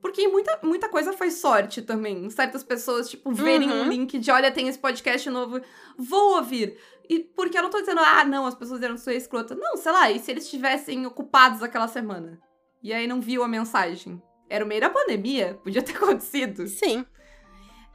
Porque 0.01 0.27
muita, 0.27 0.59
muita 0.63 0.89
coisa 0.89 1.13
foi 1.13 1.29
sorte 1.31 1.81
também. 1.81 2.29
Certas 2.29 2.63
pessoas, 2.63 3.09
tipo, 3.09 3.31
verem 3.31 3.69
Uhum. 3.71 3.81
um 3.83 3.89
link 3.89 4.17
de 4.17 4.31
olha, 4.31 4.51
tem 4.51 4.67
esse 4.67 4.79
podcast 4.79 5.29
novo, 5.29 5.61
vou 5.97 6.35
ouvir. 6.37 6.77
E 7.07 7.19
porque 7.19 7.57
eu 7.57 7.63
não 7.63 7.69
tô 7.69 7.79
dizendo, 7.79 8.01
ah, 8.01 8.25
não, 8.25 8.45
as 8.45 8.55
pessoas 8.55 8.81
eram 8.81 8.97
sua 8.97 9.13
escrota. 9.13 9.55
Não, 9.55 9.77
sei 9.77 9.91
lá, 9.91 10.11
e 10.11 10.19
se 10.19 10.31
eles 10.31 10.43
estivessem 10.45 11.05
ocupados 11.05 11.61
aquela 11.63 11.87
semana? 11.87 12.39
E 12.81 12.91
aí 12.91 13.07
não 13.07 13.21
viu 13.21 13.43
a 13.43 13.47
mensagem? 13.47 14.21
Era 14.49 14.65
o 14.65 14.67
meio 14.67 14.81
da 14.81 14.89
pandemia, 14.89 15.59
podia 15.63 15.83
ter 15.83 15.93
acontecido. 15.97 16.67
Sim. 16.67 17.05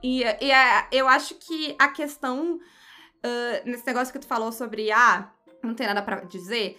E, 0.03 0.22
e 0.22 0.51
é, 0.51 0.88
eu 0.92 1.09
acho 1.09 1.35
que 1.37 1.75
a 1.79 1.88
questão 1.88 2.59
ah, 3.22 3.62
nesse 3.64 3.87
negócio 3.87 4.12
que 4.12 4.18
tu 4.18 4.27
falou 4.27 4.51
sobre, 4.51 4.90
ah, 4.90 5.31
não 5.62 5.75
tem 5.75 5.87
nada 5.87 6.03
pra 6.03 6.25
dizer, 6.25 6.79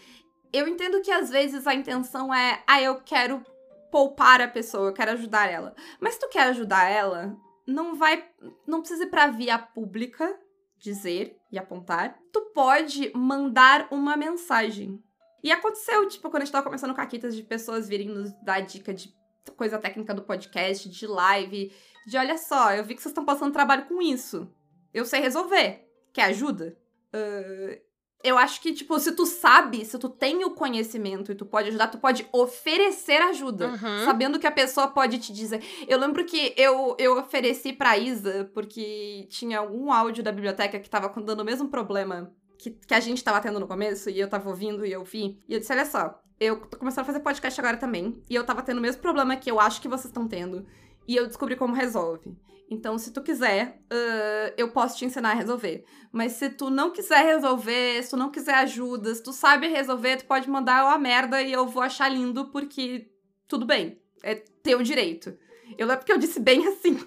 eu 0.52 0.68
entendo 0.68 1.02
que 1.02 1.12
às 1.12 1.30
vezes 1.30 1.66
a 1.66 1.74
intenção 1.74 2.34
é, 2.34 2.64
ah, 2.68 2.82
eu 2.82 3.02
quero 3.02 3.44
poupar 3.92 4.42
a 4.42 4.48
pessoa, 4.48 4.90
eu 4.90 4.94
quero 4.94 5.12
ajudar 5.12 5.50
ela. 5.50 5.76
Mas 6.00 6.16
se 6.16 6.20
tu 6.20 6.30
quer 6.30 6.44
ajudar 6.48 6.90
ela, 6.90 7.36
não 7.66 7.96
vai, 7.96 8.24
não 8.68 8.80
precisa 8.80 9.04
ir 9.04 9.10
pra 9.10 9.28
via 9.28 9.58
pública 9.58 10.40
dizer 10.78 11.38
e 11.52 11.58
apontar. 11.58 12.20
Tu 12.32 12.42
pode 12.54 13.12
mandar 13.16 13.88
uma 13.90 14.18
mensagem. 14.18 15.02
E 15.44 15.52
aconteceu, 15.52 16.08
tipo, 16.08 16.30
quando 16.30 16.44
a 16.44 16.46
gente 16.46 16.52
tava 16.52 16.66
começando 16.66 16.94
caquitas 16.94 17.36
de 17.36 17.44
pessoas 17.44 17.88
virem 17.88 18.10
nos 18.10 18.32
dar 18.44 18.62
dica 18.62 18.94
de 18.94 19.14
coisa 19.58 19.78
técnica 19.78 20.14
do 20.14 20.24
podcast, 20.24 20.90
de 20.90 21.08
live, 21.08 21.74
de 22.06 22.18
olha 22.18 22.38
só, 22.38 22.74
eu 22.74 22.84
vi 22.84 22.96
que 22.96 23.02
vocês 23.02 23.12
estão 23.12 23.26
passando 23.26 23.52
trabalho 23.54 23.86
com 23.86 24.02
isso. 24.02 24.50
Eu 24.94 25.06
sei 25.06 25.20
resolver. 25.20 25.88
Quer 26.14 26.26
ajuda? 26.26 26.78
Ah, 27.12 27.80
eu 28.24 28.38
acho 28.38 28.62
que, 28.62 28.72
tipo, 28.72 28.98
se 29.00 29.12
tu 29.12 29.26
sabe, 29.26 29.84
se 29.84 30.00
tu 30.00 30.08
tem 30.08 30.46
o 30.46 30.52
conhecimento 30.52 31.32
e 31.32 31.36
tu 31.36 31.46
pode 31.46 31.68
ajudar, 31.68 31.88
tu 31.88 31.98
pode 31.98 32.26
oferecer 32.32 33.22
ajuda. 33.22 33.68
Uhum. 33.68 34.06
Sabendo 34.06 34.40
que 34.40 34.48
a 34.48 34.52
pessoa 34.52 34.88
pode 34.88 35.18
te 35.18 35.34
dizer. 35.34 35.62
Eu 35.88 36.00
lembro 36.00 36.24
que 36.24 36.54
eu, 36.56 36.96
eu 36.98 37.18
ofereci 37.20 37.74
pra 37.74 37.98
Isa, 37.98 38.50
porque 38.54 39.28
tinha 39.30 39.60
algum 39.60 39.92
áudio 39.92 40.24
da 40.24 40.32
biblioteca 40.32 40.80
que 40.80 40.90
tava 40.90 41.10
dando 41.22 41.42
o 41.42 41.46
mesmo 41.46 41.68
problema 41.68 42.32
que, 42.58 42.72
que 42.72 42.94
a 42.94 43.00
gente 43.02 43.22
tava 43.22 43.42
tendo 43.42 43.60
no 43.60 43.68
começo, 43.68 44.10
e 44.10 44.18
eu 44.18 44.30
tava 44.30 44.50
ouvindo 44.50 44.86
e 44.86 44.92
eu 44.92 45.04
vi. 45.04 45.42
E 45.48 45.54
eu 45.54 45.60
disse: 45.60 45.74
olha 45.74 45.86
só, 45.86 46.24
eu 46.40 46.62
tô 46.62 46.78
começando 46.78 47.04
a 47.04 47.06
fazer 47.06 47.20
podcast 47.20 47.60
agora 47.60 47.76
também, 47.76 48.22
e 48.30 48.36
eu 48.36 48.46
tava 48.46 48.62
tendo 48.62 48.78
o 48.78 48.82
mesmo 48.82 49.02
problema 49.02 49.36
que 49.36 49.52
eu 49.52 49.60
acho 49.60 49.82
que 49.82 49.88
vocês 49.90 50.06
estão 50.06 50.28
tendo. 50.28 50.66
E 51.08 51.16
eu 51.16 51.28
descobri 51.28 51.56
como 51.56 51.74
resolve. 51.74 52.36
Então, 52.70 52.98
se 52.98 53.12
tu 53.12 53.22
quiser, 53.22 53.80
ah, 53.90 54.54
eu 54.58 54.72
posso 54.72 54.98
te 54.98 55.06
ensinar 55.06 55.32
a 55.32 55.36
resolver. 55.36 55.86
Mas 56.12 56.34
se 56.34 56.50
tu 56.50 56.70
não 56.70 56.92
quiser 56.92 57.24
resolver, 57.24 58.04
se 58.04 58.10
tu 58.10 58.18
não 58.18 58.32
quiser 58.32 58.56
ajuda, 58.56 59.14
se 59.14 59.22
tu 59.22 59.32
sabe 59.32 59.68
resolver, 59.68 60.18
tu 60.18 60.26
pode 60.26 60.50
mandar 60.50 60.86
uma 60.86 60.98
merda 60.98 61.42
e 61.42 61.52
eu 61.52 61.68
vou 61.68 61.84
achar 61.84 62.10
lindo, 62.10 62.50
porque 62.50 63.10
tudo 63.48 63.66
bem. 63.66 64.02
É 64.24 64.36
teu 64.36 64.82
direito. 64.82 65.38
Eu 65.78 65.88
lembro 65.88 66.06
que 66.06 66.12
eu 66.12 66.18
disse 66.18 66.40
bem 66.40 66.66
assim. 66.68 66.98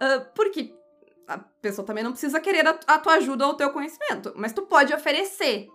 Ah, 0.00 0.20
porque 0.34 0.74
a 1.26 1.38
pessoa 1.38 1.86
também 1.86 2.02
não 2.02 2.12
precisa 2.12 2.40
querer 2.40 2.66
a, 2.66 2.78
a 2.86 2.98
tua 2.98 3.14
ajuda 3.14 3.46
ou 3.46 3.52
o 3.52 3.56
teu 3.56 3.70
conhecimento. 3.70 4.32
Mas 4.34 4.52
tu 4.52 4.62
pode 4.62 4.92
oferecer. 4.94 5.68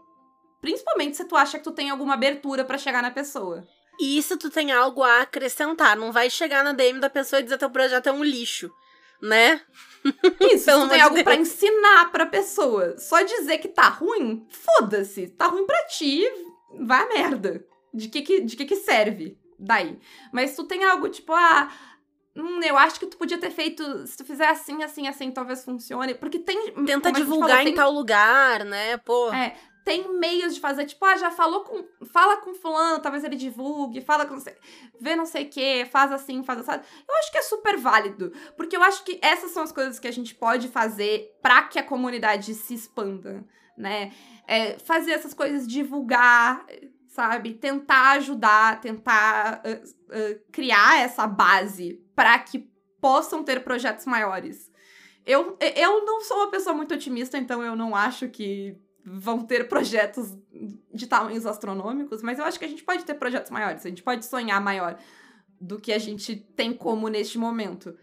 Principalmente 0.60 1.18
se 1.18 1.26
tu 1.26 1.36
acha 1.36 1.58
que 1.58 1.64
tu 1.64 1.72
tem 1.72 1.90
alguma 1.90 2.14
abertura 2.14 2.66
pra 2.66 2.78
chegar 2.78 3.02
na 3.02 3.12
pessoa. 3.12 3.66
E 4.00 4.22
se 4.22 4.36
tu 4.38 4.50
tem 4.50 4.72
algo 4.72 5.04
a 5.04 5.22
acrescentar, 5.22 5.96
não 5.96 6.12
vai 6.12 6.30
chegar 6.30 6.64
na 6.64 6.74
DM 6.74 7.00
da 7.00 7.10
pessoa 7.10 7.40
e 7.40 7.44
dizer 7.44 7.58
teu 7.58 7.70
projeto 7.70 8.08
é 8.08 8.12
um 8.12 8.24
lixo, 8.24 8.72
né? 9.22 9.62
Isso, 10.42 10.66
Pelo 10.66 10.84
tu 10.84 10.90
tem 10.90 11.02
algo 11.02 11.16
de 11.16 11.24
pra 11.24 11.36
ensinar 11.36 12.12
pra 12.12 12.26
pessoa. 12.26 12.98
Só 12.98 13.22
dizer 13.22 13.60
que 13.60 13.68
tá 13.68 13.88
ruim, 13.88 14.46
foda-se. 14.50 15.28
Tá 15.28 15.48
ruim 15.48 15.66
pra 15.66 15.86
ti, 15.86 16.24
vai 16.82 17.04
a 17.04 17.08
merda. 17.08 17.66
De 17.94 18.08
que 18.10 18.22
que, 18.22 18.42
de 18.42 18.56
que 18.56 18.66
que 18.66 18.76
serve 18.76 19.38
daí? 19.58 20.00
Mas 20.32 20.56
tu 20.56 20.64
tem 20.64 20.84
algo 20.84 21.08
tipo, 21.10 21.32
ah, 21.32 21.72
hum, 22.36 22.60
eu 22.64 22.76
acho 22.78 23.00
que 23.00 23.06
tu 23.06 23.18
podia 23.18 23.38
ter 23.38 23.52
feito, 23.52 24.08
se 24.08 24.18
tu 24.18 24.26
fizer 24.26 24.48
assim, 24.48 24.82
assim, 24.84 25.08
assim, 25.08 25.32
talvez 25.32 25.64
funcione. 25.64 26.16
Porque 26.16 26.40
tem... 26.40 26.74
Tenta 26.86 27.12
divulgar 27.12 27.50
falou, 27.50 27.62
em 27.62 27.66
tem- 27.66 27.76
tal 27.76 27.92
lugar, 27.92 28.66
né? 28.66 28.98
Pô. 28.98 29.32
É, 29.32 29.56
tem 29.84 30.18
meios 30.18 30.56
de 30.56 30.62
fazer, 30.62 30.86
tipo, 30.86 31.04
ah, 31.06 31.18
já 31.18 31.30
falou 31.30 31.64
com. 31.64 31.84
Fala 32.06 32.38
com 32.38 32.54
fulano, 32.54 33.02
talvez 33.02 33.24
ele 33.24 33.36
divulgue, 33.36 34.02
fala 34.02 34.26
com. 34.26 34.38
Vê 35.00 35.16
não 35.16 35.26
sei 35.26 35.46
o 35.46 35.50
que, 35.50 35.86
faz 35.86 36.12
assim, 36.12 36.42
faz 36.44 36.60
assim. 36.60 36.82
Eu 37.08 37.16
acho 37.18 37.32
que 37.32 37.38
é 37.38 37.42
super 37.42 37.78
válido. 37.78 38.32
Porque 38.56 38.78
eu 38.78 38.84
acho 38.84 39.04
que 39.04 39.20
essas 39.22 39.52
são 39.52 39.64
as 39.64 39.72
coisas 39.72 40.00
que 40.00 40.08
a 40.08 40.12
gente 40.12 40.34
pode 40.36 40.70
fazer 40.70 41.38
para 41.42 41.64
que 41.64 41.78
a 41.78 41.84
comunidade 41.84 42.54
se 42.54 42.74
expanda, 42.74 43.46
né? 43.78 44.14
É, 44.48 44.80
fazer 44.80 45.12
essas 45.12 45.34
coisas, 45.34 45.68
divulgar, 45.68 46.66
sabe? 47.08 47.54
Tentar 47.54 48.12
ajudar, 48.14 48.80
tentar 48.80 49.62
uh, 49.66 50.16
uh, 50.18 50.40
criar 50.52 51.02
essa 51.02 51.28
base 51.28 52.02
para 52.16 52.40
que 52.40 52.72
possam 53.02 53.44
ter 53.44 53.64
projetos 53.64 54.06
maiores. 54.06 54.72
Eu, 55.26 55.58
eu 55.76 56.06
não 56.06 56.22
sou 56.22 56.38
uma 56.38 56.52
pessoa 56.52 56.76
muito 56.76 56.94
otimista, 56.94 57.38
então 57.38 57.62
eu 57.62 57.76
não 57.76 57.96
acho 57.96 58.30
que 58.30 58.78
vão 59.06 59.46
ter 59.46 59.68
projetos 59.68 60.38
de 60.94 61.08
tamanhos 61.08 61.46
astronômicos, 61.46 62.22
mas 62.22 62.40
eu 62.40 62.46
acho 62.46 62.58
que 62.58 62.66
a 62.66 62.70
gente 62.70 62.84
pode 62.84 63.04
ter 63.04 63.16
projetos 63.16 63.52
maiores, 63.52 63.86
a 63.86 63.90
gente 63.90 64.04
pode 64.04 64.26
sonhar 64.26 64.62
maior 64.62 64.98
do 65.60 65.80
que 65.80 65.92
a 65.92 66.00
gente 66.00 66.36
tem 66.36 66.74
como 66.74 67.08
neste 67.08 67.38
momento. 67.38 67.98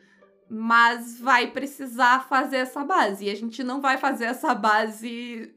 Mas 0.48 1.20
vai 1.20 1.50
precisar 1.50 2.28
fazer 2.28 2.56
essa 2.56 2.84
base, 2.84 3.26
e 3.26 3.30
a 3.30 3.36
gente 3.36 3.62
não 3.62 3.80
vai 3.80 3.96
fazer 3.96 4.24
essa 4.24 4.54
base 4.54 5.54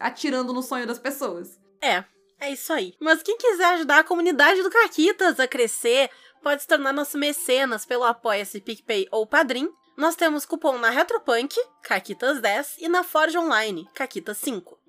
atirando 0.00 0.52
no 0.52 0.62
sonho 0.62 0.86
das 0.86 0.98
pessoas. 0.98 1.60
É, 1.80 2.04
é 2.40 2.50
isso 2.50 2.72
aí. 2.72 2.94
Mas 3.00 3.22
quem 3.22 3.38
quiser 3.38 3.74
ajudar 3.74 4.00
a 4.00 4.04
comunidade 4.04 4.62
do 4.62 4.70
Caquitas 4.70 5.38
a 5.38 5.46
crescer, 5.46 6.10
pode 6.42 6.62
se 6.62 6.68
tornar 6.68 6.92
nosso 6.92 7.16
mecenas 7.16 7.86
pelo 7.86 8.04
Apoia-se 8.04 8.60
PicPay 8.60 9.06
ou 9.10 9.26
Padrim. 9.26 9.70
Nós 9.96 10.16
temos 10.16 10.44
cupom 10.44 10.76
na 10.78 10.90
Retropunk, 10.90 11.54
Caquitas10, 11.86 12.78
e 12.78 12.88
na 12.88 13.04
Forge 13.04 13.38
Online, 13.38 13.88
Caquitas5. 13.94 14.81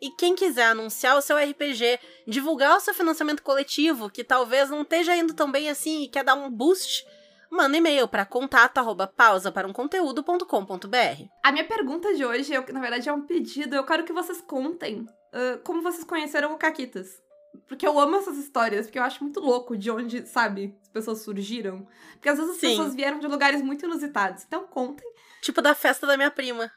E 0.00 0.10
quem 0.10 0.34
quiser 0.34 0.66
anunciar 0.66 1.16
o 1.16 1.20
seu 1.20 1.36
RPG, 1.36 1.98
divulgar 2.26 2.76
o 2.76 2.80
seu 2.80 2.94
financiamento 2.94 3.42
coletivo, 3.42 4.08
que 4.10 4.24
talvez 4.24 4.70
não 4.70 4.82
esteja 4.82 5.14
indo 5.14 5.34
tão 5.34 5.50
bem 5.50 5.68
assim 5.68 6.04
e 6.04 6.08
quer 6.08 6.24
dar 6.24 6.34
um 6.34 6.50
boost, 6.50 7.06
manda 7.50 7.76
e-mail 7.76 8.08
para 8.08 8.24
contato@pausa 8.24 9.52
para 9.52 9.68
um 9.68 9.72
conteúdo.com.br. 9.72 11.24
A 11.42 11.52
minha 11.52 11.66
pergunta 11.66 12.14
de 12.14 12.24
hoje, 12.24 12.54
eu, 12.54 12.64
na 12.72 12.80
verdade, 12.80 13.08
é 13.08 13.12
um 13.12 13.26
pedido. 13.26 13.76
Eu 13.76 13.84
quero 13.84 14.04
que 14.04 14.12
vocês 14.12 14.40
contem 14.40 15.00
uh, 15.00 15.58
como 15.64 15.82
vocês 15.82 16.04
conheceram 16.04 16.54
o 16.54 16.58
Caquitas. 16.58 17.20
Porque 17.66 17.86
eu 17.86 17.98
amo 17.98 18.16
essas 18.16 18.38
histórias, 18.38 18.86
porque 18.86 18.98
eu 18.98 19.02
acho 19.02 19.22
muito 19.24 19.40
louco 19.40 19.76
de 19.76 19.90
onde, 19.90 20.24
sabe, 20.26 20.76
as 20.82 20.88
pessoas 20.88 21.22
surgiram. 21.22 21.86
Porque 22.12 22.28
às 22.28 22.38
vezes 22.38 22.54
as 22.54 22.60
Sim. 22.60 22.68
pessoas 22.70 22.94
vieram 22.94 23.18
de 23.18 23.26
lugares 23.26 23.60
muito 23.60 23.84
inusitados. 23.84 24.44
Então 24.46 24.66
contem. 24.68 25.06
Tipo 25.42 25.60
da 25.60 25.74
festa 25.74 26.06
da 26.06 26.16
minha 26.16 26.30
prima. 26.30 26.70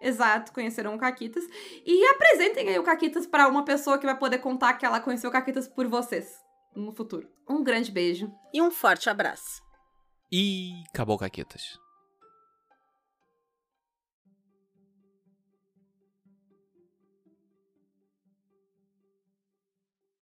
Exato, 0.00 0.52
conheceram 0.52 0.94
o 0.94 0.98
Caquitas. 0.98 1.44
E 1.84 2.06
apresentem 2.06 2.68
aí 2.68 2.78
o 2.78 2.82
Caquitas 2.82 3.26
para 3.26 3.48
uma 3.48 3.64
pessoa 3.64 3.98
que 3.98 4.06
vai 4.06 4.18
poder 4.18 4.38
contar 4.38 4.74
que 4.74 4.84
ela 4.84 5.00
conheceu 5.00 5.30
o 5.30 5.32
Caquitas 5.32 5.66
por 5.66 5.86
vocês 5.88 6.44
no 6.74 6.92
futuro. 6.92 7.28
Um 7.48 7.64
grande 7.64 7.90
beijo. 7.90 8.30
E 8.52 8.60
um 8.60 8.70
forte 8.70 9.08
abraço. 9.08 9.62
E 10.30 10.82
acabou, 10.92 11.16
Caquetas. 11.18 11.78